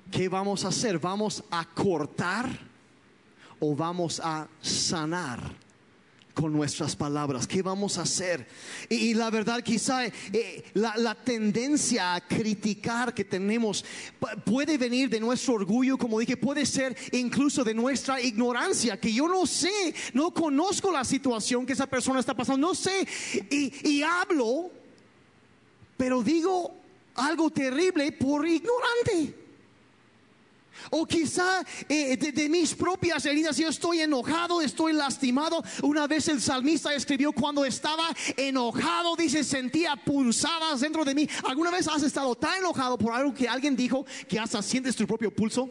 ¿Qué 0.10 0.28
vamos 0.30 0.66
a 0.66 0.70
hacer? 0.70 0.98
¿Vamos 0.98 1.44
a 1.52 1.64
cortar 1.64 2.50
o 3.60 3.76
vamos 3.76 4.20
a 4.20 4.48
sanar? 4.60 5.69
Con 6.40 6.54
nuestras 6.54 6.96
palabras? 6.96 7.46
¿Qué 7.46 7.62
vamos 7.62 7.98
a 7.98 8.04
hacer? 8.04 8.48
Y, 8.88 9.14
la 9.14 9.30
verdad, 9.30 9.62
quizá 9.62 10.06
eh, 10.06 10.64
la, 10.74 11.16
tendencia 11.16 12.16
a 12.16 12.22
criticar 12.22 13.14
que 13.14 13.26
tenemos 13.26 13.84
puede 14.46 14.78
venir 14.78 15.10
de 15.10 15.20
nuestro 15.20 15.56
orgullo, 15.56 15.98
como 15.98 16.20
dije, 16.20 16.38
puede 16.38 16.66
ser 16.66 16.96
incluso 17.12 17.64
de 17.64 17.74
nuestra 17.74 18.22
ignorancia, 18.22 19.00
que 19.00 19.12
yo 19.12 19.28
no 19.28 19.46
sé, 19.46 19.94
no 20.14 20.34
conozco 20.34 20.92
la 20.92 21.04
situación 21.04 21.66
que 21.66 21.74
esa 21.74 21.88
persona 21.88 22.20
está 22.20 22.34
pasando, 22.34 22.68
no 22.68 22.76
sé, 22.76 23.06
y 23.50 24.02
hablo, 24.02 24.72
pero 25.98 26.24
digo 26.24 26.74
algo 27.16 27.50
terrible 27.50 28.12
por 28.14 28.48
ignorante. 28.48 29.49
O 30.90 31.06
quizá 31.06 31.64
eh, 31.88 32.18
de, 32.18 32.50
mis 32.50 32.74
propias 32.74 33.26
heridas, 33.26 33.58
yo 33.58 33.70
estoy 33.70 34.02
enojado, 34.02 34.62
estoy 34.62 34.94
lastimado. 34.94 35.64
Una 35.84 36.08
vez 36.08 36.28
el 36.28 36.42
salmista 36.42 36.94
escribió 36.94 37.32
cuando 37.32 37.66
estaba 37.66 38.08
enojado, 38.38 39.16
dice, 39.16 39.44
sentía 39.44 39.96
pulsadas 39.96 40.82
dentro 40.82 41.06
de 41.06 41.16
mí. 41.16 41.30
¿Alguna 41.44 41.72
vez 41.72 41.88
has 41.88 42.04
estado 42.04 42.36
tan 42.36 42.60
enojado 42.60 42.98
por 42.98 43.14
algo 43.14 43.34
que 43.34 43.48
alguien 43.48 43.76
dijo 43.76 44.06
que 44.28 44.40
hasta 44.40 44.62
sientes 44.62 44.96
tu 44.96 45.06
propio 45.06 45.32
pulso? 45.32 45.70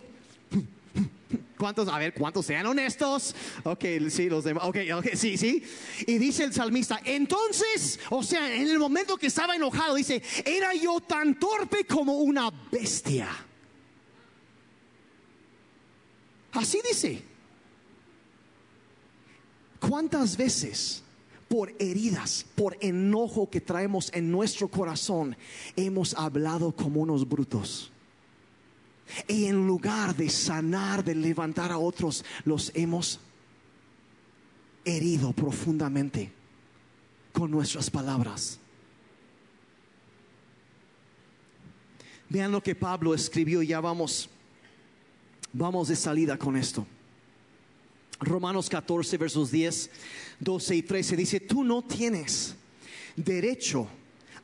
¿Cuántos? 1.59 1.89
A 1.89 1.99
ver, 1.99 2.15
¿cuántos 2.15 2.47
sean 2.47 2.67
honestos? 2.67 3.35
Ok, 3.65 3.85
sí, 4.11 4.29
los 4.29 4.45
demás. 4.45 4.65
Ok, 4.65 4.77
ok, 4.95 5.09
sí, 5.15 5.37
sí. 5.37 5.63
Y 6.07 6.19
dice 6.19 6.45
el 6.45 6.55
salmista, 6.55 7.01
entonces, 7.05 7.99
o 8.11 8.23
sea, 8.23 8.55
en 8.55 8.69
el 8.69 8.79
momento 8.79 9.17
que 9.17 9.27
estaba 9.27 9.57
enojado, 9.57 9.97
dice, 9.97 10.23
era 10.45 10.73
yo 10.75 11.01
tan 11.01 11.39
torpe 11.39 11.85
como 11.85 12.19
una 12.19 12.51
bestia. 12.71 13.29
Así 16.53 16.81
dice. 16.89 17.23
¿Cuántas 19.81 20.37
veces 20.37 21.03
por 21.49 21.73
heridas, 21.79 22.45
por 22.55 22.77
enojo 22.81 23.49
que 23.49 23.61
traemos 23.61 24.11
en 24.13 24.31
nuestro 24.31 24.69
corazón, 24.69 25.37
hemos 25.77 26.15
hablado 26.15 26.73
como 26.75 27.01
unos 27.01 27.29
brutos? 27.29 27.91
Y 29.27 29.47
en 29.47 29.67
lugar 29.67 30.15
de 30.15 30.29
sanar, 30.29 31.03
de 31.03 31.15
levantar 31.15 31.73
a 31.73 31.79
otros, 31.79 32.25
los 32.45 32.71
hemos 32.75 33.21
herido 34.85 35.33
profundamente 35.33 36.33
con 37.33 37.51
nuestras 37.51 37.89
palabras. 37.89 38.59
Vean 42.29 42.53
lo 42.53 42.63
que 42.63 42.75
Pablo 42.75 43.15
escribió, 43.15 43.63
ya 43.63 43.81
vamos 43.81 44.29
Vamos 45.53 45.89
de 45.89 45.97
salida 45.97 46.39
con 46.39 46.57
esto. 46.57 46.87
Romanos 48.21 48.69
14, 48.69 49.17
versos 49.17 49.51
10, 49.51 49.91
12 50.41 50.77
y 50.77 50.83
13 50.83 51.17
dice, 51.17 51.41
tú 51.41 51.63
no 51.63 51.83
tienes 51.83 52.57
derecho 53.17 53.89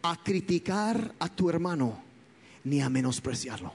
a 0.02 0.22
criticar 0.22 1.14
a 1.18 1.28
tu 1.28 1.50
hermano 1.50 2.02
ni 2.64 2.80
a 2.80 2.88
menospreciarlo. 2.88 3.72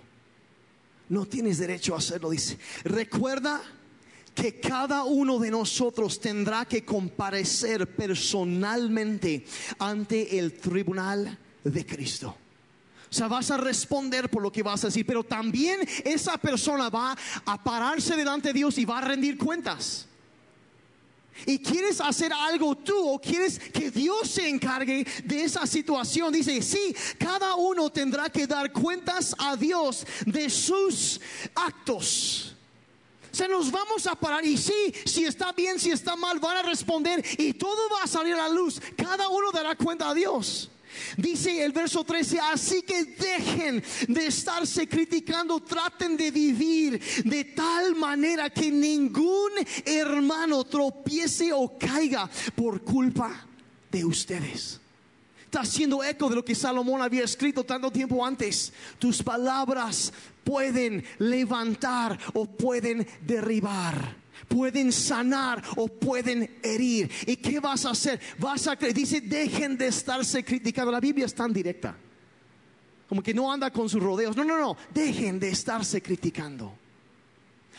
No 1.09 1.25
tienes 1.25 1.57
derecho 1.57 1.95
a 1.95 1.97
hacerlo, 1.97 2.29
dice. 2.29 2.57
Recuerda 2.83 3.61
que 4.33 4.59
cada 4.59 5.03
uno 5.03 5.39
de 5.39 5.51
nosotros 5.51 6.19
tendrá 6.19 6.65
que 6.65 6.85
comparecer 6.85 7.87
personalmente 7.95 9.45
ante 9.79 10.37
el 10.37 10.53
tribunal 10.53 11.37
de 11.63 11.85
Cristo. 11.85 12.37
O 13.11 13.13
sea, 13.13 13.27
vas 13.27 13.49
a 13.49 13.57
responder 13.57 14.29
por 14.29 14.43
lo 14.43 14.51
que 14.51 14.61
vas 14.61 14.83
a 14.83 14.87
decir, 14.87 15.05
pero 15.05 15.23
también 15.23 15.79
esa 16.05 16.37
persona 16.37 16.89
va 16.89 17.17
a 17.45 17.63
pararse 17.63 18.15
delante 18.15 18.49
de 18.49 18.53
Dios 18.53 18.77
y 18.77 18.85
va 18.85 18.99
a 18.99 19.01
rendir 19.01 19.37
cuentas. 19.37 20.05
Y 21.45 21.59
quieres 21.59 22.01
hacer 22.01 22.33
algo 22.33 22.75
tú 22.75 23.13
o 23.13 23.19
quieres 23.19 23.59
que 23.59 23.89
Dios 23.89 24.29
se 24.29 24.47
encargue 24.47 25.07
de 25.23 25.43
esa 25.43 25.65
situación. 25.65 26.33
Dice, 26.33 26.61
sí, 26.61 26.95
cada 27.17 27.55
uno 27.55 27.89
tendrá 27.89 28.29
que 28.29 28.45
dar 28.45 28.71
cuentas 28.71 29.35
a 29.39 29.55
Dios 29.55 30.05
de 30.25 30.49
sus 30.49 31.19
actos. 31.55 32.55
O 33.31 33.35
sea, 33.35 33.47
nos 33.47 33.71
vamos 33.71 34.05
a 34.07 34.15
parar 34.15 34.43
y 34.43 34.57
sí, 34.57 34.93
si 35.05 35.23
está 35.23 35.51
bien, 35.53 35.79
si 35.79 35.91
está 35.91 36.15
mal, 36.15 36.39
van 36.39 36.57
a 36.57 36.61
responder 36.63 37.23
y 37.37 37.53
todo 37.53 37.89
va 37.89 38.03
a 38.03 38.07
salir 38.07 38.33
a 38.33 38.47
la 38.47 38.49
luz. 38.49 38.81
Cada 38.97 39.29
uno 39.29 39.51
dará 39.51 39.75
cuenta 39.75 40.09
a 40.09 40.13
Dios. 40.13 40.69
Dice 41.17 41.63
el 41.63 41.71
verso 41.71 42.03
13, 42.03 42.39
así 42.39 42.81
que 42.81 43.05
dejen 43.05 43.83
de 44.07 44.27
estarse 44.27 44.87
criticando, 44.87 45.59
traten 45.59 46.17
de 46.17 46.31
vivir 46.31 46.99
de 47.25 47.43
tal 47.45 47.95
manera 47.95 48.49
que 48.49 48.71
ningún 48.71 49.51
hermano 49.85 50.63
tropiece 50.63 51.51
o 51.53 51.77
caiga 51.77 52.29
por 52.55 52.81
culpa 52.83 53.45
de 53.91 54.05
ustedes. 54.05 54.79
Está 55.45 55.61
haciendo 55.61 56.03
eco 56.03 56.29
de 56.29 56.35
lo 56.35 56.45
que 56.45 56.53
Salomón 56.53 57.01
había 57.01 57.23
escrito 57.23 57.63
tanto 57.63 57.89
tiempo 57.89 58.23
antes. 58.23 58.71
Tus 58.99 59.23
palabras 59.23 60.13
pueden 60.43 61.03
levantar 61.17 62.19
o 62.33 62.45
pueden 62.45 63.07
derribar 63.25 64.15
pueden 64.49 64.91
sanar 64.91 65.63
o 65.77 65.87
pueden 65.87 66.59
herir. 66.61 67.09
¿Y 67.25 67.37
qué 67.37 67.59
vas 67.59 67.85
a 67.85 67.91
hacer? 67.91 68.19
Vas 68.37 68.67
a 68.67 68.75
dice, 68.75 69.21
dejen 69.21 69.77
de 69.77 69.87
estarse 69.87 70.43
criticando. 70.43 70.91
La 70.91 70.99
Biblia 70.99 71.25
es 71.25 71.33
tan 71.33 71.53
directa. 71.53 71.95
Como 73.07 73.23
que 73.23 73.33
no 73.33 73.51
anda 73.51 73.71
con 73.71 73.87
sus 73.87 74.01
rodeos. 74.01 74.35
No, 74.35 74.43
no, 74.43 74.59
no. 74.59 74.77
Dejen 74.93 75.39
de 75.39 75.49
estarse 75.49 76.01
criticando. 76.01 76.73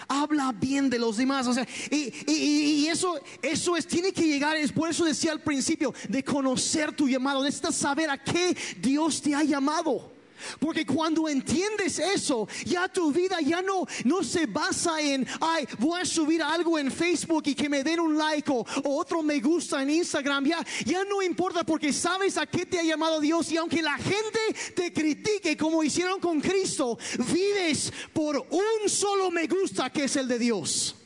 Habla 0.08 0.52
bien 0.52 0.88
de 0.88 0.98
los 0.98 1.18
demás. 1.18 1.46
O 1.46 1.54
sea, 1.54 1.66
y, 1.90 2.86
eso, 2.86 3.20
eso 3.42 3.76
es, 3.76 3.86
tiene 3.86 4.12
que 4.12 4.26
llegar. 4.26 4.56
Es 4.56 4.72
por 4.72 4.88
eso 4.88 5.04
decía 5.04 5.32
al 5.32 5.40
principio, 5.40 5.92
de 6.08 6.24
conocer 6.24 6.92
tu 6.92 7.08
llamado. 7.08 7.44
Necesitas 7.44 7.76
saber 7.76 8.10
a 8.10 8.18
qué 8.18 8.56
Dios 8.78 9.20
te 9.20 9.34
ha 9.34 9.44
llamado. 9.44 10.19
Porque 10.58 10.84
cuando 10.86 11.28
entiendes 11.28 11.98
eso, 11.98 12.48
ya 12.64 12.88
tu 12.88 13.12
vida 13.12 13.40
ya 13.40 13.62
no, 13.62 13.86
no 14.04 14.22
se 14.22 14.46
basa 14.46 15.00
en, 15.00 15.26
ay, 15.40 15.66
voy 15.78 16.00
a 16.00 16.04
subir 16.04 16.42
algo 16.42 16.78
en 16.78 16.90
Facebook 16.90 17.42
y 17.46 17.54
que 17.54 17.68
me 17.68 17.82
den 17.82 18.00
un 18.00 18.16
like 18.16 18.50
o, 18.50 18.64
otro 18.84 19.22
me 19.22 19.40
gusta 19.40 19.82
en 19.82 19.90
Instagram. 19.90 20.44
Ya, 20.44 20.64
ya 20.84 21.04
no 21.04 21.22
importa 21.22 21.64
porque 21.64 21.92
sabes 21.92 22.36
a 22.36 22.46
qué 22.46 22.66
te 22.66 22.78
ha 22.78 22.82
llamado 22.82 23.20
Dios 23.20 23.50
y 23.52 23.56
aunque 23.56 23.82
la 23.82 23.96
gente 23.96 24.40
te 24.74 24.92
critique 24.92 25.56
como 25.56 25.82
hicieron 25.82 26.20
con 26.20 26.40
Cristo, 26.40 26.98
vives 27.32 27.92
por 28.12 28.46
un 28.50 28.88
solo 28.88 29.30
me 29.30 29.46
gusta 29.46 29.90
que 29.90 30.04
es 30.04 30.16
el 30.16 30.28
de 30.28 30.38
Dios. 30.38 30.96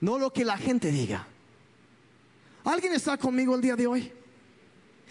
No 0.00 0.18
lo 0.18 0.32
que 0.32 0.44
la 0.44 0.58
gente 0.58 0.90
diga. 0.90 1.26
¿Alguien 2.64 2.92
está 2.94 3.16
conmigo 3.16 3.54
el 3.54 3.60
día 3.60 3.76
de 3.76 3.86
hoy? 3.86 4.12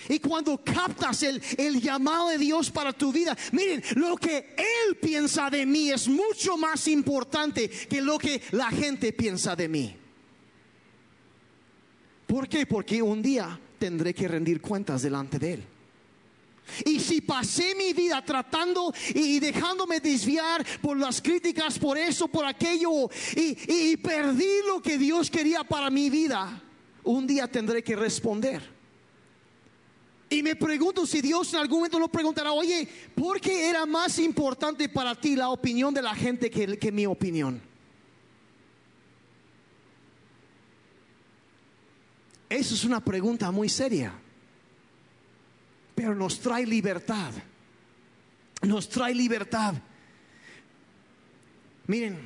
Y 0.10 0.20
cuando 0.20 0.62
captas 0.64 1.24
el, 1.24 1.82
llamado 1.82 2.30
de 2.30 2.38
Dios 2.38 2.70
para 2.72 2.94
tu 2.94 3.12
vida, 3.12 3.38
miren, 3.52 3.82
lo 3.96 4.18
que 4.18 4.56
Él 4.58 4.96
piensa 5.02 5.50
de 5.50 5.66
mí 5.66 5.92
es 5.92 6.08
mucho 6.08 6.58
más 6.58 6.88
importante 6.88 7.70
que 7.70 8.02
lo 8.02 8.18
que 8.18 8.42
la 8.52 8.70
gente 8.70 9.14
piensa 9.14 9.56
de 9.56 9.70
mí. 9.70 9.96
¿Por 12.28 12.48
qué? 12.50 12.66
Porque 12.66 13.02
un 13.02 13.22
día 13.22 13.60
tendré 13.80 14.14
que 14.14 14.28
rendir 14.28 14.60
cuentas 14.62 15.02
delante 15.04 15.40
de 15.40 15.54
Él. 15.54 15.64
Y 16.86 17.00
si 17.00 17.22
pasé 17.22 17.76
mi 17.76 17.94
vida 17.94 18.24
tratando 18.24 18.94
y 19.14 19.40
dejándome 19.40 20.00
desviar 20.00 20.66
por 20.82 20.98
las 20.98 21.22
críticas, 21.22 21.78
por 21.78 21.98
eso, 21.98 22.28
por 22.28 22.46
aquello, 22.46 23.10
y 23.36 23.98
perdí 23.98 24.66
lo 24.66 24.82
que 24.82 24.98
Dios 24.98 25.30
quería 25.30 25.64
para 25.64 25.90
mi 25.90 26.10
vida, 26.10 26.62
un 27.04 27.28
día 27.28 27.48
tendré 27.48 27.84
que 27.84 27.96
responder. 27.96 28.73
Y 30.34 30.42
me 30.42 30.56
pregunto 30.56 31.06
si 31.06 31.22
Dios 31.22 31.54
en 31.54 31.60
algún 31.60 31.78
momento 31.78 32.00
nos 32.00 32.10
preguntará, 32.10 32.52
oye, 32.54 32.90
¿por 33.14 33.40
qué 33.40 33.70
era 33.70 33.86
más 33.86 34.18
importante 34.18 34.90
para 34.90 35.14
ti 35.14 35.36
la 35.36 35.50
opinión 35.50 35.94
de 35.94 36.02
la 36.02 36.16
gente 36.16 36.50
que, 36.50 36.76
que 36.80 36.92
mi 36.92 37.06
opinión? 37.06 37.62
Eso 42.50 42.74
es 42.74 42.84
una 42.84 43.00
pregunta 43.00 43.52
muy 43.52 43.70
seria, 43.70 44.12
pero 45.94 46.16
nos 46.16 46.40
trae 46.40 46.66
libertad, 46.66 47.32
nos 48.64 48.90
trae 48.90 49.14
libertad. 49.14 49.76
Miren, 51.86 52.18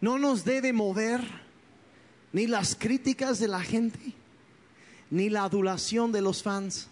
no 0.00 0.18
nos 0.18 0.42
debe 0.42 0.72
mover 0.72 1.20
ni 2.32 2.46
las 2.46 2.74
críticas 2.74 3.38
de 3.38 3.48
la 3.48 3.60
gente 3.60 4.19
ni 5.10 5.28
la 5.28 5.44
adulación 5.44 6.12
de 6.12 6.22
los 6.22 6.42
fans. 6.42 6.88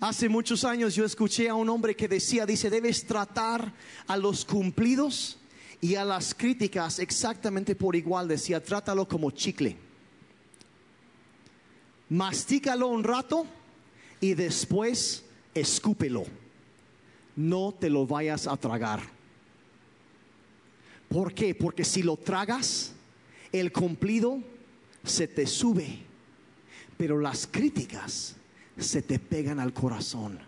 Hace 0.00 0.28
muchos 0.28 0.64
años 0.64 0.94
yo 0.94 1.04
escuché 1.04 1.48
a 1.48 1.54
un 1.54 1.68
hombre 1.68 1.94
que 1.94 2.08
decía, 2.08 2.44
dice, 2.44 2.68
debes 2.68 3.06
tratar 3.06 3.72
a 4.06 4.16
los 4.16 4.44
cumplidos 4.44 5.38
y 5.80 5.94
a 5.94 6.04
las 6.04 6.34
críticas 6.34 6.98
exactamente 6.98 7.74
por 7.74 7.94
igual. 7.94 8.26
Decía, 8.28 8.62
trátalo 8.62 9.06
como 9.06 9.30
chicle. 9.30 9.76
Mastícalo 12.10 12.88
un 12.88 13.04
rato 13.04 13.46
y 14.20 14.34
después 14.34 15.24
escúpelo. 15.54 16.24
No 17.36 17.72
te 17.72 17.88
lo 17.88 18.06
vayas 18.06 18.46
a 18.46 18.56
tragar. 18.56 19.00
¿Por 21.08 21.32
qué? 21.32 21.54
Porque 21.54 21.84
si 21.84 22.02
lo 22.02 22.16
tragas, 22.16 22.92
el 23.52 23.72
cumplido 23.72 24.40
se 25.04 25.28
te 25.28 25.46
sube 25.46 26.13
pero 26.96 27.18
las 27.18 27.46
críticas 27.46 28.36
se 28.78 29.02
te 29.02 29.18
pegan 29.18 29.60
al 29.60 29.72
corazón 29.72 30.38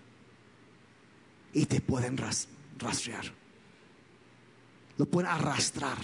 y 1.52 1.66
te 1.66 1.80
pueden 1.80 2.16
rastrear. 2.16 3.32
Lo 4.98 5.06
pueden 5.06 5.30
arrastrar. 5.30 5.96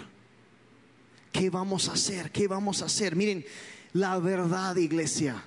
¿Qué 1.31 1.51
vamos 1.51 1.89
a 1.89 1.93
hacer? 1.93 2.31
¿Qué 2.31 2.47
vamos 2.47 2.83
a 2.83 2.87
hacer? 2.87 3.17
Miren, 3.17 3.45
la 3.95 4.19
verdad, 4.19 4.77
iglesia. 4.77 5.43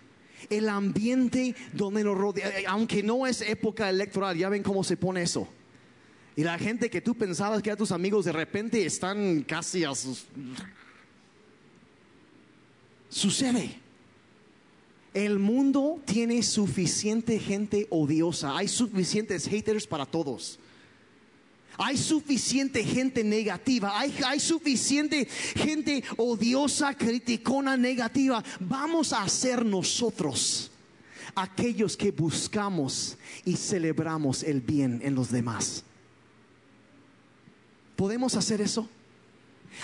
El 0.50 0.70
ambiente 0.70 1.56
donde 1.74 2.04
nos 2.04 2.18
rodea, 2.18 2.60
eh, 2.60 2.66
aunque 2.68 3.02
no 3.02 3.26
es 3.26 3.42
época 3.42 3.90
electoral, 3.90 4.38
ya 4.38 4.50
ven 4.50 4.64
cómo 4.64 4.84
se 4.84 4.98
pone 4.98 5.22
eso. 5.22 5.48
Y 6.36 6.44
la 6.44 6.58
gente 6.58 6.90
que 6.90 7.02
tú 7.02 7.16
pensabas 7.16 7.62
que 7.62 7.70
eran 7.70 7.78
tus 7.78 7.92
amigos 7.92 8.26
de 8.26 8.32
repente 8.32 8.86
están 8.86 9.44
casi 9.44 9.84
a 9.84 9.96
sus... 9.96 10.26
Sucede. 13.10 13.85
El 15.16 15.40
mundo 15.40 16.02
tiene 16.04 16.44
suficiente 16.44 17.40
gente 17.40 17.88
odiosa. 17.90 18.58
Hay 18.58 18.68
suficientes 18.68 19.48
haters 19.48 19.88
para 19.88 20.06
todos. 20.06 20.60
Hay 21.78 21.98
suficiente 21.98 22.84
gente 22.84 23.24
negativa. 23.24 23.98
Hay, 23.98 24.40
suficiente 24.42 25.26
gente 25.56 26.04
odiosa, 26.18 26.94
criticona, 26.94 27.78
negativa. 27.78 28.44
Vamos 28.60 29.14
a 29.14 29.26
ser 29.30 29.66
nosotros 29.66 30.70
aquellos 31.34 31.96
que 31.96 32.12
buscamos 32.12 33.18
y 33.46 33.56
celebramos 33.56 34.44
el 34.44 34.60
bien 34.60 35.00
en 35.02 35.16
los 35.16 35.32
demás. 35.32 35.86
¿Podemos 37.96 38.36
hacer 38.36 38.60
eso? 38.60 38.90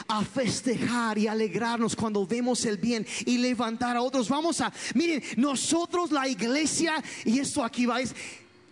A 0.08 0.24
festejar 0.24 1.18
y 1.18 1.28
alegrarnos 1.28 1.96
cuando 1.96 2.26
vemos 2.26 2.66
el 2.66 2.78
bien 2.78 3.06
y 3.26 3.38
levantar 3.38 3.96
a 3.96 4.02
otros. 4.02 4.30
Vamos 4.30 4.62
a, 4.62 4.72
miren, 4.96 5.24
nosotros 5.38 6.12
la 6.12 6.28
iglesia, 6.28 7.04
y 7.26 7.39
esto 7.39 7.64
aquí 7.64 7.86
va, 7.86 8.02
es, 8.02 8.16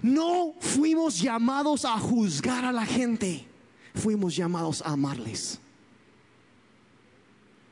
no 0.01 0.55
fuimos 0.59 1.19
llamados 1.19 1.85
a 1.85 1.97
juzgar 1.99 2.65
a 2.65 2.71
la 2.71 2.85
gente, 2.85 3.45
fuimos 3.93 4.35
llamados 4.35 4.81
a 4.81 4.91
amarles. 4.91 5.59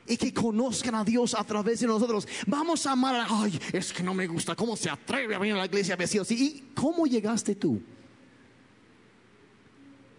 Y 0.06 0.16
que 0.16 0.32
conozcan 0.32 0.94
a 0.94 1.04
Dios 1.04 1.34
a 1.34 1.44
través 1.44 1.80
de 1.80 1.86
nosotros. 1.86 2.26
Vamos 2.46 2.86
a 2.86 2.92
amar 2.92 3.14
a, 3.14 3.26
ay, 3.28 3.60
es 3.74 3.92
que 3.92 4.02
no 4.02 4.14
me 4.14 4.26
gusta, 4.26 4.54
¿cómo 4.54 4.74
se 4.74 4.88
atreve 4.88 5.34
a 5.34 5.38
venir 5.38 5.54
a 5.54 5.58
la 5.58 5.66
iglesia 5.66 5.96
vestido? 5.96 6.24
¿Y 6.30 6.64
cómo 6.74 7.06
llegaste 7.06 7.54
tú? 7.54 7.82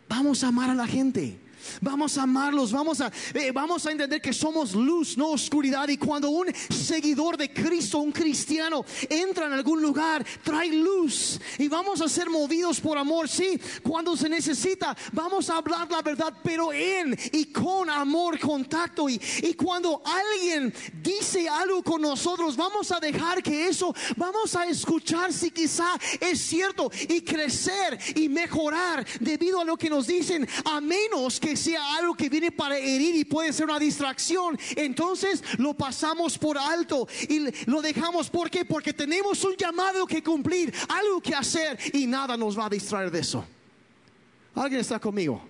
Vamos 0.08 0.44
a 0.44 0.48
amar 0.48 0.70
a 0.70 0.76
la 0.76 0.86
gente. 0.88 1.40
Vamos 1.82 2.18
a 2.18 2.24
amarlos, 2.24 2.72
vamos 2.72 3.02
a, 3.02 3.12
eh, 3.34 3.52
vamos 3.52 3.86
a 3.86 3.92
entender 3.92 4.22
que 4.22 4.34
somos 4.34 4.74
luz, 4.74 5.18
no 5.18 5.30
oscuridad. 5.30 5.88
Y 5.90 5.98
cuando 5.98 6.30
un 6.30 6.48
seguidor 6.70 7.38
de 7.38 7.52
Cristo, 7.52 8.00
un 8.00 8.12
cristiano, 8.12 8.86
entra 9.10 9.48
en 9.48 9.54
algún 9.54 9.82
lugar, 9.82 10.26
trae 10.44 10.70
luz. 10.70 11.40
Y 11.58 11.68
vamos 11.68 12.02
a 12.02 12.10
ser 12.10 12.30
movidos 12.30 12.80
por 12.80 12.98
amor, 12.98 13.28
sí. 13.28 13.60
Cuando 13.84 14.16
se 14.16 14.30
necesita, 14.30 14.96
vamos 15.12 15.50
a 15.50 15.58
hablar 15.58 15.90
la 15.90 16.02
verdad, 16.02 16.34
pero 16.44 16.72
en 16.74 17.18
y 17.32 17.46
con 17.46 17.90
amor, 17.90 18.40
contacto. 18.40 19.10
Y, 19.10 19.20
y 19.44 19.54
cuando 19.54 20.02
alguien 20.06 20.74
dice 21.02 21.48
algo 21.48 21.84
con 21.84 22.02
nosotros, 22.02 22.56
vamos 22.56 22.92
a 22.92 23.00
dejar 23.00 23.42
que 23.44 23.68
eso, 23.68 23.94
vamos 24.16 24.56
a 24.56 24.66
escuchar 24.66 25.34
si 25.34 25.52
quizá 25.52 25.98
es 26.20 26.40
cierto 26.40 26.92
y 27.08 27.22
crecer 27.22 28.00
y 28.16 28.30
mejorar 28.30 29.06
debido 29.20 29.60
a 29.62 29.66
lo 29.66 29.78
que 29.78 29.90
nos 29.90 30.08
dicen, 30.08 30.48
a 30.66 30.82
menos 30.82 31.40
que 31.40 31.49
sea 31.56 31.96
algo 31.96 32.16
que 32.16 32.30
viene 32.30 32.52
para 32.52 32.78
herir 32.78 33.16
y 33.16 33.26
puede 33.26 33.54
ser 33.54 33.66
una 33.66 33.80
distracción, 33.80 34.58
entonces 34.76 35.44
lo 35.58 35.74
pasamos 35.74 36.38
por 36.38 36.58
alto 36.58 37.08
y 37.28 37.40
lo 37.70 37.82
dejamos. 37.82 38.30
¿Por 38.30 38.50
qué? 38.50 38.66
Porque 38.66 38.94
tenemos 38.94 39.44
un 39.44 39.56
llamado 39.56 40.06
que 40.06 40.24
cumplir, 40.24 40.74
algo 40.90 41.22
que 41.22 41.36
hacer 41.36 41.78
y 41.94 42.08
nada 42.08 42.36
nos 42.38 42.58
va 42.58 42.66
a 42.66 42.70
distraer 42.70 43.12
de 43.12 43.20
eso. 43.20 43.46
¿Alguien 44.56 44.82
está 44.82 45.00
conmigo? 45.00 45.42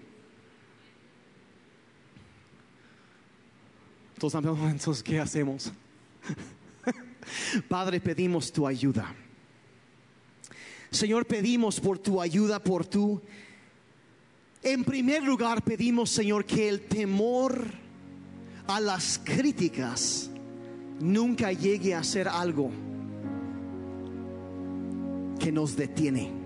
Entonces, 4.21 5.01
¿qué 5.01 5.19
hacemos? 5.19 5.71
Padre, 7.69 8.01
pedimos 8.01 8.51
tu 8.51 8.67
ayuda. 8.67 9.15
Señor, 10.91 11.25
pedimos 11.25 11.79
por 11.79 11.99
tu 11.99 12.21
ayuda, 12.21 12.61
por 12.61 12.85
tu 12.85 13.21
en 14.63 14.83
primer 14.83 15.23
lugar 15.23 15.63
pedimos, 15.63 16.09
Señor, 16.09 16.45
que 16.45 16.67
el 16.67 16.81
temor 16.81 17.65
a 18.67 18.79
las 18.79 19.19
críticas 19.23 20.29
nunca 20.99 21.51
llegue 21.51 21.95
a 21.95 22.03
ser 22.03 22.27
algo 22.27 22.69
que 25.39 25.51
nos 25.51 25.75
detiene. 25.75 26.39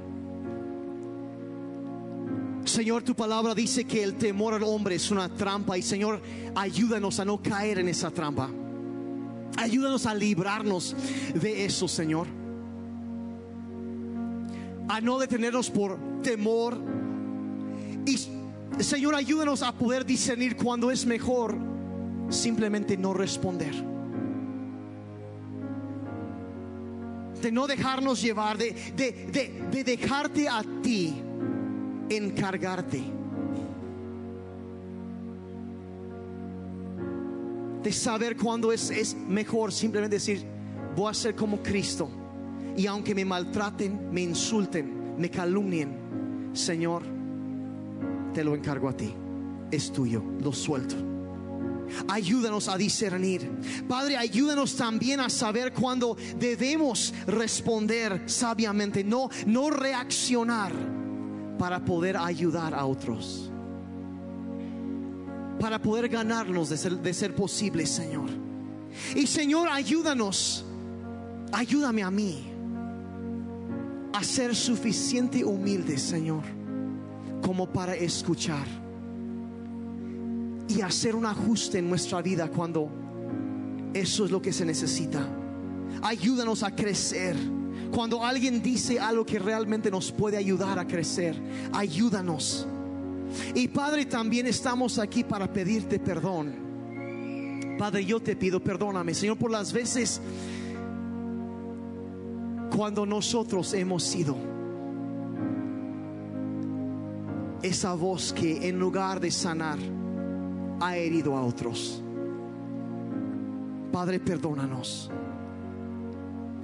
Señor, 2.65 3.03
tu 3.03 3.13
palabra 3.13 3.53
dice 3.53 3.83
que 3.83 4.03
el 4.03 4.15
temor 4.15 4.53
al 4.53 4.63
hombre 4.63 4.95
es 4.95 5.11
una 5.11 5.27
trampa 5.27 5.77
y 5.77 5.81
Señor, 5.81 6.21
ayúdanos 6.55 7.19
a 7.19 7.25
no 7.25 7.41
caer 7.41 7.79
en 7.79 7.89
esa 7.89 8.09
trampa. 8.09 8.49
Ayúdanos 9.57 10.05
a 10.05 10.15
librarnos 10.15 10.95
de 11.33 11.65
eso, 11.65 11.87
Señor. 11.87 12.27
A 14.87 15.01
no 15.01 15.19
detenernos 15.19 15.69
por 15.69 15.97
temor 16.21 16.77
y 18.05 18.83
Señor, 18.83 19.15
ayúdanos 19.15 19.61
a 19.61 19.71
poder 19.71 20.05
discernir 20.05 20.55
cuando 20.55 20.91
es 20.91 21.05
mejor 21.05 21.55
simplemente 22.29 22.97
no 22.97 23.13
responder. 23.13 23.93
de 27.43 27.51
no 27.51 27.67
dejarnos 27.67 28.21
llevar, 28.21 28.57
de, 28.57 28.73
de, 28.95 29.11
de, 29.31 29.63
de 29.69 29.83
dejarte 29.83 30.47
a 30.47 30.63
ti 30.81 31.13
encargarte. 32.09 33.03
De 37.83 37.91
saber 37.91 38.37
cuándo 38.37 38.71
es, 38.71 38.89
es 38.89 39.13
mejor 39.13 39.73
simplemente 39.73 40.15
decir, 40.15 40.45
voy 40.95 41.11
a 41.11 41.13
ser 41.13 41.35
como 41.35 41.61
Cristo. 41.61 42.09
Y 42.77 42.87
aunque 42.87 43.13
me 43.13 43.25
maltraten, 43.25 44.09
me 44.11 44.21
insulten, 44.21 45.17
me 45.17 45.29
calumnien, 45.29 46.53
Señor, 46.53 47.03
te 48.33 48.43
lo 48.43 48.55
encargo 48.55 48.89
a 48.89 48.97
ti. 48.97 49.13
Es 49.71 49.91
tuyo, 49.91 50.23
lo 50.41 50.51
suelto. 50.51 50.95
Ayúdanos 52.07 52.67
a 52.67 52.77
discernir. 52.77 53.49
Padre, 53.87 54.17
ayúdanos 54.17 54.75
también 54.75 55.19
a 55.19 55.29
saber 55.29 55.73
cuándo 55.73 56.17
debemos 56.37 57.13
responder 57.27 58.23
sabiamente, 58.25 59.03
no, 59.03 59.29
no 59.45 59.69
reaccionar 59.69 60.71
para 61.57 61.83
poder 61.83 62.17
ayudar 62.17 62.73
a 62.73 62.85
otros. 62.85 63.51
Para 65.59 65.79
poder 65.81 66.09
ganarnos 66.09 66.69
de 66.69 66.77
ser, 66.77 66.97
de 66.97 67.13
ser 67.13 67.35
posible, 67.35 67.85
Señor. 67.85 68.29
Y 69.15 69.27
Señor, 69.27 69.69
ayúdanos. 69.69 70.65
Ayúdame 71.51 72.01
a 72.01 72.09
mí 72.09 72.53
a 74.13 74.23
ser 74.23 74.55
suficiente 74.55 75.43
humilde, 75.43 75.97
Señor, 75.97 76.43
como 77.43 77.67
para 77.67 77.93
escuchar 77.93 78.65
y 80.67 80.81
hacer 80.81 81.15
un 81.15 81.25
ajuste 81.25 81.79
en 81.79 81.89
nuestra 81.89 82.21
vida 82.21 82.47
cuando 82.47 82.89
eso 83.93 84.25
es 84.25 84.31
lo 84.31 84.41
que 84.41 84.53
se 84.53 84.65
necesita. 84.65 85.27
Ayúdanos 86.01 86.63
a 86.63 86.73
crecer. 86.73 87.35
Cuando 87.91 88.23
alguien 88.25 88.63
dice 88.63 88.99
algo 88.99 89.23
que 89.25 89.37
realmente 89.37 89.91
nos 89.91 90.11
puede 90.11 90.37
ayudar 90.37 90.79
a 90.79 90.87
crecer, 90.87 91.39
ayúdanos. 91.73 92.65
Y 93.53 93.67
Padre, 93.67 94.05
también 94.05 94.47
estamos 94.47 94.97
aquí 94.97 95.23
para 95.23 95.51
pedirte 95.51 95.99
perdón. 95.99 96.63
Padre, 97.77 98.05
yo 98.05 98.19
te 98.19 98.35
pido, 98.35 98.63
perdóname, 98.63 99.13
Señor, 99.13 99.37
por 99.37 99.51
las 99.51 99.73
veces 99.73 100.21
cuando 102.75 103.05
nosotros 103.05 103.73
hemos 103.73 104.03
sido 104.03 104.52
esa 107.63 107.93
voz 107.93 108.33
que 108.33 108.67
en 108.67 108.77
lugar 108.77 109.19
de 109.19 109.31
sanar 109.31 109.79
ha 110.79 110.97
herido 110.97 111.35
a 111.35 111.41
otros. 111.41 112.01
Padre, 113.91 114.19
perdónanos. 114.19 115.09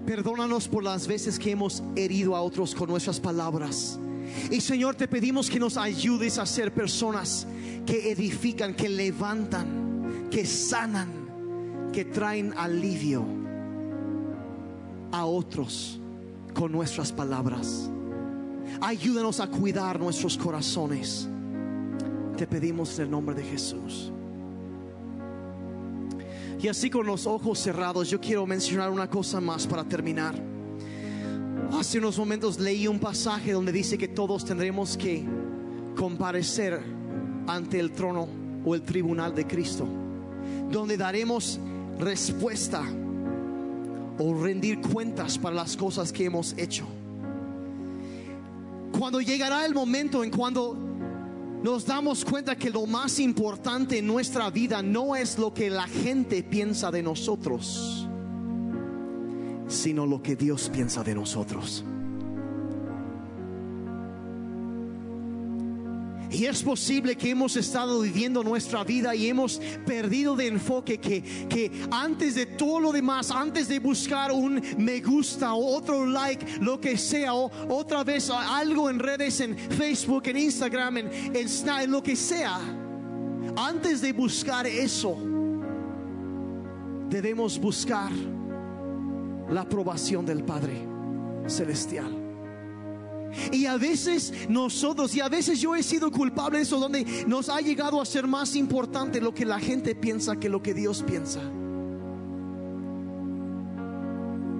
Perdónanos 0.06 0.68
por 0.68 0.84
las 0.84 1.08
veces 1.08 1.40
que 1.40 1.52
hemos 1.52 1.82
herido 1.96 2.36
a 2.36 2.42
otros 2.42 2.76
con 2.76 2.90
nuestras 2.90 3.20
palabras. 3.20 4.00
Y 4.52 4.62
Señor, 4.62 4.96
te 4.96 5.08
pedimos 5.08 5.50
que 5.50 5.60
nos 5.60 5.78
ayudes 5.78 6.38
a 6.38 6.46
ser 6.46 6.74
personas 6.74 7.48
que 7.86 8.12
edifican, 8.12 8.74
que 8.74 8.90
levantan, 8.90 10.28
que 10.30 10.46
sanan, 10.46 11.90
que 11.94 12.06
traen 12.06 12.54
alivio 12.58 13.24
a 15.12 15.26
otros 15.26 16.00
con 16.54 16.72
nuestras 16.72 17.12
palabras. 17.12 17.90
Ayúdanos 18.82 19.40
a 19.40 19.48
cuidar 19.48 20.00
nuestros 20.00 20.38
corazones. 20.38 21.28
Te 22.38 22.48
pedimos 22.48 22.98
en 23.00 23.06
el 23.06 23.12
nombre 23.12 23.36
de 23.36 23.44
Jesús. 23.44 24.12
Y 26.62 26.68
así 26.68 26.90
con 26.90 27.06
los 27.06 27.26
ojos 27.26 27.60
cerrados, 27.60 28.10
yo 28.10 28.20
quiero 28.20 28.46
mencionar 28.46 28.90
una 28.92 29.10
cosa 29.10 29.40
más 29.40 29.66
para 29.66 29.84
terminar. 29.84 30.36
Hace 31.78 32.00
unos 32.00 32.18
momentos 32.18 32.60
leí 32.60 32.88
un 32.88 33.00
pasaje 33.00 33.54
donde 33.54 33.72
dice 33.72 33.98
que 33.98 34.08
todos 34.08 34.44
tendremos 34.44 34.98
que 34.98 35.26
comparecer 35.96 36.82
ante 37.48 37.80
el 37.80 37.92
trono 37.92 38.28
o 38.66 38.76
el 38.76 38.82
tribunal 38.82 39.34
de 39.34 39.46
Cristo, 39.46 39.88
donde 40.70 40.98
daremos 40.98 41.60
respuesta 42.00 42.84
o 44.18 44.34
rendir 44.34 44.82
cuentas 44.82 45.38
para 45.38 45.56
las 45.56 45.78
cosas 45.78 46.12
que 46.12 46.26
hemos 46.26 46.58
hecho. 46.58 46.86
Cuando 49.00 49.22
llegará 49.22 49.66
el 49.66 49.74
momento 49.74 50.26
en 50.26 50.30
cuando 50.30 50.76
nos 51.64 51.86
damos 51.86 52.26
cuenta 52.26 52.58
que 52.58 52.70
lo 52.70 52.86
más 52.86 53.18
importante 53.20 54.00
en 54.00 54.06
nuestra 54.06 54.50
vida 54.50 54.82
no 54.82 55.16
es 55.16 55.40
lo 55.40 55.54
que 55.54 55.70
la 55.70 55.88
gente 55.88 56.44
piensa 56.44 56.92
de 56.92 57.02
nosotros, 57.02 58.10
sino 59.70 60.06
lo 60.06 60.22
que 60.22 60.36
Dios 60.36 60.70
piensa 60.70 61.02
de 61.02 61.16
nosotros. 61.16 61.86
Y 66.32 66.46
es 66.46 66.62
posible 66.62 67.16
que 67.16 67.32
hemos 67.32 67.56
estado 67.56 68.02
viviendo 68.02 68.44
nuestra 68.44 68.84
vida 68.84 69.16
y 69.16 69.28
hemos 69.28 69.60
perdido 69.86 70.36
de 70.36 70.48
enfoque 70.48 71.00
que, 71.00 71.24
que 71.50 71.72
antes 71.90 72.36
de 72.36 72.46
todo 72.46 72.80
lo 72.80 72.92
demás, 72.92 73.32
antes 73.32 73.68
de 73.68 73.80
buscar 73.80 74.32
un 74.32 74.62
me 74.78 75.02
gusta 75.02 75.54
o 75.54 75.76
otro 75.76 76.06
like, 76.06 76.60
lo 76.62 76.80
que 76.80 76.98
sea, 76.98 77.34
o 77.34 77.52
otra 77.70 78.04
vez 78.04 78.30
algo 78.30 78.90
en 78.90 79.00
redes, 79.00 79.40
en 79.40 79.58
Facebook, 79.58 80.28
en 80.28 80.38
Instagram, 80.38 80.98
en, 80.98 81.36
en 81.36 81.50
Snap, 81.50 81.82
en 81.82 81.92
lo 81.92 82.04
que 82.04 82.16
sea, 82.16 82.60
antes 83.56 84.02
de 84.02 84.14
buscar 84.14 84.68
eso, 84.68 85.18
debemos 87.10 87.60
buscar 87.60 88.12
la 89.50 89.62
aprobación 89.62 90.26
del 90.26 90.44
Padre 90.44 90.86
Celestial. 91.48 92.19
Y 93.52 93.66
a 93.66 93.78
veces 93.78 94.34
nosotros, 94.50 95.16
y 95.16 95.22
a 95.22 95.30
veces 95.30 95.60
yo 95.60 95.76
he 95.76 95.84
sido 95.84 96.12
culpable 96.12 96.58
de 96.58 96.64
eso, 96.64 96.80
donde 96.80 97.06
nos 97.28 97.50
ha 97.50 97.60
llegado 97.62 98.02
a 98.02 98.06
ser 98.06 98.28
más 98.28 98.56
importante 98.56 99.22
lo 99.22 99.34
que 99.34 99.46
la 99.46 99.60
gente 99.60 99.96
piensa 99.96 100.40
que 100.40 100.50
lo 100.50 100.62
que 100.62 100.74
Dios 100.74 101.04
piensa. 101.06 101.42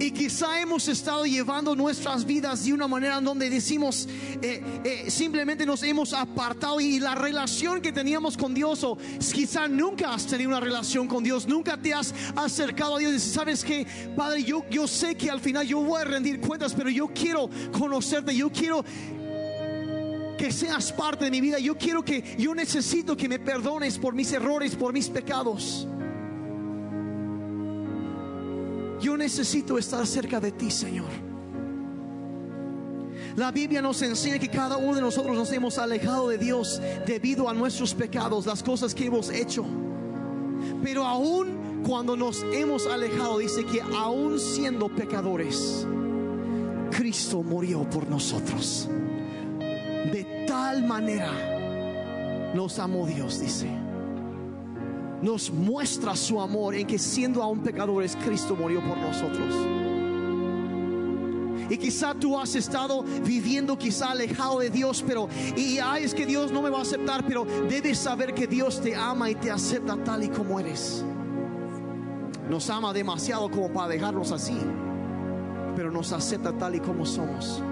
Y 0.00 0.12
quizá 0.12 0.58
hemos 0.58 0.88
estado 0.88 1.26
llevando 1.26 1.76
nuestras 1.76 2.24
vidas 2.24 2.64
de 2.64 2.72
una 2.72 2.88
manera 2.88 3.18
en 3.18 3.24
donde 3.24 3.50
decimos, 3.50 4.08
eh, 4.40 4.62
eh, 4.82 5.10
simplemente 5.10 5.66
nos 5.66 5.82
hemos 5.82 6.14
apartado 6.14 6.80
y 6.80 6.98
la 6.98 7.14
relación 7.14 7.82
que 7.82 7.92
teníamos 7.92 8.34
con 8.34 8.54
Dios, 8.54 8.82
o 8.82 8.96
quizá 9.34 9.68
nunca 9.68 10.14
has 10.14 10.26
tenido 10.26 10.48
una 10.48 10.60
relación 10.60 11.06
con 11.06 11.22
Dios, 11.22 11.46
nunca 11.46 11.76
te 11.76 11.92
has 11.92 12.14
acercado 12.34 12.96
a 12.96 12.98
Dios 12.98 13.12
y 13.12 13.20
sabes 13.20 13.62
que, 13.62 13.86
Padre, 14.16 14.42
yo, 14.42 14.64
yo 14.70 14.88
sé 14.88 15.16
que 15.16 15.30
al 15.30 15.40
final 15.40 15.66
yo 15.66 15.82
voy 15.82 16.00
a 16.00 16.04
rendir 16.06 16.40
cuentas, 16.40 16.72
pero 16.72 16.88
yo 16.88 17.08
quiero 17.08 17.50
conocerte, 17.70 18.34
yo 18.34 18.50
quiero 18.50 18.82
que 20.38 20.50
seas 20.50 20.92
parte 20.92 21.26
de 21.26 21.30
mi 21.30 21.42
vida, 21.42 21.58
yo 21.58 21.76
quiero 21.76 22.02
que, 22.02 22.36
yo 22.38 22.54
necesito 22.54 23.18
que 23.18 23.28
me 23.28 23.38
perdones 23.38 23.98
por 23.98 24.14
mis 24.14 24.32
errores, 24.32 24.74
por 24.74 24.94
mis 24.94 25.10
pecados. 25.10 25.86
Yo 29.00 29.16
necesito 29.16 29.78
estar 29.78 30.06
cerca 30.06 30.38
de 30.40 30.52
ti, 30.52 30.70
Señor. 30.70 31.08
La 33.36 33.50
Biblia 33.50 33.80
nos 33.80 34.02
enseña 34.02 34.38
que 34.38 34.48
cada 34.48 34.76
uno 34.76 34.94
de 34.94 35.00
nosotros 35.00 35.34
nos 35.34 35.50
hemos 35.52 35.78
alejado 35.78 36.28
de 36.28 36.36
Dios 36.36 36.82
debido 37.06 37.48
a 37.48 37.54
nuestros 37.54 37.94
pecados, 37.94 38.44
las 38.44 38.62
cosas 38.62 38.94
que 38.94 39.06
hemos 39.06 39.30
hecho. 39.30 39.64
Pero 40.82 41.06
aún 41.06 41.82
cuando 41.86 42.16
nos 42.16 42.42
hemos 42.52 42.86
alejado, 42.86 43.38
dice 43.38 43.64
que 43.64 43.80
aún 43.80 44.38
siendo 44.38 44.88
pecadores, 44.88 45.86
Cristo 46.90 47.42
murió 47.42 47.88
por 47.88 48.08
nosotros. 48.08 48.88
De 49.58 50.44
tal 50.46 50.84
manera 50.86 52.52
nos 52.54 52.78
amó 52.78 53.06
Dios, 53.06 53.40
dice 53.40 53.79
nos 55.22 55.50
muestra 55.50 56.16
su 56.16 56.40
amor 56.40 56.74
en 56.74 56.86
que 56.86 56.98
siendo 56.98 57.42
aún 57.42 57.60
pecadores, 57.60 58.16
Cristo 58.24 58.56
murió 58.56 58.80
por 58.80 58.96
nosotros. 58.96 59.54
Y 61.68 61.76
quizá 61.76 62.14
tú 62.14 62.38
has 62.38 62.56
estado 62.56 63.04
viviendo 63.24 63.78
quizá 63.78 64.10
alejado 64.10 64.58
de 64.58 64.70
Dios, 64.70 65.04
pero 65.06 65.28
y 65.56 65.78
ay, 65.78 66.02
es 66.02 66.14
que 66.14 66.26
Dios 66.26 66.50
no 66.50 66.62
me 66.62 66.70
va 66.70 66.78
a 66.78 66.82
aceptar, 66.82 67.24
pero 67.24 67.46
debes 67.68 67.96
saber 67.96 68.34
que 68.34 68.48
Dios 68.48 68.80
te 68.80 68.96
ama 68.96 69.30
y 69.30 69.36
te 69.36 69.52
acepta 69.52 69.96
tal 70.02 70.24
y 70.24 70.28
como 70.28 70.58
eres. 70.58 71.04
Nos 72.48 72.68
ama 72.70 72.92
demasiado 72.92 73.48
como 73.48 73.72
para 73.72 73.86
dejarnos 73.86 74.32
así, 74.32 74.58
pero 75.76 75.92
nos 75.92 76.12
acepta 76.12 76.52
tal 76.58 76.74
y 76.74 76.80
como 76.80 77.06
somos. 77.06 77.62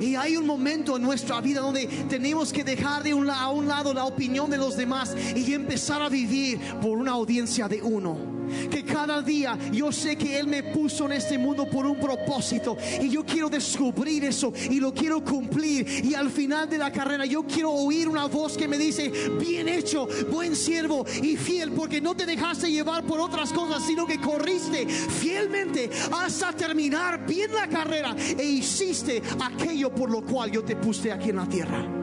Y 0.00 0.14
hay 0.14 0.36
un 0.36 0.46
momento 0.46 0.96
en 0.96 1.02
nuestra 1.02 1.40
vida 1.40 1.60
donde 1.60 1.86
tenemos 2.08 2.52
que 2.52 2.64
dejar 2.64 3.02
de 3.02 3.14
un, 3.14 3.30
a 3.30 3.48
un 3.50 3.68
lado 3.68 3.92
la 3.92 4.04
opinión 4.04 4.50
de 4.50 4.58
los 4.58 4.76
demás 4.76 5.14
y 5.34 5.52
empezar 5.52 6.02
a 6.02 6.08
vivir 6.08 6.58
por 6.80 6.98
una 6.98 7.12
audiencia 7.12 7.68
de 7.68 7.82
uno 7.82 8.37
Que 8.70 8.84
cada 8.84 9.22
día 9.22 9.58
yo 9.72 9.92
sé 9.92 10.16
que 10.16 10.38
Él 10.38 10.46
me 10.46 10.62
puso 10.62 11.06
en 11.06 11.12
este 11.12 11.38
mundo 11.38 11.68
por 11.68 11.86
un 11.86 11.98
propósito 11.98 12.76
y 13.00 13.08
yo 13.10 13.24
quiero 13.24 13.48
descubrir 13.48 14.24
eso 14.24 14.52
y 14.70 14.80
lo 14.80 14.92
quiero 14.92 15.22
cumplir. 15.22 16.04
Y 16.04 16.14
al 16.14 16.30
final 16.30 16.68
de 16.68 16.78
la 16.78 16.92
carrera 16.92 17.24
yo 17.24 17.44
quiero 17.44 17.72
oír 17.72 18.08
una 18.08 18.26
voz 18.26 18.56
que 18.56 18.68
me 18.68 18.78
dice, 18.78 19.12
bien 19.38 19.68
hecho, 19.68 20.08
buen 20.30 20.54
siervo 20.56 21.04
y 21.22 21.36
fiel, 21.36 21.72
porque 21.72 22.00
no 22.00 22.14
te 22.14 22.26
dejaste 22.26 22.70
llevar 22.70 23.04
por 23.04 23.20
otras 23.20 23.52
cosas, 23.52 23.84
sino 23.86 24.06
que 24.06 24.20
corriste 24.20 24.86
fielmente 24.86 25.90
hasta 26.12 26.52
terminar 26.52 27.26
bien 27.26 27.52
la 27.52 27.68
carrera 27.68 28.14
e 28.38 28.44
hiciste 28.44 29.22
aquello 29.40 29.94
por 29.94 30.10
lo 30.10 30.22
cual 30.22 30.50
yo 30.50 30.64
te 30.64 30.76
puse 30.76 31.12
aquí 31.12 31.30
en 31.30 31.36
la 31.36 31.46
tierra. 31.46 31.97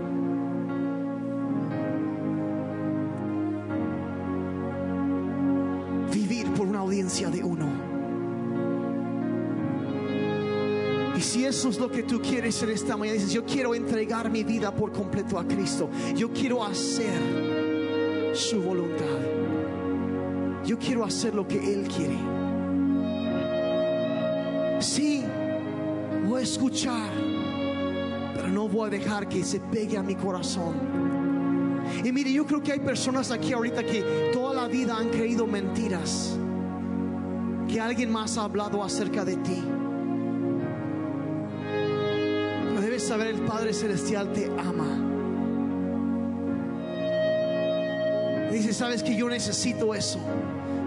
De 7.24 7.42
uno. 7.44 7.66
Y 11.18 11.22
si 11.22 11.46
eso 11.46 11.70
es 11.70 11.80
lo 11.80 11.90
que 11.90 12.04
tú 12.04 12.22
quieres 12.22 12.62
en 12.62 12.72
esta 12.72 12.98
mañana, 12.98 13.16
dices, 13.16 13.32
yo 13.32 13.46
quiero 13.46 13.74
entregar 13.74 14.30
mi 14.30 14.44
vida 14.44 14.76
por 14.76 14.92
completo 14.92 15.40
a 15.40 15.48
Cristo. 15.48 15.90
Yo 16.14 16.34
quiero 16.34 16.62
hacer 16.62 18.34
su 18.34 18.62
voluntad. 18.62 19.06
Yo 20.66 20.78
quiero 20.78 21.06
hacer 21.06 21.34
lo 21.34 21.48
que 21.48 21.58
Él 21.58 21.88
quiere. 21.88 22.18
Sí, 24.82 25.24
voy 26.28 26.42
a 26.42 26.44
escuchar, 26.44 27.10
pero 28.34 28.50
no 28.50 28.68
voy 28.68 28.88
a 28.88 28.90
dejar 28.90 29.30
que 29.30 29.42
se 29.42 29.62
pegue 29.62 29.98
a 29.98 30.04
mi 30.04 30.16
corazón. 30.16 30.74
Y 32.04 32.12
mire, 32.12 32.34
yo 32.34 32.46
creo 32.46 32.62
que 32.62 32.74
hay 32.74 32.80
personas 32.82 33.32
aquí 33.32 33.54
ahorita 33.54 33.86
que 33.86 34.32
toda 34.34 34.54
la 34.54 34.68
vida 34.68 34.98
han 34.98 35.10
creído 35.10 35.48
mentiras. 35.48 36.38
Que 37.76 37.82
alguien 37.82 38.10
más 38.10 38.38
ha 38.38 38.46
hablado 38.46 38.82
acerca 38.82 39.26
de 39.26 39.36
ti. 39.36 39.62
Pero 42.70 42.80
debes 42.82 43.04
saber, 43.04 43.28
el 43.28 43.42
Padre 43.42 43.74
Celestial 43.74 44.32
te 44.32 44.46
ama. 44.46 44.88
Dice, 48.50 48.74
sabes 48.74 49.04
que 49.04 49.18
yo 49.18 49.28
necesito 49.28 49.94
eso. 49.94 50.20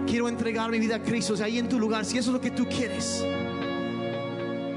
Quiero 0.07 0.27
entregar 0.29 0.71
mi 0.71 0.79
vida 0.79 0.95
a 0.95 1.03
Cristo. 1.03 1.35
O 1.39 1.43
ahí 1.43 1.59
en 1.59 1.69
tu 1.69 1.79
lugar, 1.79 2.05
si 2.05 2.17
eso 2.17 2.31
es 2.31 2.33
lo 2.33 2.41
que 2.41 2.49
tú 2.49 2.65
quieres. 2.65 3.23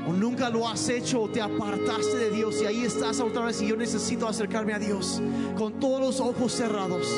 O 0.06 0.12
nunca 0.12 0.50
lo 0.50 0.68
has 0.68 0.90
hecho 0.90 1.22
o 1.22 1.30
te 1.30 1.40
apartaste 1.40 2.18
de 2.18 2.28
Dios 2.28 2.60
y 2.60 2.66
ahí 2.66 2.84
estás 2.84 3.20
otra 3.20 3.46
vez 3.46 3.62
y 3.62 3.68
yo 3.68 3.76
necesito 3.78 4.28
acercarme 4.28 4.74
a 4.74 4.78
Dios 4.78 5.22
con 5.56 5.80
todos 5.80 5.98
los 5.98 6.20
ojos 6.20 6.52
cerrados. 6.52 7.08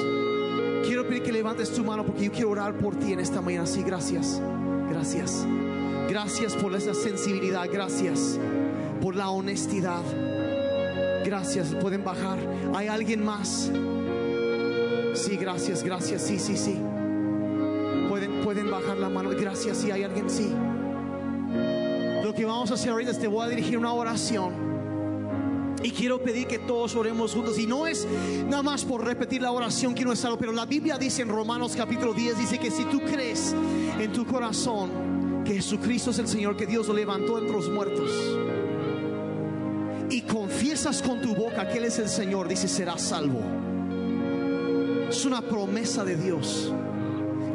Quiero 0.84 1.04
pedir 1.08 1.24
que 1.24 1.32
levantes 1.32 1.72
tu 1.72 1.82
mano 1.82 2.06
porque 2.06 2.26
yo 2.26 2.30
quiero 2.30 2.50
orar 2.50 2.78
por 2.78 2.94
ti 2.94 3.12
en 3.12 3.18
esta 3.18 3.40
mañana. 3.40 3.66
Sí, 3.66 3.82
gracias. 3.82 4.40
Gracias. 4.94 5.44
Gracias 6.08 6.54
por 6.54 6.72
esa 6.76 6.94
sensibilidad. 6.94 7.68
Gracias 7.70 8.38
por 9.02 9.16
la 9.16 9.28
honestidad. 9.28 10.02
Gracias. 11.24 11.74
Pueden 11.74 12.04
bajar. 12.04 12.38
¿Hay 12.74 12.86
alguien 12.86 13.24
más? 13.24 13.72
Sí, 15.14 15.36
gracias, 15.36 15.82
gracias. 15.82 16.22
Sí, 16.22 16.38
sí, 16.38 16.56
sí. 16.56 16.78
Pueden, 18.08 18.42
pueden 18.44 18.70
bajar 18.70 18.96
la 18.98 19.08
mano. 19.08 19.30
Gracias. 19.30 19.78
Sí, 19.78 19.90
hay 19.90 20.04
alguien. 20.04 20.30
Sí. 20.30 20.54
Lo 22.22 22.32
que 22.32 22.44
vamos 22.44 22.70
a 22.70 22.74
hacer 22.74 22.90
ahorita 22.90 23.10
es 23.10 23.18
te 23.18 23.26
voy 23.26 23.44
a 23.44 23.48
dirigir 23.48 23.76
una 23.76 23.92
oración. 23.92 24.73
Y 25.84 25.90
quiero 25.90 26.18
pedir 26.18 26.46
que 26.46 26.58
todos 26.58 26.96
oremos 26.96 27.34
juntos. 27.34 27.58
Y 27.58 27.66
no 27.66 27.86
es 27.86 28.08
nada 28.48 28.62
más 28.62 28.84
por 28.86 29.04
repetir 29.04 29.42
la 29.42 29.52
oración 29.52 29.94
que 29.94 30.02
no 30.02 30.12
es 30.12 30.24
algo, 30.24 30.38
pero 30.38 30.50
la 30.50 30.64
Biblia 30.64 30.96
dice 30.96 31.20
en 31.20 31.28
Romanos 31.28 31.74
capítulo 31.76 32.14
10, 32.14 32.38
dice 32.38 32.58
que 32.58 32.70
si 32.70 32.84
tú 32.86 33.00
crees 33.00 33.54
en 34.00 34.10
tu 34.10 34.24
corazón 34.24 35.42
que 35.44 35.56
Jesucristo 35.56 36.10
es 36.10 36.18
el 36.18 36.26
Señor, 36.26 36.56
que 36.56 36.64
Dios 36.66 36.88
lo 36.88 36.94
levantó 36.94 37.38
entre 37.38 37.52
los 37.52 37.68
muertos, 37.68 38.10
y 40.08 40.22
confiesas 40.22 41.02
con 41.02 41.20
tu 41.20 41.34
boca 41.34 41.68
que 41.68 41.76
Él 41.76 41.84
es 41.84 41.98
el 41.98 42.08
Señor, 42.08 42.48
dice, 42.48 42.66
serás 42.66 43.02
salvo. 43.02 43.40
Es 45.10 45.26
una 45.26 45.42
promesa 45.42 46.02
de 46.02 46.16
Dios. 46.16 46.72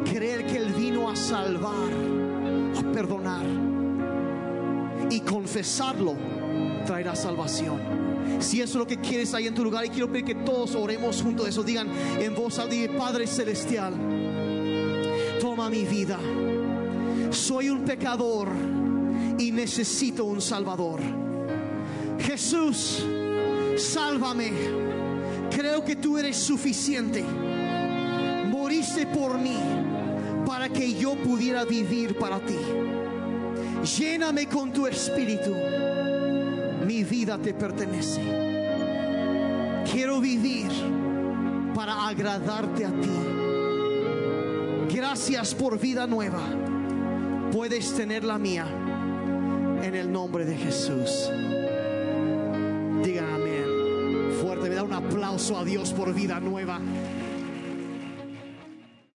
Creer 0.05 0.45
que 0.45 0.57
Él 0.57 0.73
vino 0.73 1.09
a 1.09 1.15
salvar, 1.15 1.89
a 2.77 2.91
perdonar 2.91 3.45
y 5.09 5.19
confesarlo 5.21 6.15
traerá 6.85 7.15
salvación. 7.15 8.08
Si 8.39 8.61
eso 8.61 8.73
es 8.73 8.75
lo 8.75 8.87
que 8.87 8.97
quieres 8.97 9.33
ahí 9.33 9.47
en 9.47 9.53
tu 9.53 9.63
lugar, 9.63 9.85
y 9.85 9.89
quiero 9.89 10.09
pedir 10.11 10.25
que 10.25 10.35
todos 10.35 10.75
oremos 10.75 11.21
juntos, 11.21 11.47
eso 11.47 11.63
digan 11.63 11.89
en 12.19 12.33
voz 12.33 12.57
alta, 12.57 12.75
Padre 12.97 13.27
Celestial, 13.27 13.93
toma 15.39 15.69
mi 15.69 15.83
vida. 15.83 16.17
Soy 17.31 17.69
un 17.69 17.83
pecador 17.83 18.49
y 19.37 19.51
necesito 19.51 20.25
un 20.25 20.41
Salvador. 20.41 20.99
Jesús, 22.19 23.03
sálvame. 23.77 24.51
Creo 25.49 25.83
que 25.83 25.95
tú 25.95 26.17
eres 26.17 26.37
suficiente. 26.37 27.23
Moriste 28.47 29.07
por 29.07 29.37
mí 29.37 29.57
para 30.45 30.69
que 30.69 30.93
yo 30.93 31.15
pudiera 31.15 31.65
vivir 31.65 32.17
para 32.17 32.39
ti. 32.39 32.57
Lléname 33.97 34.47
con 34.47 34.71
tu 34.71 34.87
espíritu. 34.87 35.53
Vida 37.03 37.37
te 37.37 37.53
pertenece. 37.53 38.21
Quiero 39.91 40.19
vivir 40.19 40.69
para 41.73 42.07
agradarte 42.07 42.85
a 42.85 42.91
ti. 42.91 43.09
Gracias 44.93 45.55
por 45.55 45.79
vida 45.79 46.05
nueva. 46.07 46.41
Puedes 47.51 47.95
tener 47.95 48.23
la 48.23 48.37
mía 48.37 48.67
en 49.81 49.95
el 49.95 50.11
nombre 50.11 50.45
de 50.45 50.57
Jesús. 50.57 51.31
Digan 53.03 53.29
amén. 53.33 54.33
Fuerte, 54.41 54.69
me 54.69 54.75
da 54.75 54.83
un 54.83 54.93
aplauso 54.93 55.57
a 55.57 55.63
Dios 55.63 55.93
por 55.93 56.13
vida 56.13 56.39
nueva. 56.39 56.79